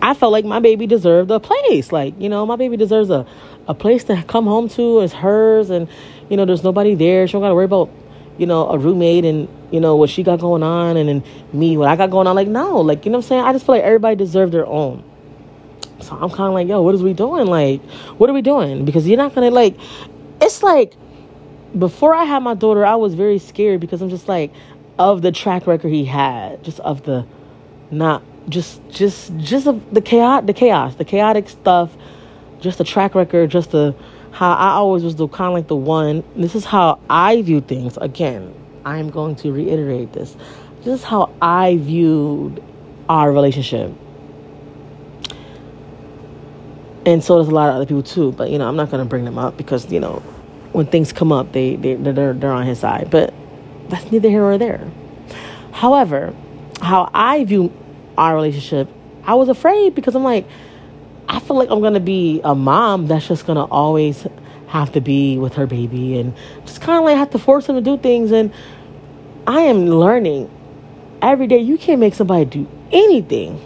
I 0.00 0.14
felt 0.14 0.32
like 0.32 0.44
my 0.44 0.60
baby 0.60 0.86
deserved 0.86 1.30
a 1.30 1.40
place. 1.40 1.90
Like, 1.90 2.20
you 2.20 2.28
know, 2.28 2.46
my 2.46 2.56
baby 2.56 2.76
deserves 2.76 3.10
a, 3.10 3.26
a 3.66 3.74
place 3.74 4.04
to 4.04 4.22
come 4.24 4.44
home 4.44 4.68
to. 4.70 5.00
It's 5.00 5.12
hers. 5.12 5.70
And, 5.70 5.88
you 6.28 6.36
know, 6.36 6.44
there's 6.44 6.62
nobody 6.62 6.94
there. 6.94 7.26
She 7.26 7.32
don't 7.32 7.42
got 7.42 7.48
to 7.48 7.54
worry 7.54 7.64
about 7.64 7.90
you 8.38 8.46
know, 8.46 8.68
a 8.68 8.78
roommate 8.78 9.24
and, 9.24 9.48
you 9.70 9.80
know, 9.80 9.96
what 9.96 10.10
she 10.10 10.22
got 10.22 10.40
going 10.40 10.62
on 10.62 10.96
and 10.96 11.08
then 11.08 11.24
me, 11.52 11.76
what 11.76 11.88
I 11.88 11.96
got 11.96 12.10
going 12.10 12.26
on. 12.26 12.36
Like, 12.36 12.48
no, 12.48 12.80
like, 12.80 13.04
you 13.04 13.10
know 13.10 13.18
what 13.18 13.24
I'm 13.24 13.28
saying? 13.28 13.42
I 13.42 13.52
just 13.52 13.66
feel 13.66 13.74
like 13.74 13.84
everybody 13.84 14.16
deserves 14.16 14.52
their 14.52 14.66
own. 14.66 15.04
So 16.00 16.12
I'm 16.12 16.30
kind 16.30 16.48
of 16.48 16.54
like, 16.54 16.68
yo, 16.68 16.82
what 16.82 16.94
is 16.94 17.02
we 17.02 17.12
doing? 17.12 17.46
Like, 17.46 17.82
what 18.18 18.30
are 18.30 18.32
we 18.32 18.42
doing? 18.42 18.84
Because 18.84 19.08
you're 19.08 19.16
not 19.16 19.34
going 19.34 19.48
to, 19.48 19.54
like, 19.54 19.76
it's 20.40 20.62
like, 20.62 20.94
before 21.76 22.14
I 22.14 22.24
had 22.24 22.42
my 22.42 22.54
daughter, 22.54 22.86
I 22.86 22.94
was 22.94 23.14
very 23.14 23.38
scared 23.38 23.80
because 23.80 24.02
I'm 24.02 24.10
just 24.10 24.28
like, 24.28 24.52
of 24.98 25.22
the 25.22 25.32
track 25.32 25.66
record 25.66 25.88
he 25.88 26.04
had, 26.04 26.62
just 26.62 26.80
of 26.80 27.02
the, 27.04 27.26
not, 27.90 28.22
just, 28.48 28.86
just, 28.88 29.36
just 29.38 29.66
of 29.66 29.92
the 29.92 30.00
chaos, 30.00 30.44
the 30.46 30.54
chaos, 30.54 30.94
the 30.94 31.04
chaotic 31.04 31.48
stuff, 31.48 31.96
just 32.60 32.78
the 32.78 32.84
track 32.84 33.14
record, 33.14 33.50
just 33.50 33.72
the, 33.72 33.94
how 34.30 34.52
I 34.52 34.72
always 34.72 35.02
was 35.02 35.16
the 35.16 35.28
kind 35.28 35.48
of 35.48 35.54
like 35.54 35.66
the 35.66 35.76
one. 35.76 36.22
This 36.36 36.54
is 36.54 36.66
how 36.66 37.00
I 37.08 37.40
view 37.42 37.62
things. 37.62 37.96
Again, 37.96 38.54
I 38.86 38.98
am 38.98 39.10
going 39.10 39.34
to 39.36 39.52
reiterate 39.52 40.12
this. 40.12 40.36
This 40.84 41.00
is 41.00 41.02
how 41.02 41.34
I 41.42 41.76
viewed 41.76 42.62
our 43.08 43.32
relationship. 43.32 43.92
And 47.04 47.22
so 47.22 47.38
does 47.38 47.48
a 47.48 47.50
lot 47.50 47.68
of 47.68 47.74
other 47.74 47.84
people 47.86 48.04
too. 48.04 48.30
But 48.30 48.50
you 48.50 48.58
know, 48.58 48.68
I'm 48.68 48.76
not 48.76 48.90
going 48.90 49.02
to 49.02 49.08
bring 49.08 49.24
them 49.24 49.38
up 49.38 49.56
because 49.56 49.90
you 49.90 49.98
know, 49.98 50.22
when 50.70 50.86
things 50.86 51.12
come 51.12 51.32
up, 51.32 51.50
they 51.52 51.74
they 51.74 51.94
they're 51.94 52.32
they're 52.32 52.52
on 52.52 52.64
his 52.64 52.78
side. 52.78 53.10
But 53.10 53.34
that's 53.88 54.10
neither 54.12 54.28
here 54.28 54.40
nor 54.40 54.56
there. 54.56 54.88
However, 55.72 56.32
how 56.80 57.10
I 57.12 57.44
view 57.44 57.72
our 58.16 58.36
relationship, 58.36 58.88
I 59.24 59.34
was 59.34 59.48
afraid 59.48 59.96
because 59.96 60.14
I'm 60.14 60.24
like 60.24 60.46
I 61.28 61.40
feel 61.40 61.56
like 61.56 61.70
I'm 61.70 61.80
gonna 61.80 61.98
be 61.98 62.40
a 62.44 62.54
mom 62.54 63.08
that's 63.08 63.26
just 63.26 63.46
gonna 63.46 63.64
always 63.64 64.26
have 64.68 64.92
to 64.92 65.00
be 65.00 65.38
with 65.38 65.54
her 65.54 65.66
baby 65.66 66.18
and 66.18 66.34
just 66.64 66.80
kind 66.80 66.98
of 66.98 67.04
like 67.04 67.16
have 67.16 67.30
to 67.30 67.38
force 67.38 67.68
him 67.68 67.76
to 67.76 67.80
do 67.80 67.96
things. 67.98 68.30
And 68.30 68.52
I 69.46 69.60
am 69.62 69.86
learning 69.86 70.50
every 71.22 71.46
day. 71.46 71.58
You 71.58 71.78
can't 71.78 72.00
make 72.00 72.14
somebody 72.14 72.44
do 72.44 72.68
anything. 72.90 73.60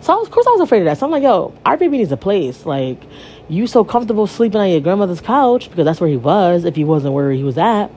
So 0.00 0.20
of 0.20 0.30
course 0.30 0.46
I 0.46 0.50
was 0.50 0.60
afraid 0.60 0.80
of 0.80 0.84
that. 0.84 0.98
So 0.98 1.06
I'm 1.06 1.12
like, 1.12 1.22
yo, 1.22 1.54
our 1.64 1.76
baby 1.76 1.98
needs 1.98 2.12
a 2.12 2.16
place. 2.16 2.66
Like, 2.66 3.02
you 3.48 3.66
so 3.66 3.84
comfortable 3.84 4.26
sleeping 4.26 4.60
on 4.60 4.68
your 4.68 4.80
grandmother's 4.80 5.20
couch 5.20 5.70
because 5.70 5.84
that's 5.84 6.00
where 6.00 6.10
he 6.10 6.16
was. 6.16 6.64
If 6.64 6.76
he 6.76 6.84
wasn't 6.84 7.14
where 7.14 7.30
he 7.32 7.42
was 7.42 7.56
at, 7.56 7.90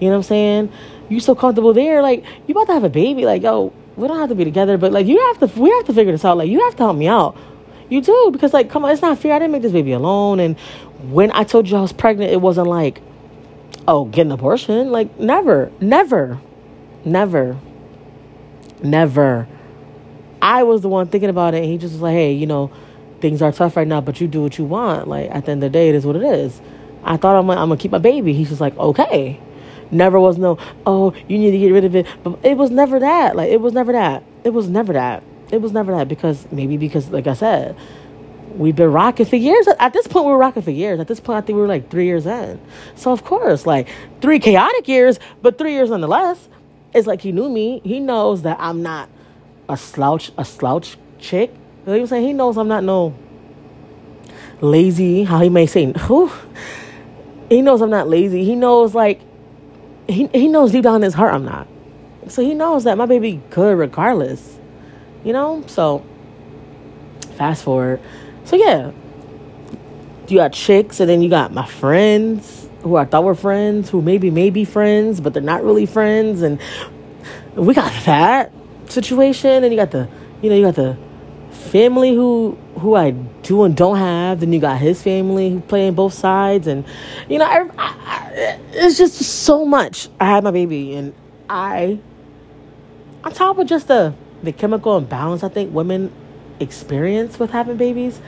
you 0.00 0.08
know 0.08 0.10
what 0.10 0.16
I'm 0.16 0.22
saying? 0.22 0.72
You 1.08 1.20
so 1.20 1.34
comfortable 1.34 1.74
there. 1.74 2.00
Like, 2.00 2.24
you 2.46 2.52
about 2.52 2.66
to 2.68 2.72
have 2.72 2.84
a 2.84 2.88
baby. 2.88 3.26
Like, 3.26 3.42
yo, 3.42 3.72
we 3.96 4.08
don't 4.08 4.18
have 4.18 4.28
to 4.30 4.34
be 4.34 4.44
together, 4.44 4.78
but 4.78 4.92
like 4.92 5.06
you 5.06 5.20
have 5.26 5.38
to, 5.38 5.60
we 5.60 5.70
have 5.70 5.84
to 5.84 5.92
figure 5.92 6.12
this 6.12 6.24
out. 6.24 6.36
Like 6.36 6.50
you 6.50 6.64
have 6.64 6.76
to 6.76 6.82
help 6.84 6.96
me 6.96 7.06
out. 7.06 7.36
You 7.88 8.00
do 8.00 8.30
because 8.32 8.52
like, 8.52 8.70
come 8.70 8.84
on, 8.84 8.90
it's 8.90 9.02
not 9.02 9.18
fair. 9.18 9.34
I 9.34 9.38
didn't 9.38 9.52
make 9.52 9.62
this 9.62 9.72
baby 9.72 9.92
alone. 9.92 10.40
And 10.40 10.58
when 11.10 11.30
I 11.32 11.44
told 11.44 11.68
you 11.68 11.76
I 11.76 11.82
was 11.82 11.92
pregnant, 11.92 12.32
it 12.32 12.40
wasn't 12.40 12.66
like, 12.66 13.00
oh, 13.86 14.04
get 14.06 14.26
an 14.26 14.32
abortion. 14.32 14.90
Like 14.90 15.18
never, 15.18 15.72
never, 15.80 16.40
never, 17.04 17.58
never. 18.82 19.48
I 20.40 20.62
was 20.62 20.82
the 20.82 20.88
one 20.88 21.08
thinking 21.08 21.30
about 21.30 21.54
it. 21.54 21.58
And 21.62 21.66
he 21.66 21.78
just 21.78 21.92
was 21.94 22.02
like, 22.02 22.12
hey, 22.12 22.32
you 22.32 22.46
know, 22.46 22.70
things 23.20 23.40
are 23.40 23.52
tough 23.52 23.76
right 23.76 23.88
now, 23.88 24.00
but 24.00 24.20
you 24.20 24.28
do 24.28 24.42
what 24.42 24.58
you 24.58 24.64
want. 24.64 25.08
Like 25.08 25.30
at 25.30 25.46
the 25.46 25.52
end 25.52 25.64
of 25.64 25.72
the 25.72 25.78
day, 25.78 25.88
it 25.88 25.94
is 25.94 26.04
what 26.04 26.16
it 26.16 26.22
is. 26.22 26.60
I 27.02 27.16
thought 27.16 27.36
I'm, 27.36 27.46
like, 27.46 27.58
I'm 27.58 27.68
gonna 27.68 27.80
keep 27.80 27.92
my 27.92 27.98
baby. 27.98 28.32
He's 28.32 28.48
just 28.48 28.60
like, 28.60 28.76
okay. 28.76 29.40
Never 29.90 30.18
was 30.18 30.38
no, 30.38 30.58
oh, 30.86 31.12
you 31.28 31.38
need 31.38 31.52
to 31.52 31.58
get 31.58 31.70
rid 31.70 31.84
of 31.84 31.94
it. 31.94 32.06
But 32.22 32.38
it 32.42 32.56
was 32.56 32.70
never 32.70 32.98
that. 32.98 33.36
Like, 33.36 33.50
it 33.50 33.60
was 33.60 33.72
never 33.72 33.92
that. 33.92 34.24
It 34.42 34.50
was 34.50 34.68
never 34.68 34.92
that. 34.94 35.22
It 35.52 35.60
was 35.60 35.72
never 35.72 35.92
that 35.92 36.08
because 36.08 36.50
maybe 36.50 36.76
because, 36.76 37.10
like 37.10 37.26
I 37.26 37.34
said, 37.34 37.76
we've 38.54 38.76
been 38.76 38.92
rocking 38.92 39.26
for 39.26 39.36
years. 39.36 39.66
At 39.78 39.92
this 39.92 40.06
point, 40.06 40.26
we 40.26 40.32
were 40.32 40.38
rocking 40.38 40.62
for 40.62 40.70
years. 40.70 41.00
At 41.00 41.08
this 41.08 41.20
point, 41.20 41.38
I 41.38 41.40
think 41.40 41.56
we 41.56 41.62
were 41.62 41.68
like 41.68 41.90
three 41.90 42.06
years 42.06 42.26
in. 42.26 42.60
So, 42.94 43.12
of 43.12 43.24
course, 43.24 43.66
like 43.66 43.88
three 44.20 44.38
chaotic 44.38 44.88
years, 44.88 45.18
but 45.42 45.58
three 45.58 45.72
years 45.72 45.90
nonetheless. 45.90 46.48
It's 46.94 47.06
like 47.08 47.20
he 47.22 47.32
knew 47.32 47.48
me. 47.48 47.80
He 47.82 47.98
knows 47.98 48.42
that 48.42 48.56
I'm 48.60 48.82
not 48.82 49.08
a 49.68 49.76
slouch, 49.76 50.30
a 50.38 50.44
slouch 50.44 50.96
chick. 51.18 51.50
You 51.50 51.56
know 51.86 51.92
what 51.92 52.00
I'm 52.00 52.06
saying? 52.06 52.26
He 52.26 52.32
knows 52.32 52.56
I'm 52.56 52.68
not 52.68 52.84
no 52.84 53.14
lazy, 54.60 55.24
how 55.24 55.40
he 55.40 55.48
may 55.48 55.66
say, 55.66 55.92
whew. 55.92 56.30
he 57.48 57.62
knows 57.62 57.82
I'm 57.82 57.90
not 57.90 58.08
lazy. 58.08 58.44
He 58.44 58.54
knows 58.54 58.94
like 58.94 59.20
he 60.06 60.28
he 60.28 60.48
knows 60.48 60.72
deep 60.72 60.84
down 60.84 60.96
in 60.96 61.02
his 61.02 61.14
heart 61.14 61.34
I'm 61.34 61.44
not. 61.44 61.66
So 62.28 62.42
he 62.42 62.54
knows 62.54 62.84
that 62.84 62.96
my 62.96 63.06
baby 63.06 63.42
good 63.50 63.76
regardless. 63.76 64.58
You 65.24 65.32
know? 65.32 65.64
So 65.66 66.04
fast 67.36 67.64
forward. 67.64 68.00
So 68.44 68.56
yeah. 68.56 68.92
You 70.28 70.38
got 70.38 70.52
chicks 70.52 71.00
and 71.00 71.08
then 71.08 71.22
you 71.22 71.28
got 71.28 71.52
my 71.52 71.66
friends 71.66 72.68
who 72.82 72.96
I 72.96 73.04
thought 73.04 73.24
were 73.24 73.34
friends, 73.34 73.90
who 73.90 74.02
maybe 74.02 74.30
may 74.30 74.50
be 74.50 74.64
friends, 74.64 75.20
but 75.20 75.32
they're 75.32 75.42
not 75.42 75.64
really 75.64 75.86
friends. 75.86 76.42
And 76.42 76.60
we 77.54 77.74
got 77.74 77.92
that 78.04 78.52
situation 78.88 79.64
and 79.64 79.72
you 79.72 79.78
got 79.78 79.90
the 79.90 80.08
you 80.42 80.50
know, 80.50 80.56
you 80.56 80.62
got 80.62 80.74
the 80.74 80.98
family 81.50 82.14
who 82.14 82.58
who 82.78 82.94
I 82.94 83.12
do 83.12 83.64
and 83.64 83.74
don't 83.74 83.96
have. 83.96 84.40
Then 84.40 84.52
you 84.52 84.60
got 84.60 84.78
his 84.78 85.02
family 85.02 85.50
who 85.50 85.60
play 85.60 85.86
in 85.86 85.94
both 85.94 86.12
sides, 86.12 86.66
and 86.66 86.84
you 87.28 87.38
know, 87.38 87.46
I, 87.46 87.66
I, 87.78 88.58
it's 88.72 88.98
just 88.98 89.14
so 89.14 89.64
much. 89.64 90.08
I 90.20 90.26
had 90.26 90.44
my 90.44 90.50
baby, 90.50 90.94
and 90.94 91.14
I, 91.48 91.98
on 93.22 93.32
top 93.32 93.58
of 93.58 93.66
just 93.66 93.88
the 93.88 94.14
the 94.42 94.52
chemical 94.52 94.98
imbalance 94.98 95.42
I 95.42 95.48
think 95.48 95.72
women 95.72 96.12
experience 96.60 97.38
with 97.38 97.50
having 97.50 97.76
babies, 97.76 98.20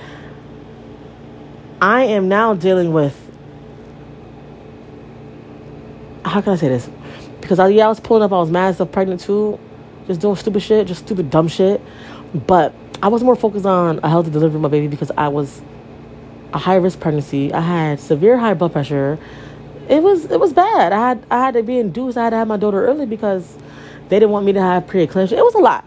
I 1.80 2.04
am 2.04 2.28
now 2.28 2.54
dealing 2.54 2.92
with. 2.92 3.22
How 6.24 6.40
can 6.40 6.54
I 6.54 6.56
say 6.56 6.68
this? 6.68 6.88
Because 7.40 7.58
I, 7.58 7.68
yeah, 7.68 7.86
I 7.86 7.88
was 7.88 8.00
pulling 8.00 8.22
up, 8.22 8.32
I 8.32 8.38
was 8.38 8.50
mad 8.50 8.74
stuff 8.74 8.90
pregnant 8.90 9.20
too, 9.20 9.60
just 10.06 10.20
doing 10.20 10.36
stupid 10.36 10.62
shit, 10.62 10.86
just 10.86 11.04
stupid 11.04 11.30
dumb 11.30 11.48
shit. 11.48 11.80
But 12.34 12.74
I 13.02 13.08
was 13.08 13.22
more 13.22 13.36
focused 13.36 13.66
on 13.66 14.00
a 14.02 14.08
healthy 14.08 14.30
delivery 14.30 14.56
of 14.56 14.62
my 14.62 14.68
baby 14.68 14.88
because 14.88 15.12
I 15.16 15.28
was 15.28 15.62
a 16.52 16.58
high 16.58 16.76
risk 16.76 16.98
pregnancy. 16.98 17.52
I 17.52 17.60
had 17.60 18.00
severe 18.00 18.38
high 18.38 18.54
blood 18.54 18.72
pressure. 18.72 19.18
It 19.88 20.02
was 20.02 20.24
it 20.24 20.40
was 20.40 20.52
bad. 20.52 20.92
I 20.92 21.08
had 21.08 21.26
I 21.30 21.38
had 21.38 21.54
to 21.54 21.62
be 21.62 21.78
induced. 21.78 22.16
I 22.16 22.24
had 22.24 22.30
to 22.30 22.36
have 22.36 22.48
my 22.48 22.56
daughter 22.56 22.84
early 22.86 23.06
because 23.06 23.56
they 24.08 24.18
didn't 24.18 24.30
want 24.30 24.46
me 24.46 24.52
to 24.54 24.60
have 24.60 24.86
preeclampsia. 24.86 25.32
It 25.32 25.44
was 25.44 25.54
a 25.54 25.58
lot. 25.58 25.84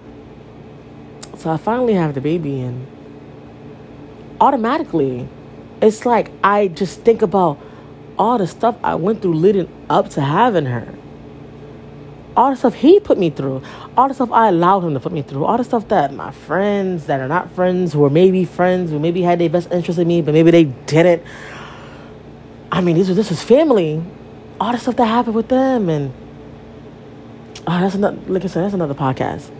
So 1.39 1.49
I 1.49 1.55
finally 1.55 1.93
have 1.93 2.15
the 2.15 2.19
baby 2.21 2.59
and 2.59 2.85
automatically 4.41 5.25
it's 5.81 6.05
like 6.05 6.31
I 6.43 6.67
just 6.67 7.05
think 7.05 7.21
about 7.21 7.57
all 8.17 8.37
the 8.37 8.45
stuff 8.45 8.75
I 8.83 8.95
went 8.95 9.21
through 9.21 9.35
leading 9.35 9.69
up 9.89 10.09
to 10.09 10.21
having 10.21 10.65
her. 10.65 10.93
All 12.35 12.51
the 12.51 12.57
stuff 12.57 12.73
he 12.73 12.99
put 12.99 13.17
me 13.17 13.29
through, 13.29 13.63
all 13.95 14.09
the 14.09 14.13
stuff 14.13 14.33
I 14.33 14.49
allowed 14.49 14.83
him 14.83 14.93
to 14.95 14.99
put 14.99 15.13
me 15.13 15.21
through, 15.21 15.45
all 15.45 15.55
the 15.55 15.63
stuff 15.63 15.87
that 15.87 16.13
my 16.13 16.31
friends 16.31 17.05
that 17.05 17.21
are 17.21 17.29
not 17.29 17.49
friends, 17.51 17.93
who 17.93 18.03
are 18.03 18.09
maybe 18.09 18.43
friends, 18.43 18.91
who 18.91 18.99
maybe 18.99 19.21
had 19.21 19.39
their 19.39 19.49
best 19.49 19.71
interest 19.71 19.97
in 19.97 20.09
me, 20.09 20.21
but 20.21 20.33
maybe 20.33 20.51
they 20.51 20.65
didn't. 20.65 21.23
I 22.69 22.81
mean, 22.81 22.97
this 22.97 23.07
was 23.07 23.15
this 23.15 23.29
was 23.29 23.41
family. 23.41 24.03
All 24.59 24.73
the 24.73 24.77
stuff 24.77 24.97
that 24.97 25.05
happened 25.05 25.35
with 25.35 25.47
them, 25.47 25.87
and 25.87 26.11
oh, 27.65 27.79
that's 27.79 27.95
another. 27.95 28.17
Like 28.27 28.43
I 28.43 28.47
said, 28.47 28.65
that's 28.65 28.73
another 28.73 28.93
podcast. 28.93 29.51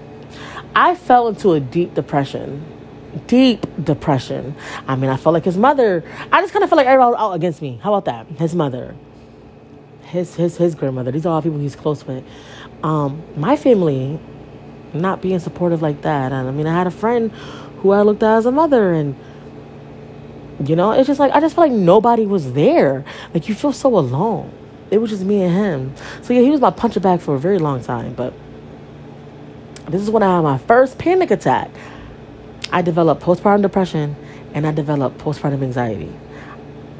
I 0.80 0.96
fell 0.96 1.28
into 1.28 1.52
a 1.52 1.60
deep 1.60 1.94
depression 1.94 2.64
deep 3.28 3.66
depression. 3.84 4.56
I 4.88 4.96
mean, 4.96 5.10
I 5.10 5.18
felt 5.18 5.34
like 5.34 5.46
his 5.46 5.58
mother. 5.58 6.04
I 6.32 6.42
just 6.42 6.54
kind 6.54 6.64
of 6.64 6.70
felt 6.70 6.78
like 6.78 6.88
everyone 6.88 7.12
was 7.12 7.20
out 7.20 7.34
against 7.34 7.62
me. 7.62 7.80
How 7.82 7.94
about 7.94 8.06
that? 8.06 8.40
His 8.40 8.56
mother, 8.56 8.96
his 10.04 10.36
his 10.36 10.58
his 10.58 10.76
grandmother. 10.76 11.12
These 11.12 11.26
are 11.26 11.34
all 11.34 11.42
people 11.42 11.60
he's 11.60 11.76
close 11.76 12.06
with. 12.06 12.24
Um, 12.84 13.24
my 13.36 13.58
family, 13.58 14.20
not 14.94 15.22
being 15.22 15.40
supportive 15.40 15.82
like 15.82 16.02
that. 16.04 16.32
And 16.32 16.48
I 16.48 16.52
mean, 16.52 16.68
I 16.68 16.74
had 16.74 16.88
a 16.88 16.92
friend 16.92 17.32
who 17.82 17.92
I 17.92 18.02
looked 18.02 18.24
at 18.24 18.38
as 18.38 18.46
a 18.46 18.52
mother, 18.52 18.94
and 18.94 19.16
you 20.66 20.76
know, 20.76 20.92
it's 20.92 21.08
just 21.08 21.20
like 21.20 21.32
I 21.32 21.40
just 21.40 21.56
felt 21.56 21.70
like 21.70 21.78
nobody 21.78 22.26
was 22.26 22.54
there. 22.54 23.06
Like 23.34 23.50
you 23.50 23.56
feel 23.56 23.74
so 23.74 23.98
alone. 23.98 24.52
It 24.92 25.00
was 25.00 25.12
just 25.12 25.24
me 25.24 25.44
and 25.44 25.54
him. 25.54 25.96
So 26.24 26.34
yeah, 26.34 26.42
he 26.42 26.50
was 26.50 26.62
my 26.62 26.72
puncher 26.72 27.00
bag 27.00 27.22
for 27.22 27.36
a 27.36 27.40
very 27.40 27.60
long 27.60 27.82
time, 27.82 28.14
but. 28.14 28.34
This 29.90 30.02
is 30.04 30.10
when 30.10 30.22
I 30.22 30.36
had 30.36 30.42
my 30.44 30.58
first 30.60 30.98
panic 31.00 31.32
attack. 31.32 31.72
I 32.72 32.84
developed 32.84 33.24
postpartum 33.24 33.64
depression 33.64 34.16
and 34.54 34.68
I 34.68 34.72
developed 34.72 35.18
postpartum 35.18 35.64
anxiety. 35.64 36.14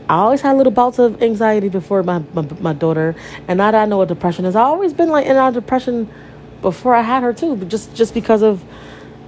I 0.10 0.16
always 0.16 0.42
had 0.42 0.58
little 0.58 0.72
bouts 0.72 0.98
of 0.98 1.22
anxiety 1.22 1.70
before 1.70 2.02
my, 2.02 2.24
my, 2.34 2.42
my 2.60 2.74
daughter, 2.74 3.16
and 3.48 3.60
now 3.60 3.70
that 3.70 3.80
I 3.80 3.86
know 3.86 3.98
what 3.98 4.08
depression 4.08 4.46
is, 4.46 4.56
I 4.56 4.64
always 4.64 4.92
been 4.92 5.10
like 5.10 5.28
in 5.28 5.38
a 5.38 5.52
depression 5.52 6.10
before 6.64 6.96
I 6.96 7.04
had 7.04 7.22
her 7.22 7.32
too, 7.32 7.56
but 7.56 7.68
just 7.68 7.94
just 7.94 8.16
because 8.16 8.42
of 8.42 8.64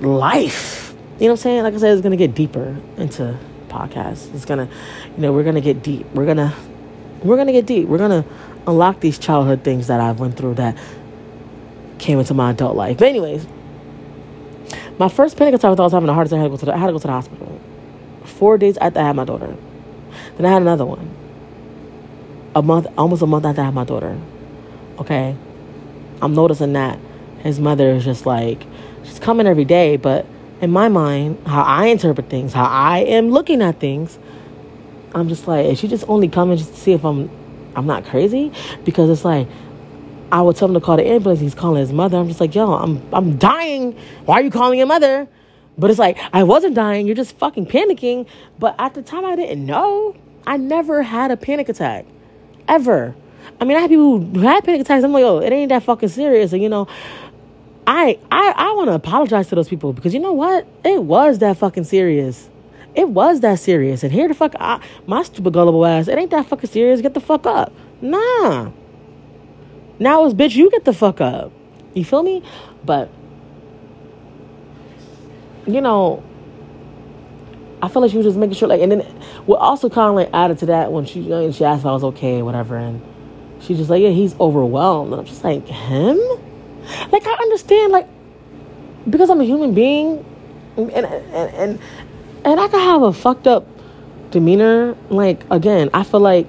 life. 0.02 0.96
You 1.20 1.28
know 1.28 1.34
what 1.34 1.40
I'm 1.40 1.44
saying? 1.44 1.64
Like 1.64 1.76
I 1.76 1.78
said, 1.78 1.94
it's 1.94 2.02
gonna 2.02 2.16
get 2.18 2.34
deeper 2.34 2.76
into 2.98 3.38
podcasts. 3.70 4.34
It's 4.34 4.46
gonna, 4.46 4.68
you 5.16 5.22
know, 5.22 5.32
we're 5.32 5.44
gonna 5.44 5.62
get 5.62 5.84
deep. 5.84 6.08
We're 6.16 6.26
gonna 6.26 6.56
we're 7.24 7.38
gonna 7.38 7.52
get 7.52 7.68
deep. 7.68 7.88
We're 7.88 8.00
gonna 8.00 8.26
unlock 8.66 9.02
these 9.02 9.20
childhood 9.20 9.64
things 9.64 9.86
that 9.86 10.00
I've 10.00 10.20
went 10.20 10.36
through 10.36 10.56
that 10.56 10.76
came 12.02 12.20
into 12.20 12.34
my 12.34 12.52
adult 12.52 12.76
life. 12.76 12.98
But 12.98 13.08
anyways, 13.08 13.48
my 15.00 15.08
first 15.08 15.38
panic 15.38 15.54
attack, 15.54 15.80
I 15.80 15.82
was 15.82 15.94
having 15.94 16.10
a 16.10 16.14
heart 16.14 16.28
attack. 16.28 16.40
I 16.40 16.42
had 16.42 16.48
to 16.48 16.50
go 16.52 16.58
to 16.58 16.66
the, 16.66 16.76
I 16.76 16.78
had 16.78 16.88
to 16.88 16.94
go 16.94 17.00
to 17.00 17.08
the 17.08 17.14
hospital. 17.14 17.62
Four 18.26 18.58
days 18.58 18.78
after 18.78 19.00
I 19.00 19.04
had 19.04 19.16
my 19.16 19.26
daughter. 19.26 19.56
Then 20.38 20.46
I 20.46 20.52
had 20.52 20.62
another 20.62 20.86
one. 20.86 21.10
A 22.56 22.62
month, 22.62 22.88
almost 22.98 23.22
a 23.22 23.28
month 23.28 23.46
after 23.46 23.62
I 23.62 23.66
had 23.66 23.74
my 23.74 23.86
daughter. 23.86 24.20
Okay. 25.00 25.36
I'm 26.22 26.34
noticing 26.34 26.74
that 26.74 27.00
his 27.40 27.60
mother 27.60 27.92
is 27.92 28.04
just 28.04 28.26
like, 28.26 28.66
she's 29.04 29.20
coming 29.20 29.48
every 29.48 29.66
day, 29.66 29.98
but 29.98 30.26
in 30.60 30.70
my 30.70 30.90
mind, 30.90 31.42
how 31.48 31.64
I 31.64 31.86
interpret 31.88 32.30
things, 32.30 32.54
how 32.54 32.66
I 32.66 33.00
am 33.00 33.30
looking 33.30 33.62
at 33.62 33.80
things, 33.80 34.20
I'm 35.14 35.28
just 35.28 35.48
like, 35.48 35.66
is 35.66 35.80
she 35.80 35.88
just 35.88 36.06
only 36.08 36.28
coming 36.28 36.58
just 36.58 36.74
to 36.74 36.80
see 36.80 36.94
if 36.94 37.04
I'm 37.04 37.30
I'm 37.76 37.86
not 37.86 38.06
crazy? 38.06 38.52
Because 38.84 39.10
it's 39.10 39.26
like 39.26 39.48
I 40.32 40.42
would 40.42 40.56
tell 40.56 40.68
him 40.68 40.74
to 40.76 40.80
call 40.80 40.98
the 40.98 41.06
ambulance. 41.06 41.40
He's 41.40 41.56
calling 41.56 41.80
his 41.80 41.92
mother. 41.92 42.18
I'm 42.18 42.28
just 42.28 42.40
like, 42.40 42.56
yo, 42.56 42.74
I'm 42.74 43.02
I'm 43.14 43.38
dying. 43.38 43.98
Why 44.26 44.36
are 44.36 44.42
you 44.42 44.52
calling 44.52 44.78
your 44.78 44.88
mother? 44.88 45.28
But 45.78 45.90
it's 45.90 46.00
like 46.00 46.18
I 46.34 46.44
wasn't 46.44 46.76
dying. 46.76 47.06
You're 47.06 47.16
just 47.16 47.38
fucking 47.38 47.66
panicking. 47.66 48.28
But 48.60 48.76
at 48.80 48.94
the 48.94 49.02
time, 49.02 49.26
I 49.26 49.36
didn't 49.36 49.66
know. 49.66 50.16
I 50.46 50.58
never 50.58 51.04
had 51.04 51.32
a 51.32 51.38
panic 51.38 51.70
attack, 51.70 52.06
ever. 52.68 53.16
I 53.60 53.66
mean, 53.66 53.78
I 53.78 53.82
had 53.82 53.90
people 53.90 54.20
who 54.20 54.40
had 54.40 54.64
panic 54.64 54.82
attacks. 54.82 55.04
I'm 55.04 55.12
like, 55.12 55.24
oh, 55.24 55.40
it 55.40 55.52
ain't 55.52 55.70
that 55.70 55.84
fucking 55.84 56.10
serious. 56.10 56.54
And 56.54 56.64
you 56.64 56.70
know, 56.70 56.88
I 57.86 58.18
I 58.32 58.54
I 58.56 58.74
want 58.74 58.90
to 58.90 58.94
apologize 58.94 59.50
to 59.50 59.56
those 59.56 59.70
people 59.70 59.94
because 59.94 60.14
you 60.14 60.20
know 60.20 60.34
what? 60.34 60.66
It 60.86 61.04
was 61.04 61.40
that 61.40 61.58
fucking 61.58 61.84
serious. 61.84 62.50
It 62.94 63.10
was 63.10 63.40
that 63.42 63.60
serious. 63.60 64.04
And 64.04 64.12
here 64.12 64.28
the 64.28 64.34
fuck, 64.34 64.54
I, 64.60 64.82
my 65.08 65.24
stupid 65.24 65.54
gullible 65.54 65.86
ass, 65.86 66.08
it 66.08 66.18
ain't 66.18 66.32
that 66.32 66.46
fucking 66.46 66.70
serious. 66.70 67.02
Get 67.02 67.14
the 67.14 67.22
fuck 67.22 67.46
up. 67.46 67.72
Nah. 68.02 68.72
Now 70.02 70.26
it's 70.26 70.34
bitch, 70.34 70.56
you 70.56 70.72
get 70.72 70.84
the 70.84 70.94
fuck 70.94 71.22
up. 71.22 71.52
You 71.94 72.04
feel 72.04 72.24
me? 72.24 72.42
But 72.84 73.10
you 75.68 75.80
know, 75.80 76.24
I 77.84 77.88
feel 77.88 78.02
like 78.02 78.10
she 78.10 78.18
was 78.18 78.26
just 78.26 78.38
making 78.38 78.56
sure, 78.56 78.68
like, 78.68 78.82
and 78.82 78.92
then 78.92 79.02
what 79.46 79.60
also 79.60 79.90
kind 79.90 80.10
of 80.10 80.16
like 80.16 80.32
added 80.34 80.58
to 80.60 80.66
that 80.68 80.92
when 80.92 81.06
she 81.06 81.20
know, 81.20 81.52
she 81.52 81.64
asked 81.64 81.82
if 81.82 81.86
I 81.86 81.92
was 81.92 82.04
okay 82.04 82.42
whatever, 82.42 82.76
and 82.78 83.00
she's 83.60 83.78
just 83.78 83.92
like, 83.92 84.02
yeah, 84.02 84.10
he's 84.10 84.38
overwhelmed, 84.40 85.12
and 85.12 85.22
I'm 85.22 85.28
just 85.28 85.44
like, 85.44 85.68
him? 85.68 86.18
Like, 87.12 87.28
I 87.28 87.34
understand, 87.34 87.92
like, 87.92 88.08
because 89.08 89.30
I'm 89.30 89.40
a 89.40 89.44
human 89.44 89.76
being, 89.76 90.26
and 90.78 90.90
and 90.90 91.06
and 91.06 91.80
and 92.44 92.60
I 92.60 92.68
can 92.70 92.80
have 92.80 93.04
a 93.04 93.14
fucked 93.14 93.46
up 93.46 93.68
demeanor. 94.32 94.98
Like, 95.12 95.46
again, 95.52 95.92
I 95.94 96.04
feel 96.04 96.22
like 96.22 96.48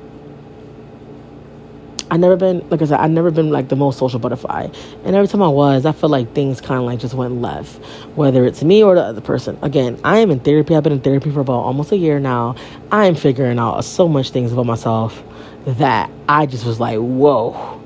I 2.12 2.18
never 2.18 2.36
been 2.36 2.68
like 2.68 2.82
I 2.82 2.84
said, 2.84 3.00
I've 3.00 3.10
never 3.10 3.30
been 3.30 3.48
like 3.48 3.70
the 3.70 3.74
most 3.74 3.98
social 3.98 4.18
butterfly. 4.18 4.68
And 5.04 5.16
every 5.16 5.28
time 5.28 5.40
I 5.40 5.48
was, 5.48 5.86
I 5.86 5.92
feel 5.92 6.10
like 6.10 6.34
things 6.34 6.60
kind 6.60 6.78
of 6.78 6.84
like 6.84 6.98
just 6.98 7.14
went 7.14 7.40
left, 7.40 7.82
whether 8.16 8.44
it's 8.44 8.62
me 8.62 8.82
or 8.82 8.94
the 8.94 9.00
other 9.00 9.22
person. 9.22 9.58
Again, 9.62 9.98
I 10.04 10.18
am 10.18 10.30
in 10.30 10.38
therapy. 10.38 10.76
I've 10.76 10.82
been 10.82 10.92
in 10.92 11.00
therapy 11.00 11.30
for 11.30 11.40
about 11.40 11.60
almost 11.60 11.90
a 11.90 11.96
year 11.96 12.20
now. 12.20 12.56
I 12.90 13.06
am 13.06 13.14
figuring 13.14 13.58
out 13.58 13.80
so 13.80 14.08
much 14.08 14.28
things 14.28 14.52
about 14.52 14.66
myself 14.66 15.24
that 15.64 16.10
I 16.28 16.44
just 16.44 16.66
was 16.66 16.78
like, 16.78 16.98
whoa, 16.98 17.80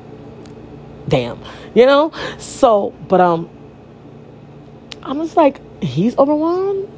damn, 1.06 1.40
you 1.76 1.86
know. 1.86 2.10
So, 2.38 2.94
but 3.06 3.20
um, 3.20 3.48
I'm 5.04 5.18
just 5.18 5.36
like, 5.36 5.60
he's 5.80 6.18
overwhelmed, 6.18 6.88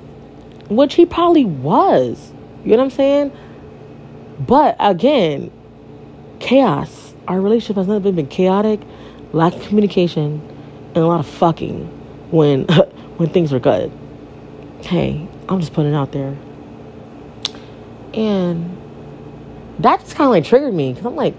which 0.71 0.95
he 0.95 1.05
probably 1.05 1.45
was. 1.45 2.33
You 2.65 2.71
know 2.71 2.79
what 2.79 2.85
I'm 2.85 2.91
saying? 2.91 3.33
But 4.41 4.77
again, 4.81 5.51
chaos 6.41 6.98
our 7.29 7.41
relationship 7.41 7.77
has 7.77 7.87
never 7.87 8.11
been 8.11 8.27
chaotic, 8.27 8.81
lack 9.33 9.55
of 9.55 9.63
communication, 9.63 10.41
and 10.95 10.97
a 10.97 11.07
lot 11.07 11.21
of 11.21 11.27
fucking 11.27 11.87
when 12.31 12.65
when 13.19 13.29
things 13.29 13.53
are 13.53 13.61
good. 13.61 13.93
Hey, 14.81 15.29
I'm 15.49 15.61
just 15.61 15.73
putting 15.73 15.93
it 15.93 15.97
out 15.97 16.13
there. 16.13 16.37
And 18.15 18.77
that 19.79 20.01
just 20.01 20.17
kind 20.17 20.27
of 20.27 20.31
like 20.31 20.45
triggered 20.45 20.73
me 20.75 20.93
because 20.93 21.07
I'm 21.07 21.17
like, 21.17 21.35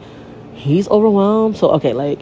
he's 0.53 0.87
overwhelmed. 0.89 1.57
So, 1.57 1.71
okay, 1.71 1.93
like, 1.93 2.21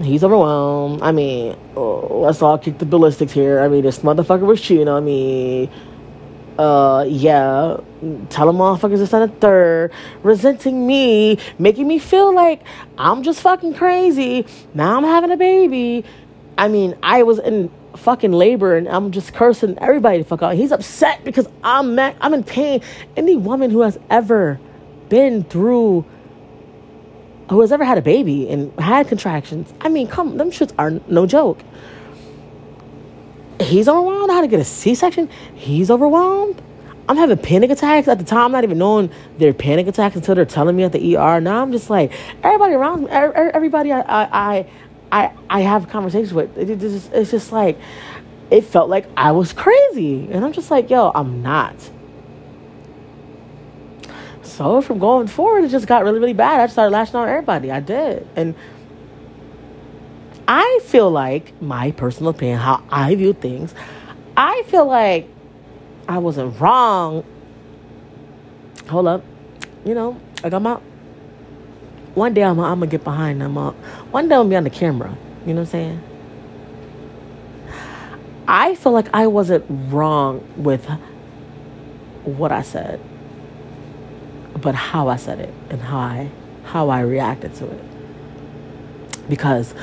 he's 0.00 0.22
overwhelmed. 0.22 1.02
I 1.02 1.10
mean, 1.12 1.56
oh, 1.74 2.20
let's 2.20 2.40
all 2.42 2.58
kick 2.58 2.78
the 2.78 2.86
ballistics 2.86 3.32
here. 3.32 3.60
I 3.60 3.68
mean, 3.68 3.82
this 3.82 4.00
motherfucker 4.00 4.46
was 4.46 4.60
cheating 4.60 4.88
on 4.88 5.04
me 5.04 5.70
uh, 6.58 7.04
yeah, 7.08 7.78
telling 8.30 8.56
motherfuckers 8.56 8.98
this 8.98 9.12
and 9.12 9.30
a 9.30 9.34
third, 9.34 9.92
resenting 10.22 10.86
me, 10.86 11.38
making 11.58 11.86
me 11.86 11.98
feel 11.98 12.34
like 12.34 12.62
I'm 12.98 13.22
just 13.22 13.40
fucking 13.40 13.74
crazy. 13.74 14.46
Now 14.74 14.96
I'm 14.96 15.04
having 15.04 15.30
a 15.30 15.36
baby. 15.36 16.04
I 16.56 16.68
mean, 16.68 16.96
I 17.02 17.22
was 17.22 17.38
in 17.38 17.70
fucking 17.96 18.32
labor 18.32 18.76
and 18.76 18.88
I'm 18.88 19.10
just 19.10 19.34
cursing 19.34 19.78
everybody 19.78 20.18
to 20.18 20.24
fuck 20.24 20.42
out. 20.42 20.54
He's 20.54 20.72
upset 20.72 21.24
because 21.24 21.48
I'm 21.62 21.94
mad, 21.94 22.16
I'm 22.20 22.34
in 22.34 22.44
pain. 22.44 22.82
Any 23.16 23.36
woman 23.36 23.70
who 23.70 23.82
has 23.82 23.98
ever 24.10 24.58
been 25.08 25.44
through 25.44 26.04
who 27.48 27.60
has 27.60 27.70
ever 27.70 27.84
had 27.84 27.96
a 27.96 28.02
baby 28.02 28.48
and 28.48 28.72
had 28.80 29.06
contractions, 29.06 29.72
I 29.80 29.88
mean, 29.88 30.08
come, 30.08 30.36
them 30.36 30.50
shits 30.50 30.72
are 30.78 31.00
no 31.06 31.26
joke 31.26 31.60
he's 33.60 33.88
overwhelmed. 33.88 34.30
How 34.30 34.40
to 34.40 34.48
get 34.48 34.60
a 34.60 34.64
C 34.64 34.94
section? 34.94 35.28
He's 35.54 35.90
overwhelmed. 35.90 36.62
I'm 37.08 37.16
having 37.16 37.38
panic 37.38 37.70
attacks 37.70 38.08
at 38.08 38.18
the 38.18 38.24
time. 38.24 38.46
I'm 38.46 38.52
not 38.52 38.64
even 38.64 38.78
knowing 38.78 39.10
they're 39.38 39.54
panic 39.54 39.86
attacks 39.86 40.16
until 40.16 40.34
they're 40.34 40.44
telling 40.44 40.74
me 40.76 40.82
at 40.82 40.92
the 40.92 41.16
ER. 41.16 41.40
Now 41.40 41.62
I'm 41.62 41.72
just 41.72 41.88
like 41.88 42.12
everybody 42.42 42.74
around 42.74 43.04
me, 43.04 43.10
everybody 43.10 43.92
I 43.92 44.00
I 44.00 44.66
I 45.12 45.32
I 45.48 45.60
have 45.60 45.88
conversations 45.88 46.32
with. 46.32 46.56
It, 46.58 46.70
it's, 46.70 47.08
it's 47.12 47.30
just 47.30 47.52
like 47.52 47.78
it 48.50 48.62
felt 48.62 48.88
like 48.88 49.06
I 49.16 49.32
was 49.32 49.52
crazy, 49.52 50.28
and 50.30 50.44
I'm 50.44 50.52
just 50.52 50.70
like, 50.70 50.90
yo, 50.90 51.12
I'm 51.14 51.42
not. 51.42 51.74
So 54.42 54.80
from 54.80 54.98
going 54.98 55.26
forward, 55.26 55.64
it 55.64 55.68
just 55.68 55.86
got 55.86 56.02
really 56.02 56.18
really 56.18 56.32
bad. 56.32 56.60
I 56.60 56.66
started 56.66 56.90
lashing 56.90 57.16
out 57.16 57.28
at 57.28 57.30
everybody. 57.30 57.70
I 57.70 57.80
did, 57.80 58.26
and 58.34 58.54
I 60.48 60.80
feel 60.84 61.10
like 61.10 61.60
my 61.60 61.90
personal 61.92 62.30
opinion, 62.30 62.58
how 62.58 62.82
I 62.90 63.14
view 63.14 63.32
things, 63.32 63.74
I 64.36 64.62
feel 64.66 64.86
like 64.86 65.28
I 66.08 66.18
wasn't 66.18 66.60
wrong. 66.60 67.24
Hold 68.88 69.08
up. 69.08 69.24
You 69.84 69.94
know, 69.94 70.20
I 70.44 70.50
got 70.50 70.62
my. 70.62 70.74
One 72.14 72.32
day 72.32 72.42
I'm, 72.42 72.58
I'm 72.60 72.78
gonna 72.78 72.86
get 72.86 73.04
behind 73.04 73.40
them. 73.40 73.58
Uh, 73.58 73.72
one 74.10 74.28
day 74.28 74.34
I'm 74.34 74.40
gonna 74.42 74.50
be 74.50 74.56
on 74.56 74.64
the 74.64 74.70
camera. 74.70 75.16
You 75.44 75.54
know 75.54 75.62
what 75.62 75.68
I'm 75.68 76.00
saying? 76.00 76.02
I 78.48 78.74
feel 78.76 78.92
like 78.92 79.08
I 79.12 79.26
wasn't 79.26 79.64
wrong 79.68 80.46
with 80.56 80.86
what 82.24 82.52
I 82.52 82.62
said, 82.62 83.00
but 84.60 84.74
how 84.74 85.08
I 85.08 85.16
said 85.16 85.40
it 85.40 85.52
and 85.70 85.80
how 85.80 85.98
I 85.98 86.30
how 86.64 86.88
I 86.88 87.00
reacted 87.00 87.54
to 87.56 87.70
it. 87.70 87.84
Because 89.28 89.74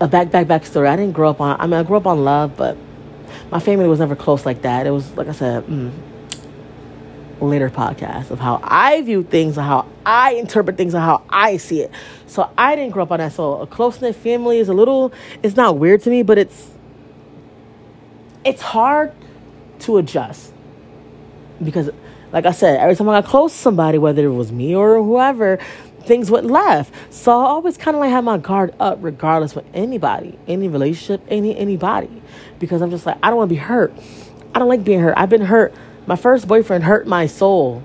a 0.00 0.08
back 0.08 0.30
back 0.30 0.46
back 0.46 0.64
story. 0.64 0.88
I 0.88 0.96
didn't 0.96 1.14
grow 1.14 1.30
up 1.30 1.40
on. 1.40 1.60
I 1.60 1.66
mean, 1.66 1.74
I 1.74 1.82
grew 1.82 1.96
up 1.96 2.06
on 2.06 2.24
love, 2.24 2.56
but 2.56 2.76
my 3.50 3.60
family 3.60 3.88
was 3.88 4.00
never 4.00 4.16
close 4.16 4.46
like 4.46 4.62
that. 4.62 4.86
It 4.86 4.90
was 4.90 5.10
like 5.16 5.28
I 5.28 5.32
said, 5.32 5.66
mm, 5.66 5.92
later 7.40 7.70
podcast 7.70 8.30
of 8.30 8.40
how 8.40 8.60
I 8.62 9.02
view 9.02 9.22
things, 9.22 9.56
and 9.56 9.66
how 9.66 9.86
I 10.04 10.32
interpret 10.34 10.76
things, 10.76 10.94
and 10.94 11.02
how 11.02 11.22
I 11.28 11.56
see 11.56 11.80
it. 11.80 11.90
So 12.26 12.50
I 12.56 12.76
didn't 12.76 12.92
grow 12.92 13.04
up 13.04 13.12
on 13.12 13.18
that. 13.18 13.32
So 13.32 13.60
a 13.60 13.66
close 13.66 14.00
knit 14.00 14.16
family 14.16 14.58
is 14.58 14.68
a 14.68 14.74
little. 14.74 15.12
It's 15.42 15.56
not 15.56 15.78
weird 15.78 16.02
to 16.02 16.10
me, 16.10 16.22
but 16.22 16.38
it's 16.38 16.70
it's 18.44 18.62
hard 18.62 19.12
to 19.80 19.98
adjust 19.98 20.52
because, 21.62 21.90
like 22.32 22.46
I 22.46 22.52
said, 22.52 22.80
every 22.80 22.94
time 22.94 23.08
I 23.08 23.20
got 23.20 23.28
close 23.28 23.52
to 23.52 23.58
somebody, 23.58 23.98
whether 23.98 24.24
it 24.24 24.32
was 24.32 24.52
me 24.52 24.74
or 24.74 25.02
whoever, 25.02 25.58
things 26.08 26.30
went 26.30 26.46
left. 26.46 26.92
So 27.10 27.30
I 27.30 27.44
always 27.44 27.76
kind 27.76 27.94
of 27.94 28.00
like 28.00 28.10
have 28.10 28.24
my 28.24 28.38
guard 28.38 28.74
up, 28.80 28.98
regardless 29.00 29.54
with 29.54 29.66
anybody, 29.74 30.36
any 30.48 30.66
relationship, 30.66 31.22
any 31.28 31.56
anybody, 31.56 32.22
because 32.58 32.82
I'm 32.82 32.90
just 32.90 33.06
like 33.06 33.18
I 33.22 33.28
don't 33.28 33.36
want 33.36 33.50
to 33.50 33.54
be 33.54 33.60
hurt. 33.60 33.92
I 34.54 34.58
don't 34.58 34.68
like 34.68 34.82
being 34.82 35.00
hurt. 35.00 35.14
I've 35.16 35.28
been 35.28 35.42
hurt. 35.42 35.72
My 36.06 36.16
first 36.16 36.48
boyfriend 36.48 36.84
hurt 36.84 37.06
my 37.06 37.26
soul. 37.26 37.84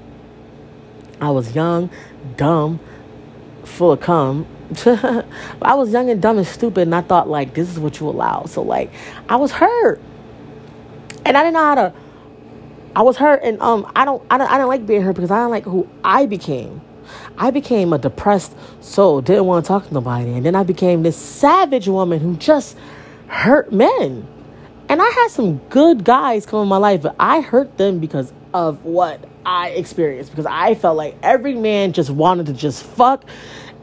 I 1.20 1.30
was 1.30 1.54
young, 1.54 1.90
dumb, 2.38 2.80
full 3.64 3.92
of 3.92 4.00
cum. 4.00 4.48
I 5.62 5.76
was 5.76 5.92
young 5.92 6.10
and 6.10 6.22
dumb 6.22 6.38
and 6.38 6.48
stupid, 6.48 6.84
and 6.84 6.96
I 6.96 7.02
thought 7.02 7.30
like 7.30 7.54
this 7.54 7.70
is 7.70 7.80
what 7.80 8.00
you 8.00 8.08
allow. 8.10 8.46
So 8.46 8.64
like 8.64 8.92
I 9.30 9.36
was 9.36 9.52
hurt, 9.52 10.02
and 11.26 11.38
I 11.38 11.44
didn't 11.44 11.54
know 11.54 11.60
how 11.60 11.76
to. 11.76 11.94
I 12.96 13.02
was 13.02 13.18
hurt, 13.18 13.42
and 13.44 13.60
um, 13.60 13.92
I 13.96 14.06
don't, 14.06 14.24
I 14.30 14.38
don't, 14.38 14.52
I 14.52 14.58
don't 14.58 14.70
like 14.70 14.86
being 14.86 15.02
hurt 15.02 15.16
because 15.16 15.32
I 15.32 15.38
don't 15.38 15.50
like 15.52 15.64
who 15.64 15.90
I 16.04 16.28
became. 16.28 16.82
I 17.38 17.52
became 17.52 17.94
a 17.94 17.98
depressed 17.98 18.56
soul, 18.82 19.22
didn't 19.22 19.46
want 19.46 19.66
to 19.66 19.68
talk 19.68 19.88
to 19.88 19.94
nobody. 19.94 20.32
And 20.34 20.46
then 20.46 20.56
I 20.56 20.64
became 20.64 21.04
this 21.04 21.18
savage 21.18 21.88
woman 21.88 22.20
who 22.20 22.36
just 22.38 22.78
hurt 23.28 23.72
men. 23.72 24.28
And 24.90 25.02
I 25.02 25.10
had 25.10 25.30
some 25.30 25.58
good 25.70 26.04
guys 26.04 26.46
come 26.46 26.62
in 26.62 26.68
my 26.68 26.78
life, 26.78 27.02
but 27.02 27.16
I 27.20 27.42
hurt 27.42 27.78
them 27.78 28.00
because 28.00 28.32
of 28.54 28.84
what 28.84 29.24
I 29.46 29.70
experienced. 29.70 30.32
Because 30.32 30.46
I 30.46 30.76
felt 30.76 30.98
like 30.98 31.18
every 31.24 31.56
man 31.56 31.94
just 31.94 32.10
wanted 32.10 32.48
to 32.48 32.54
just 32.54 32.84
fuck 32.84 33.24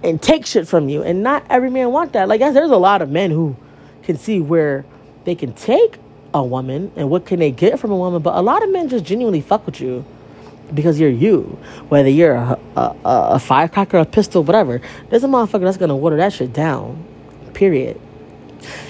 and 0.02 0.20
take 0.20 0.46
shit 0.46 0.68
from 0.68 0.88
you. 0.88 1.02
And 1.02 1.22
not 1.22 1.44
every 1.50 1.70
man 1.70 1.90
want 1.90 2.12
that. 2.12 2.28
Like, 2.28 2.40
there's 2.40 2.70
a 2.70 2.76
lot 2.76 3.02
of 3.02 3.10
men 3.10 3.30
who 3.30 3.56
can 4.02 4.16
see 4.16 4.40
where 4.40 4.84
they 5.24 5.34
can 5.34 5.52
take 5.52 5.98
a 6.32 6.42
woman 6.42 6.92
and 6.96 7.10
what 7.10 7.26
can 7.26 7.38
they 7.40 7.50
get 7.50 7.78
from 7.78 7.90
a 7.90 7.96
woman. 7.96 8.22
But 8.22 8.36
a 8.36 8.42
lot 8.42 8.62
of 8.62 8.70
men 8.70 8.88
just 8.88 9.04
genuinely 9.04 9.40
fuck 9.40 9.66
with 9.66 9.80
you 9.80 10.04
because 10.74 11.00
you're 11.00 11.10
you. 11.10 11.58
Whether 11.88 12.08
you're 12.08 12.34
a, 12.34 12.58
a, 12.76 12.96
a 13.04 13.38
firecracker, 13.38 13.98
a 13.98 14.04
pistol, 14.04 14.42
whatever. 14.44 14.80
There's 15.08 15.24
a 15.24 15.28
motherfucker 15.28 15.62
that's 15.62 15.76
gonna 15.76 15.96
water 15.96 16.16
that 16.16 16.32
shit 16.32 16.52
down. 16.52 17.04
Period. 17.54 18.00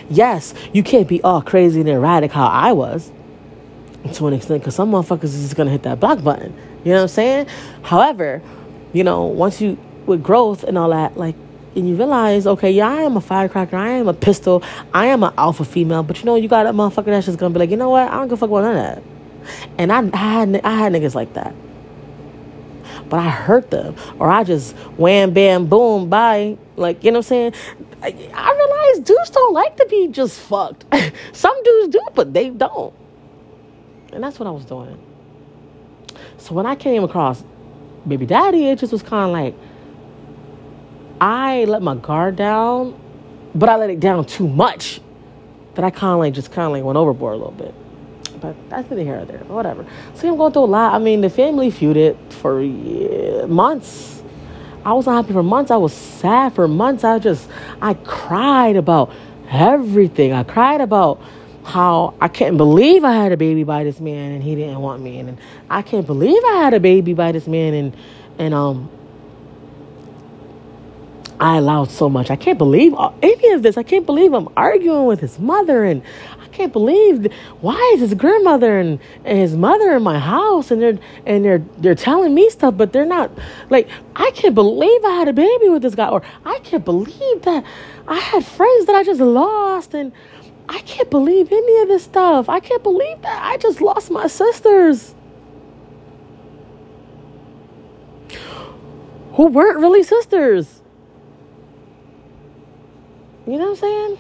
Yes, 0.08 0.54
you 0.72 0.82
can't 0.82 1.08
be 1.08 1.22
all 1.22 1.42
crazy 1.42 1.80
and 1.80 1.88
erratic 1.88 2.32
how 2.32 2.46
I 2.46 2.72
was 2.72 3.12
to 4.14 4.26
an 4.26 4.34
extent 4.34 4.62
because 4.62 4.74
some 4.74 4.90
motherfuckers 4.90 5.24
is 5.24 5.42
just 5.42 5.56
gonna 5.56 5.70
hit 5.70 5.82
that 5.84 6.00
block 6.00 6.22
button. 6.22 6.54
You 6.84 6.92
know 6.92 6.96
what 6.96 7.02
I'm 7.02 7.08
saying? 7.08 7.46
However, 7.82 8.42
you 8.92 9.04
know, 9.04 9.24
once 9.24 9.60
you 9.60 9.78
with 10.06 10.22
growth 10.22 10.64
and 10.64 10.76
all 10.76 10.90
that, 10.90 11.16
like 11.16 11.36
and 11.76 11.88
you 11.88 11.94
realize, 11.94 12.46
okay, 12.46 12.72
yeah, 12.72 12.88
I 12.88 13.02
am 13.02 13.16
a 13.16 13.20
firecracker, 13.20 13.76
I 13.76 13.90
am 13.90 14.08
a 14.08 14.14
pistol, 14.14 14.62
I 14.92 15.06
am 15.06 15.22
an 15.22 15.32
alpha 15.38 15.64
female, 15.64 16.02
but 16.02 16.18
you 16.18 16.24
know, 16.24 16.34
you 16.34 16.48
got 16.48 16.66
a 16.66 16.70
motherfucker 16.70 17.06
that's 17.06 17.26
just 17.26 17.38
gonna 17.38 17.52
be 17.52 17.60
like, 17.60 17.70
you 17.70 17.76
know 17.76 17.90
what, 17.90 18.10
I 18.10 18.16
don't 18.16 18.28
give 18.28 18.32
a 18.32 18.36
fuck 18.38 18.50
about 18.50 18.62
none 18.62 18.76
of 18.76 18.96
that. 18.96 19.02
And 19.78 19.92
I, 19.92 19.98
I 20.12 20.16
had 20.16 20.60
I 20.64 20.74
had 20.74 20.92
niggas 20.92 21.14
like 21.14 21.34
that 21.34 21.54
but 23.11 23.18
I 23.18 23.28
hurt 23.28 23.70
them. 23.70 23.94
Or 24.18 24.30
I 24.30 24.44
just 24.44 24.74
wham, 24.96 25.34
bam, 25.34 25.66
boom, 25.66 26.08
bye. 26.08 26.56
Like, 26.76 27.04
you 27.04 27.11
know 27.11 27.18
what 27.18 27.26
I'm 27.26 27.52
saying? 27.52 27.54
I, 28.02 28.30
I 28.32 28.54
realize 28.54 29.06
dudes 29.06 29.30
don't 29.30 29.52
like 29.52 29.76
to 29.76 29.86
be 29.86 30.08
just 30.08 30.40
fucked. 30.40 30.86
Some 31.32 31.62
dudes 31.62 31.92
do, 31.92 32.00
but 32.14 32.32
they 32.32 32.48
don't. 32.48 32.94
And 34.12 34.24
that's 34.24 34.38
what 34.38 34.46
I 34.46 34.50
was 34.50 34.64
doing. 34.64 34.98
So 36.38 36.54
when 36.54 36.64
I 36.64 36.74
came 36.76 37.04
across 37.04 37.44
baby 38.08 38.24
daddy, 38.24 38.68
it 38.68 38.78
just 38.78 38.92
was 38.92 39.02
kind 39.02 39.26
of 39.26 39.32
like, 39.32 39.54
I 41.20 41.64
let 41.64 41.82
my 41.82 41.96
guard 41.96 42.36
down, 42.36 42.98
but 43.54 43.68
I 43.68 43.76
let 43.76 43.90
it 43.90 44.00
down 44.00 44.24
too 44.24 44.48
much 44.48 45.00
that 45.74 45.84
I 45.84 45.90
kind 45.90 46.14
of 46.14 46.18
like 46.20 46.32
just 46.32 46.50
kind 46.50 46.66
of 46.66 46.72
like 46.72 46.82
went 46.82 46.96
overboard 46.96 47.34
a 47.34 47.36
little 47.36 47.52
bit 47.52 47.74
but 48.41 48.57
that's 48.68 48.91
neither 48.91 49.03
here 49.03 49.20
or 49.20 49.24
there. 49.24 49.38
Whatever. 49.41 49.86
So 50.14 50.28
I'm 50.28 50.36
going 50.36 50.53
through 50.53 50.64
a 50.64 50.66
lot. 50.66 50.95
I 50.95 50.99
mean, 50.99 51.20
the 51.20 51.30
family 51.30 51.70
feuded 51.70 52.16
for 52.32 52.62
yeah, 52.62 53.47
months. 53.47 54.22
I 54.84 54.93
was 54.95 55.07
unhappy 55.07 55.32
for 55.32 55.43
months. 55.43 55.70
I 55.70 55.76
was 55.76 55.93
sad 55.93 56.55
for 56.55 56.66
months. 56.66 57.05
I 57.05 57.18
just, 57.18 57.49
I 57.82 57.95
cried 57.95 58.76
about 58.76 59.12
everything. 59.51 60.32
I 60.32 60.43
cried 60.43 60.80
about 60.80 61.20
how 61.64 62.14
I 62.20 62.28
can't 62.28 62.57
believe 62.57 63.05
I 63.05 63.12
had 63.12 63.32
a 63.32 63.36
baby 63.36 63.64
by 63.64 63.84
this 63.84 64.01
man 64.01 64.32
and 64.32 64.43
he 64.43 64.55
didn't 64.55 64.80
want 64.80 65.03
me, 65.03 65.18
and, 65.18 65.28
and 65.28 65.38
I 65.68 65.82
can't 65.82 66.07
believe 66.07 66.43
I 66.45 66.57
had 66.57 66.74
a 66.74 66.80
baby 66.80 67.14
by 67.14 67.32
this 67.32 67.47
man 67.47 67.74
and 67.74 67.97
and 68.38 68.55
um 68.55 68.91
I 71.38 71.57
allowed 71.57 71.91
so 71.91 72.11
much. 72.11 72.30
I 72.30 72.36
can't 72.36 72.59
believe 72.59 72.95
any 73.22 73.53
of 73.53 73.62
this. 73.62 73.78
I 73.78 73.82
can't 73.82 74.05
believe 74.05 74.34
I'm 74.34 74.49
arguing 74.59 75.07
with 75.07 75.20
his 75.20 75.38
mother 75.38 75.84
and 75.84 76.03
can't 76.53 76.72
believe 76.72 77.32
why 77.61 77.92
is 77.94 78.01
his 78.01 78.14
grandmother 78.14 78.78
and, 78.78 79.01
and 79.24 79.38
his 79.38 79.57
mother 79.57 79.96
in 79.96 80.03
my 80.03 80.18
house 80.18 80.70
and 80.70 80.80
they're 80.80 80.98
and 81.26 81.44
they're 81.44 81.64
they're 81.78 81.94
telling 81.94 82.34
me 82.34 82.51
stuff, 82.51 82.76
but 82.76 82.92
they're 82.92 83.05
not 83.05 83.30
like 83.70 83.88
I 84.14 84.30
can't 84.32 84.55
believe 84.55 85.05
I 85.05 85.12
had 85.12 85.28
a 85.28 85.32
baby 85.32 85.68
with 85.68 85.82
this 85.82 85.94
guy, 85.94 86.09
or 86.09 86.22
I 86.44 86.59
can't 86.61 86.84
believe 86.84 87.42
that 87.42 87.64
I 88.07 88.18
had 88.18 88.44
friends 88.44 88.86
that 88.86 88.94
I 88.94 89.05
just 89.05 89.20
lost 89.20 89.94
and 89.94 90.12
I 90.68 90.78
can't 90.80 91.11
believe 91.11 91.51
any 91.51 91.82
of 91.82 91.88
this 91.88 92.05
stuff. 92.05 92.48
I 92.48 92.61
can't 92.61 92.82
believe 92.82 93.22
that 93.22 93.42
I 93.42 93.57
just 93.57 93.80
lost 93.80 94.11
my 94.11 94.26
sisters. 94.26 95.14
Who 99.32 99.46
weren't 99.46 99.78
really 99.78 100.03
sisters. 100.03 100.80
You 103.46 103.59
know 103.59 103.70
what 103.70 103.70
I'm 103.70 103.76
saying? 103.76 104.18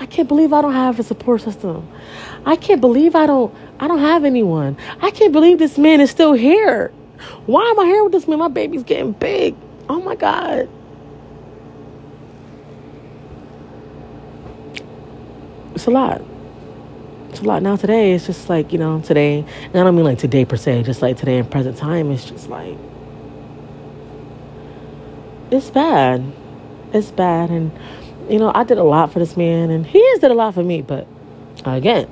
I 0.00 0.06
can't 0.06 0.26
believe 0.26 0.54
I 0.54 0.62
don't 0.62 0.72
have 0.72 0.98
a 0.98 1.02
support 1.02 1.42
system. 1.42 1.86
I 2.46 2.56
can't 2.56 2.80
believe 2.80 3.14
I 3.14 3.26
don't 3.26 3.54
I 3.78 3.86
don't 3.86 3.98
have 3.98 4.24
anyone. 4.24 4.78
I 5.02 5.10
can't 5.10 5.32
believe 5.32 5.58
this 5.58 5.76
man 5.76 6.00
is 6.00 6.10
still 6.10 6.32
here. 6.32 6.88
Why 7.44 7.62
am 7.62 7.78
I 7.78 7.84
here 7.84 8.02
with 8.02 8.12
this 8.12 8.26
man? 8.26 8.38
My 8.38 8.48
baby's 8.48 8.82
getting 8.82 9.12
big. 9.12 9.54
Oh 9.90 10.00
my 10.00 10.16
God. 10.16 10.70
It's 15.74 15.86
a 15.86 15.90
lot. 15.90 16.22
It's 17.28 17.40
a 17.40 17.44
lot. 17.44 17.62
Now 17.62 17.76
today 17.76 18.12
it's 18.12 18.24
just 18.24 18.48
like, 18.48 18.72
you 18.72 18.78
know, 18.78 19.00
today 19.02 19.44
and 19.64 19.76
I 19.76 19.84
don't 19.84 19.94
mean 19.94 20.06
like 20.06 20.18
today 20.18 20.46
per 20.46 20.56
se, 20.56 20.82
just 20.84 21.02
like 21.02 21.18
today 21.18 21.36
in 21.36 21.44
present 21.44 21.76
time, 21.76 22.10
it's 22.10 22.24
just 22.24 22.48
like 22.48 22.78
it's 25.50 25.68
bad. 25.68 26.24
It's 26.94 27.10
bad 27.10 27.50
and 27.50 27.70
you 28.30 28.38
know, 28.38 28.52
I 28.54 28.64
did 28.64 28.78
a 28.78 28.84
lot 28.84 29.12
for 29.12 29.18
this 29.18 29.36
man, 29.36 29.70
and 29.70 29.84
he 29.84 30.04
has 30.10 30.20
did 30.20 30.30
a 30.30 30.34
lot 30.34 30.54
for 30.54 30.62
me. 30.62 30.82
But 30.82 31.06
again, 31.64 32.08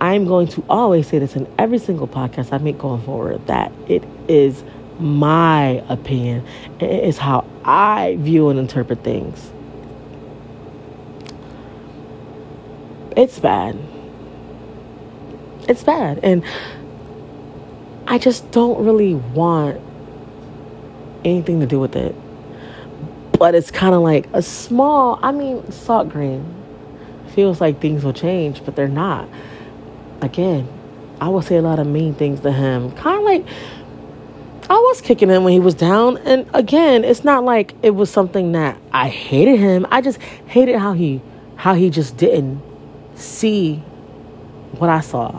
I'm 0.00 0.26
going 0.26 0.48
to 0.48 0.64
always 0.68 1.08
say 1.08 1.18
this 1.18 1.36
in 1.36 1.52
every 1.58 1.78
single 1.78 2.06
podcast 2.06 2.52
I 2.52 2.58
make 2.58 2.78
going 2.78 3.02
forward 3.02 3.46
that 3.46 3.72
it 3.88 4.04
is 4.28 4.62
my 4.98 5.82
opinion. 5.88 6.46
It 6.78 7.04
is 7.04 7.18
how 7.18 7.48
I 7.64 8.16
view 8.20 8.50
and 8.50 8.58
interpret 8.58 9.02
things. 9.02 9.50
It's 13.16 13.38
bad. 13.38 13.78
It's 15.68 15.82
bad. 15.82 16.20
And 16.22 16.44
I 18.06 18.18
just 18.18 18.50
don't 18.50 18.84
really 18.84 19.14
want 19.14 19.80
anything 21.24 21.60
to 21.60 21.66
do 21.66 21.80
with 21.80 21.96
it. 21.96 22.14
But 23.44 23.54
it's 23.54 23.70
kind 23.70 23.94
of 23.94 24.00
like 24.00 24.26
a 24.32 24.40
small, 24.40 25.20
I 25.22 25.30
mean, 25.30 25.70
Salt 25.70 26.08
Green 26.08 26.42
feels 27.34 27.60
like 27.60 27.78
things 27.78 28.02
will 28.02 28.14
change, 28.14 28.64
but 28.64 28.74
they're 28.74 28.88
not. 28.88 29.28
Again, 30.22 30.66
I 31.20 31.28
would 31.28 31.44
say 31.44 31.56
a 31.58 31.60
lot 31.60 31.78
of 31.78 31.86
mean 31.86 32.14
things 32.14 32.40
to 32.40 32.50
him. 32.50 32.92
Kind 32.92 33.18
of 33.18 33.24
like 33.24 33.44
I 34.70 34.72
was 34.72 35.02
kicking 35.02 35.28
him 35.28 35.44
when 35.44 35.52
he 35.52 35.60
was 35.60 35.74
down. 35.74 36.16
And 36.24 36.48
again, 36.54 37.04
it's 37.04 37.22
not 37.22 37.44
like 37.44 37.74
it 37.82 37.90
was 37.90 38.08
something 38.08 38.52
that 38.52 38.78
I 38.92 39.10
hated 39.10 39.58
him. 39.58 39.86
I 39.90 40.00
just 40.00 40.22
hated 40.46 40.78
how 40.78 40.94
he 40.94 41.20
how 41.56 41.74
he 41.74 41.90
just 41.90 42.16
didn't 42.16 42.62
see 43.14 43.74
what 44.78 44.88
I 44.88 45.00
saw. 45.00 45.38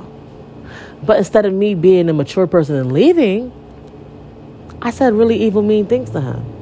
But 1.01 1.17
instead 1.17 1.47
of 1.47 1.53
me 1.53 1.73
being 1.73 2.07
a 2.07 2.13
mature 2.13 2.45
person 2.45 2.75
and 2.75 2.91
leaving, 2.91 3.51
I 4.79 4.91
said 4.91 5.15
really 5.15 5.41
evil, 5.41 5.63
mean 5.63 5.87
things 5.87 6.11
to 6.11 6.21
him. 6.21 6.54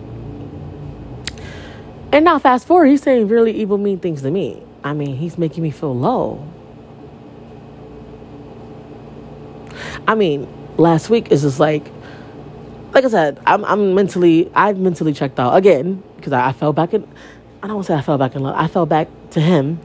And 2.14 2.26
now, 2.26 2.38
fast 2.38 2.68
forward, 2.68 2.86
he's 2.86 3.01
saying 3.01 3.28
really 3.28 3.51
evil, 3.51 3.80
mean 3.80 3.97
things 3.97 4.22
to 4.22 4.30
me. 4.30 4.61
I 4.84 4.93
mean, 4.93 5.16
he's 5.16 5.39
making 5.39 5.64
me 5.64 5.72
feel 5.72 5.97
low. 5.97 6.47
I 10.07 10.14
mean, 10.14 10.47
last 10.78 11.09
week 11.09 11.32
is 11.32 11.41
just 11.41 11.59
like, 11.59 11.84
like 12.93 13.03
I 13.03 13.07
said, 13.07 13.39
I'm, 13.47 13.66
I'm 13.66 13.95
mentally, 13.95 14.51
I've 14.53 14.78
mentally 14.78 15.11
checked 15.11 15.39
out 15.39 15.55
again 15.55 16.03
because 16.18 16.34
I, 16.34 16.49
I 16.49 16.51
fell 16.53 16.72
back 16.72 16.93
in. 16.93 17.03
I 17.64 17.68
don't 17.68 17.78
want 17.78 17.88
to 17.88 17.93
say 17.93 17.97
I 17.97 18.01
fell 18.01 18.20
back 18.20 18.36
in 18.36 18.43
love. 18.43 18.55
I 18.55 18.68
fell 18.68 18.86
back 18.86 19.07
to 19.32 19.41
him 19.41 19.80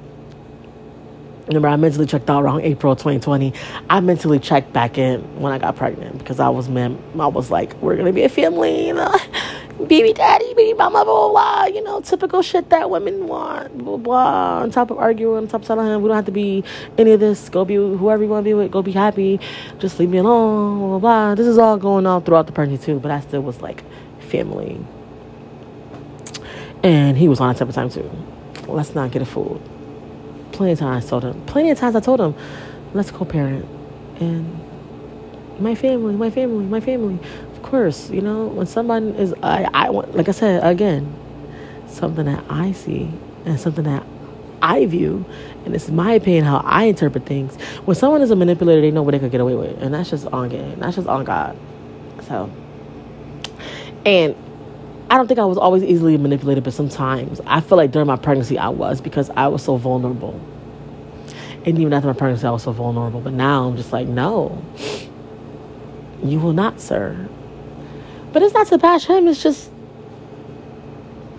Remember, 1.49 1.69
I 1.69 1.77
mentally 1.77 2.05
checked 2.05 2.29
out 2.29 2.43
around 2.43 2.61
April 2.61 2.95
2020. 2.95 3.55
I 3.89 4.01
mentally 4.01 4.39
checked 4.39 4.71
back 4.75 4.99
in 4.99 5.21
when 5.41 5.51
I 5.51 5.57
got 5.59 5.77
pregnant 5.77 6.19
because 6.19 6.41
I 6.41 6.51
was, 6.51 6.69
man, 6.69 7.03
I 7.19 7.27
was 7.27 7.51
like, 7.51 7.73
we're 7.81 7.97
gonna 7.97 8.13
be 8.13 8.23
a 8.23 8.29
family, 8.29 8.89
you 8.89 8.93
know, 8.93 9.15
baby 9.87 10.13
daddy, 10.13 10.55
baby 10.55 10.73
mama, 10.77 11.05
blah, 11.05 11.29
blah, 11.29 11.29
blah, 11.29 11.67
you 11.67 11.83
know, 11.83 12.01
typical 12.01 12.43
shit 12.43 12.69
that 12.71 12.91
women 12.91 13.27
want, 13.27 13.79
blah, 13.79 13.97
blah. 13.97 14.63
On 14.63 14.71
top 14.71 14.91
of 14.91 14.99
arguing, 14.99 15.45
on 15.45 15.49
top 15.49 15.63
of 15.63 15.67
telling 15.67 16.03
we 16.03 16.09
don't 16.09 16.17
have 16.17 16.27
to 16.27 16.33
be 16.33 16.65
any 16.97 17.13
of 17.13 17.21
this. 17.21 17.49
Go 17.49 17.65
be 17.65 17.75
whoever 17.75 18.23
you 18.23 18.29
want 18.29 18.45
to 18.45 18.49
be 18.49 18.55
with. 18.55 18.71
Go 18.71 18.83
be 18.83 18.93
happy. 18.93 19.41
Just 19.79 19.99
leave 19.99 20.11
me 20.11 20.19
alone. 20.19 20.79
Blah, 20.79 20.89
blah, 20.89 20.99
blah. 20.99 21.35
This 21.35 21.47
is 21.47 21.59
all 21.59 21.77
going 21.77 22.07
on 22.07 22.23
throughout 22.23 22.47
the 22.47 22.53
pregnancy 22.53 22.87
too, 22.87 23.01
but 23.01 23.11
I 23.11 23.21
still 23.21 23.43
was 23.43 23.61
like 23.61 23.85
family. 24.21 24.81
And 26.83 27.17
he 27.17 27.29
was 27.29 27.41
on 27.41 27.51
a 27.51 27.55
type 27.55 27.69
of 27.69 27.75
time 27.75 27.91
too. 27.91 28.11
Let's 28.67 28.95
not 28.95 29.11
get 29.11 29.23
it 29.23 29.27
fooled 29.27 29.63
plenty 30.59 30.73
of 30.73 30.79
times 30.81 31.07
I 31.07 31.09
told 31.09 31.23
him. 31.23 31.41
Plenty 31.47 31.71
of 31.71 31.79
times 31.79 31.95
I 31.95 32.01
told 32.01 32.21
him, 32.21 32.35
let's 32.93 33.13
co-parent. 33.13 33.65
And 34.19 34.61
my 35.61 35.77
family, 35.77 36.15
my 36.15 36.31
family, 36.31 36.65
my 36.65 36.81
family. 36.81 37.21
Of 37.59 37.65
course, 37.65 38.09
you 38.09 38.21
know, 38.21 38.47
when 38.47 38.67
someone 38.67 39.17
is, 39.17 39.35
I, 39.43 39.69
I 39.75 39.89
like 39.89 40.29
I 40.29 40.33
said 40.33 40.63
again, 40.65 41.13
something 41.89 42.25
that 42.27 42.45
I 42.49 42.71
see 42.71 43.11
and 43.45 43.59
something 43.59 43.83
that 43.83 44.05
I 44.63 44.87
view, 44.87 45.25
and 45.65 45.75
it's 45.75 45.89
my 45.89 46.13
opinion 46.13 46.45
how 46.45 46.59
I 46.59 46.85
interpret 46.85 47.27
things. 47.27 47.61
When 47.85 47.97
someone 47.97 48.23
is 48.23 48.31
a 48.31 48.37
manipulator, 48.37 48.81
they 48.81 48.93
know 48.93 49.03
what 49.03 49.11
they 49.11 49.19
could 49.19 49.33
get 49.33 49.41
away 49.41 49.57
with, 49.57 49.83
and 49.83 49.93
that's 49.93 50.09
just 50.09 50.29
on 50.29 50.51
game. 50.51 50.79
That's 50.79 50.95
just 50.95 51.09
on 51.09 51.25
God. 51.25 51.59
So, 52.29 52.49
and 54.07 54.37
I 55.11 55.17
don't 55.17 55.27
think 55.27 55.41
I 55.41 55.45
was 55.45 55.59
always 55.59 55.83
easily 55.83 56.17
manipulated, 56.17 56.63
but 56.63 56.75
sometimes 56.75 57.41
I 57.45 57.61
feel 57.61 57.77
like 57.77 57.91
during 57.91 58.07
my 58.07 58.17
pregnancy 58.17 58.57
I 58.57 58.69
was 58.69 59.01
because 59.01 59.31
I 59.31 59.49
was 59.49 59.65
so 59.65 59.77
vulnerable. 59.77 60.41
And 61.67 61.77
even 61.77 61.93
after 61.93 62.07
my 62.07 62.15
pregnancy, 62.15 62.47
I 62.47 62.53
was 62.53 62.63
so 62.63 62.71
vulnerable. 62.71 63.21
But 63.21 63.33
now 63.33 63.67
I'm 63.67 63.77
just 63.77 63.93
like, 63.93 64.07
no, 64.07 64.63
you 66.23 66.39
will 66.39 66.53
not, 66.53 66.81
sir. 66.81 67.29
But 68.39 68.45
it's 68.45 68.55
not 68.55 68.69
to 68.69 68.79
bash 68.79 69.07
him. 69.07 69.27
It's 69.27 69.43
just, 69.43 69.69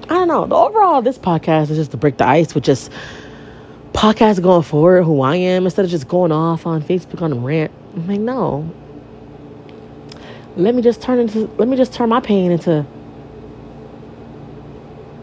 I 0.04 0.16
don't 0.16 0.28
know. 0.28 0.45
The 0.45 0.56
overall, 0.56 1.02
this 1.02 1.18
podcast 1.18 1.70
is 1.70 1.78
just 1.78 1.91
to 1.91 1.97
break 1.97 2.18
the 2.18 2.28
ice 2.28 2.54
with 2.54 2.66
just 2.66 2.91
podcast 3.93 4.43
going 4.43 4.64
forward, 4.64 5.04
who 5.04 5.22
I 5.22 5.38
am, 5.38 5.64
instead 5.64 5.86
of 5.86 5.91
just 5.91 6.10
going 6.10 6.34
off 6.34 6.68
on 6.68 6.82
Facebook 6.82 7.22
on 7.22 7.32
a 7.32 7.38
rant. 7.38 7.72
I'm 7.93 8.06
like, 8.06 8.20
no. 8.20 8.70
Let 10.58 10.76
me 10.76 10.82
just 10.82 11.02
turn 11.02 11.20
into, 11.20 11.45
let 11.58 11.70
me 11.70 11.78
just 11.78 11.93
turn 11.93 12.10
my 12.10 12.20
pain 12.20 12.52
into 12.52 12.86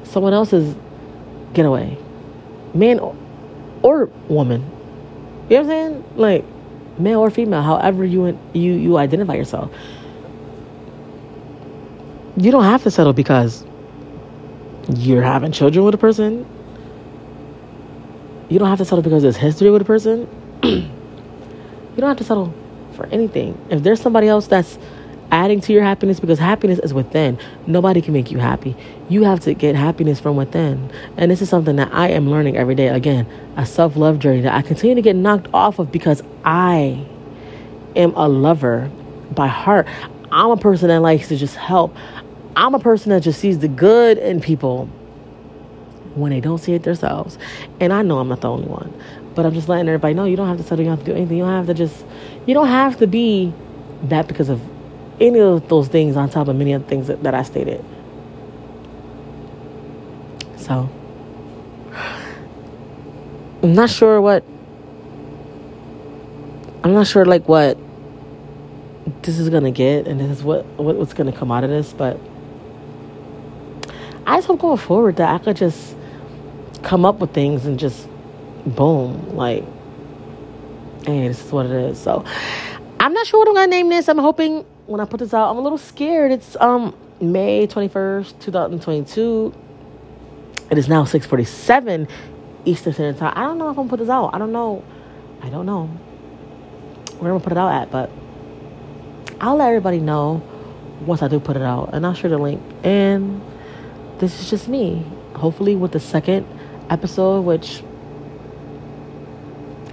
someone 0.04 0.32
else's 0.32 0.74
getaway, 1.52 1.98
man 2.72 3.00
or, 3.00 3.14
or 3.82 4.06
woman. 4.28 4.62
You 5.50 5.58
know 5.58 5.64
what 5.64 5.64
I'm 5.64 5.66
saying? 5.66 6.04
Like 6.16 6.44
male 6.98 7.20
or 7.20 7.28
female, 7.28 7.60
however 7.60 8.02
you 8.02 8.38
you 8.54 8.72
you 8.72 8.96
identify 8.96 9.34
yourself. 9.34 9.70
You 12.36 12.50
don't 12.50 12.64
have 12.64 12.82
to 12.82 12.90
settle 12.90 13.12
because 13.12 13.64
you're 14.94 15.22
having 15.22 15.52
children 15.52 15.84
with 15.84 15.94
a 15.94 15.98
person. 15.98 16.46
You 18.48 18.58
don't 18.58 18.68
have 18.68 18.78
to 18.78 18.84
settle 18.84 19.02
because 19.02 19.22
there's 19.22 19.36
history 19.36 19.70
with 19.70 19.82
a 19.82 19.86
person. 19.86 20.28
you 20.62 20.90
don't 21.96 22.08
have 22.08 22.18
to 22.18 22.24
settle 22.24 22.54
for 22.94 23.06
anything. 23.06 23.58
If 23.70 23.82
there's 23.82 24.00
somebody 24.00 24.28
else 24.28 24.46
that's 24.46 24.78
adding 25.30 25.60
to 25.60 25.72
your 25.72 25.82
happiness 25.82 26.20
because 26.20 26.38
happiness 26.38 26.78
is 26.78 26.94
within. 26.94 27.38
Nobody 27.66 28.00
can 28.00 28.12
make 28.12 28.30
you 28.30 28.38
happy. 28.38 28.76
You 29.08 29.24
have 29.24 29.40
to 29.40 29.54
get 29.54 29.74
happiness 29.74 30.20
from 30.20 30.36
within. 30.36 30.90
And 31.16 31.30
this 31.30 31.42
is 31.42 31.48
something 31.48 31.76
that 31.76 31.92
I 31.92 32.08
am 32.08 32.30
learning 32.30 32.56
every 32.56 32.74
day. 32.74 32.88
Again, 32.88 33.26
a 33.56 33.66
self 33.66 33.96
love 33.96 34.18
journey 34.18 34.42
that 34.42 34.54
I 34.54 34.62
continue 34.62 34.94
to 34.94 35.02
get 35.02 35.16
knocked 35.16 35.48
off 35.52 35.78
of 35.78 35.90
because 35.90 36.22
I 36.44 37.04
am 37.96 38.14
a 38.14 38.28
lover 38.28 38.90
by 39.34 39.48
heart. 39.48 39.86
I'm 40.30 40.50
a 40.50 40.56
person 40.56 40.88
that 40.88 41.00
likes 41.00 41.28
to 41.28 41.36
just 41.36 41.56
help. 41.56 41.94
I'm 42.56 42.74
a 42.74 42.78
person 42.78 43.10
that 43.10 43.22
just 43.22 43.38
sees 43.38 43.58
the 43.58 43.68
good 43.68 44.16
in 44.16 44.40
people 44.40 44.86
when 46.14 46.32
they 46.32 46.40
don't 46.40 46.58
see 46.58 46.72
it 46.72 46.82
themselves. 46.82 47.38
And 47.78 47.92
I 47.92 48.00
know 48.02 48.18
I'm 48.18 48.28
not 48.28 48.40
the 48.40 48.50
only 48.50 48.66
one. 48.66 48.92
But 49.34 49.44
I'm 49.44 49.52
just 49.52 49.68
letting 49.68 49.86
everybody 49.86 50.14
know 50.14 50.24
you 50.24 50.36
don't 50.36 50.48
have 50.48 50.56
to 50.56 50.62
settle, 50.62 50.80
you 50.80 50.86
don't 50.86 50.96
have 50.96 51.04
to 51.06 51.12
do 51.12 51.16
anything. 51.16 51.36
You 51.36 51.44
don't 51.44 51.52
have 51.52 51.66
to 51.66 51.74
just, 51.74 52.06
you 52.46 52.54
don't 52.54 52.68
have 52.68 52.96
to 52.98 53.06
be 53.06 53.52
that 54.04 54.26
because 54.26 54.48
of 54.48 54.60
any 55.20 55.38
of 55.38 55.68
those 55.68 55.88
things 55.88 56.16
on 56.16 56.30
top 56.30 56.48
of 56.48 56.56
many 56.56 56.72
other 56.72 56.84
things 56.84 57.08
that, 57.08 57.22
that 57.22 57.34
I 57.34 57.42
stated. 57.42 57.84
So, 60.56 60.88
I'm 63.62 63.74
not 63.74 63.90
sure 63.90 64.20
what. 64.20 64.42
I'm 66.82 66.92
not 66.92 67.06
sure 67.06 67.24
like 67.24 67.48
what 67.48 67.76
this 69.22 69.38
is 69.38 69.48
gonna 69.48 69.70
get, 69.70 70.06
and 70.06 70.20
this 70.20 70.38
is 70.38 70.42
what, 70.44 70.64
what 70.76 70.96
what's 70.96 71.14
gonna 71.14 71.32
come 71.32 71.50
out 71.50 71.64
of 71.64 71.70
this. 71.70 71.92
But 71.92 72.18
I 74.26 74.36
just 74.38 74.48
hope 74.48 74.60
going 74.60 74.76
forward 74.76 75.16
that 75.16 75.32
I 75.32 75.38
could 75.38 75.56
just 75.56 75.96
come 76.82 77.04
up 77.04 77.20
with 77.20 77.32
things 77.32 77.64
and 77.64 77.78
just 77.78 78.08
boom, 78.66 79.36
like, 79.36 79.64
hey, 81.04 81.28
this 81.28 81.44
is 81.44 81.52
what 81.52 81.66
it 81.66 81.72
is. 81.72 81.98
So 81.98 82.24
I'm 82.98 83.12
not 83.12 83.26
sure 83.26 83.40
what 83.40 83.48
I'm 83.48 83.54
gonna 83.54 83.66
name 83.68 83.88
this. 83.88 84.08
I'm 84.08 84.18
hoping 84.18 84.64
when 84.86 85.00
I 85.00 85.04
put 85.04 85.20
this 85.20 85.32
out, 85.32 85.50
I'm 85.50 85.58
a 85.58 85.60
little 85.60 85.78
scared. 85.78 86.32
It's 86.32 86.56
um 86.60 86.94
May 87.20 87.66
21st, 87.66 88.40
2022. 88.40 89.54
It 90.70 90.78
is 90.78 90.88
now 90.88 91.04
6:47 91.04 92.08
Eastern 92.64 92.92
Standard 92.92 93.18
Time. 93.18 93.32
I 93.36 93.42
don't 93.42 93.58
know 93.58 93.66
if 93.66 93.70
I'm 93.70 93.86
gonna 93.86 93.88
put 93.88 94.00
this 94.00 94.08
out. 94.08 94.34
I 94.34 94.38
don't 94.38 94.52
know. 94.52 94.82
I 95.42 95.48
don't 95.48 95.66
know 95.66 95.86
where 97.18 97.30
I'm 97.30 97.38
gonna 97.38 97.40
put 97.40 97.52
it 97.52 97.58
out 97.58 97.72
at, 97.72 97.90
but 97.90 98.10
I'll 99.40 99.56
let 99.56 99.68
everybody 99.68 100.00
know 100.00 100.42
once 101.04 101.22
I 101.22 101.28
do 101.28 101.38
put 101.38 101.56
it 101.56 101.62
out, 101.62 101.90
and 101.92 102.04
I'll 102.04 102.14
share 102.14 102.30
the 102.30 102.38
link. 102.38 102.60
And 102.82 103.40
this 104.18 104.40
is 104.40 104.50
just 104.50 104.68
me. 104.68 105.04
Hopefully, 105.34 105.76
with 105.76 105.92
the 105.92 106.00
second 106.00 106.46
episode, 106.88 107.42
which 107.42 107.82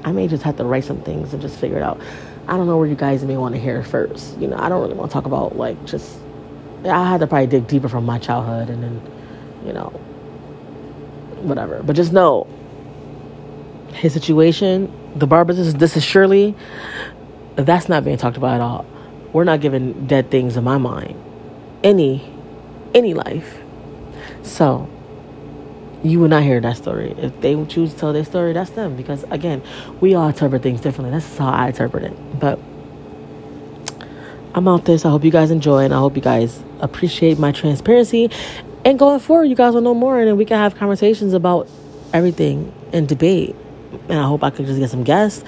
I 0.03 0.11
may 0.11 0.27
just 0.27 0.43
have 0.43 0.57
to 0.57 0.63
write 0.63 0.83
some 0.83 1.01
things 1.01 1.33
and 1.33 1.41
just 1.41 1.57
figure 1.59 1.77
it 1.77 1.83
out. 1.83 1.99
I 2.47 2.57
don't 2.57 2.67
know 2.67 2.77
where 2.77 2.87
you 2.87 2.95
guys 2.95 3.23
may 3.23 3.37
want 3.37 3.55
to 3.55 3.61
hear 3.61 3.83
first. 3.83 4.37
You 4.37 4.47
know, 4.47 4.57
I 4.57 4.69
don't 4.69 4.81
really 4.81 4.95
want 4.95 5.11
to 5.11 5.13
talk 5.13 5.25
about 5.25 5.57
like 5.57 5.83
just. 5.85 6.17
I 6.85 7.09
had 7.09 7.21
to 7.21 7.27
probably 7.27 7.47
dig 7.47 7.67
deeper 7.67 7.87
from 7.87 8.05
my 8.05 8.19
childhood 8.19 8.69
and 8.69 8.83
then, 8.83 9.01
you 9.65 9.71
know, 9.71 9.87
whatever. 11.41 11.81
But 11.81 11.95
just 11.95 12.11
know 12.11 12.45
his 13.93 14.11
situation, 14.11 14.91
the 15.15 15.25
barbers, 15.27 15.55
this 15.55 15.67
is, 15.67 15.73
this 15.75 15.95
is 15.95 16.03
Shirley. 16.03 16.55
That's 17.55 17.87
not 17.87 18.03
being 18.03 18.17
talked 18.17 18.35
about 18.35 18.55
at 18.55 18.61
all. 18.61 18.85
We're 19.31 19.45
not 19.45 19.61
giving 19.61 20.07
dead 20.07 20.29
things 20.29 20.57
in 20.57 20.63
my 20.63 20.77
mind 20.77 21.15
any 21.83 22.29
any 22.93 23.13
life. 23.13 23.62
So 24.43 24.87
you 26.03 26.19
will 26.19 26.27
not 26.27 26.43
hear 26.43 26.59
that 26.59 26.77
story. 26.77 27.15
If 27.17 27.39
they 27.41 27.53
choose 27.65 27.93
to 27.93 27.99
tell 27.99 28.13
their 28.13 28.25
story, 28.25 28.53
that's 28.53 28.71
them. 28.71 28.95
Because 28.95 29.23
again, 29.31 29.63
we 30.01 30.13
all 30.15 30.27
interpret 30.27 30.61
things 30.61 30.81
differently. 30.81 31.11
That's 31.11 31.37
how 31.37 31.49
I 31.49 31.67
interpret 31.67 32.03
it. 32.03 32.39
But 32.39 32.59
I'm 34.53 34.67
out 34.67 34.85
this. 34.85 35.05
I 35.05 35.09
hope 35.09 35.23
you 35.23 35.31
guys 35.31 35.49
enjoy 35.49 35.85
and 35.85 35.93
I 35.93 35.97
hope 35.97 36.15
you 36.15 36.21
guys 36.21 36.61
appreciate 36.79 37.39
my 37.39 37.51
transparency. 37.51 38.29
And 38.85 38.99
going 38.99 39.19
forward, 39.19 39.45
you 39.45 39.55
guys 39.55 39.73
will 39.73 39.81
know 39.81 39.93
more 39.93 40.19
and 40.19 40.27
then 40.27 40.37
we 40.37 40.45
can 40.45 40.57
have 40.57 40.75
conversations 40.75 41.33
about 41.33 41.69
everything 42.13 42.73
and 42.91 43.07
debate. 43.07 43.55
And 44.09 44.19
I 44.19 44.23
hope 44.23 44.43
I 44.43 44.49
could 44.49 44.65
just 44.65 44.79
get 44.79 44.89
some 44.89 45.03
guests. 45.03 45.43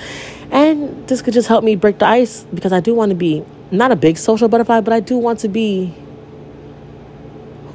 And 0.52 1.08
this 1.08 1.22
could 1.22 1.34
just 1.34 1.48
help 1.48 1.64
me 1.64 1.76
break 1.76 2.00
the 2.00 2.08
ice 2.08 2.46
because 2.54 2.72
I 2.72 2.80
do 2.80 2.96
want 2.96 3.10
to 3.10 3.16
be 3.16 3.44
not 3.72 3.92
a 3.92 3.96
big 3.96 4.18
social 4.18 4.48
butterfly, 4.48 4.82
but 4.82 4.94
I 4.94 5.02
do 5.02 5.18
want 5.18 5.40
to 5.40 5.50
be 5.50 5.94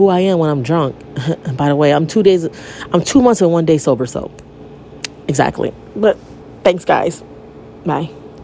who 0.01 0.09
I 0.09 0.21
am 0.21 0.39
when 0.39 0.49
I'm 0.49 0.63
drunk. 0.63 0.97
By 1.59 1.69
the 1.69 1.77
way, 1.77 1.93
I'm 1.93 2.07
two 2.07 2.23
days, 2.23 2.49
I'm 2.91 3.05
two 3.05 3.21
months 3.21 3.43
and 3.43 3.53
one 3.53 3.67
day 3.67 3.77
sober, 3.77 4.07
so 4.07 4.31
exactly. 5.29 5.75
But 5.95 6.17
thanks, 6.65 6.87
guys. 6.87 7.23
Bye. 7.85 8.09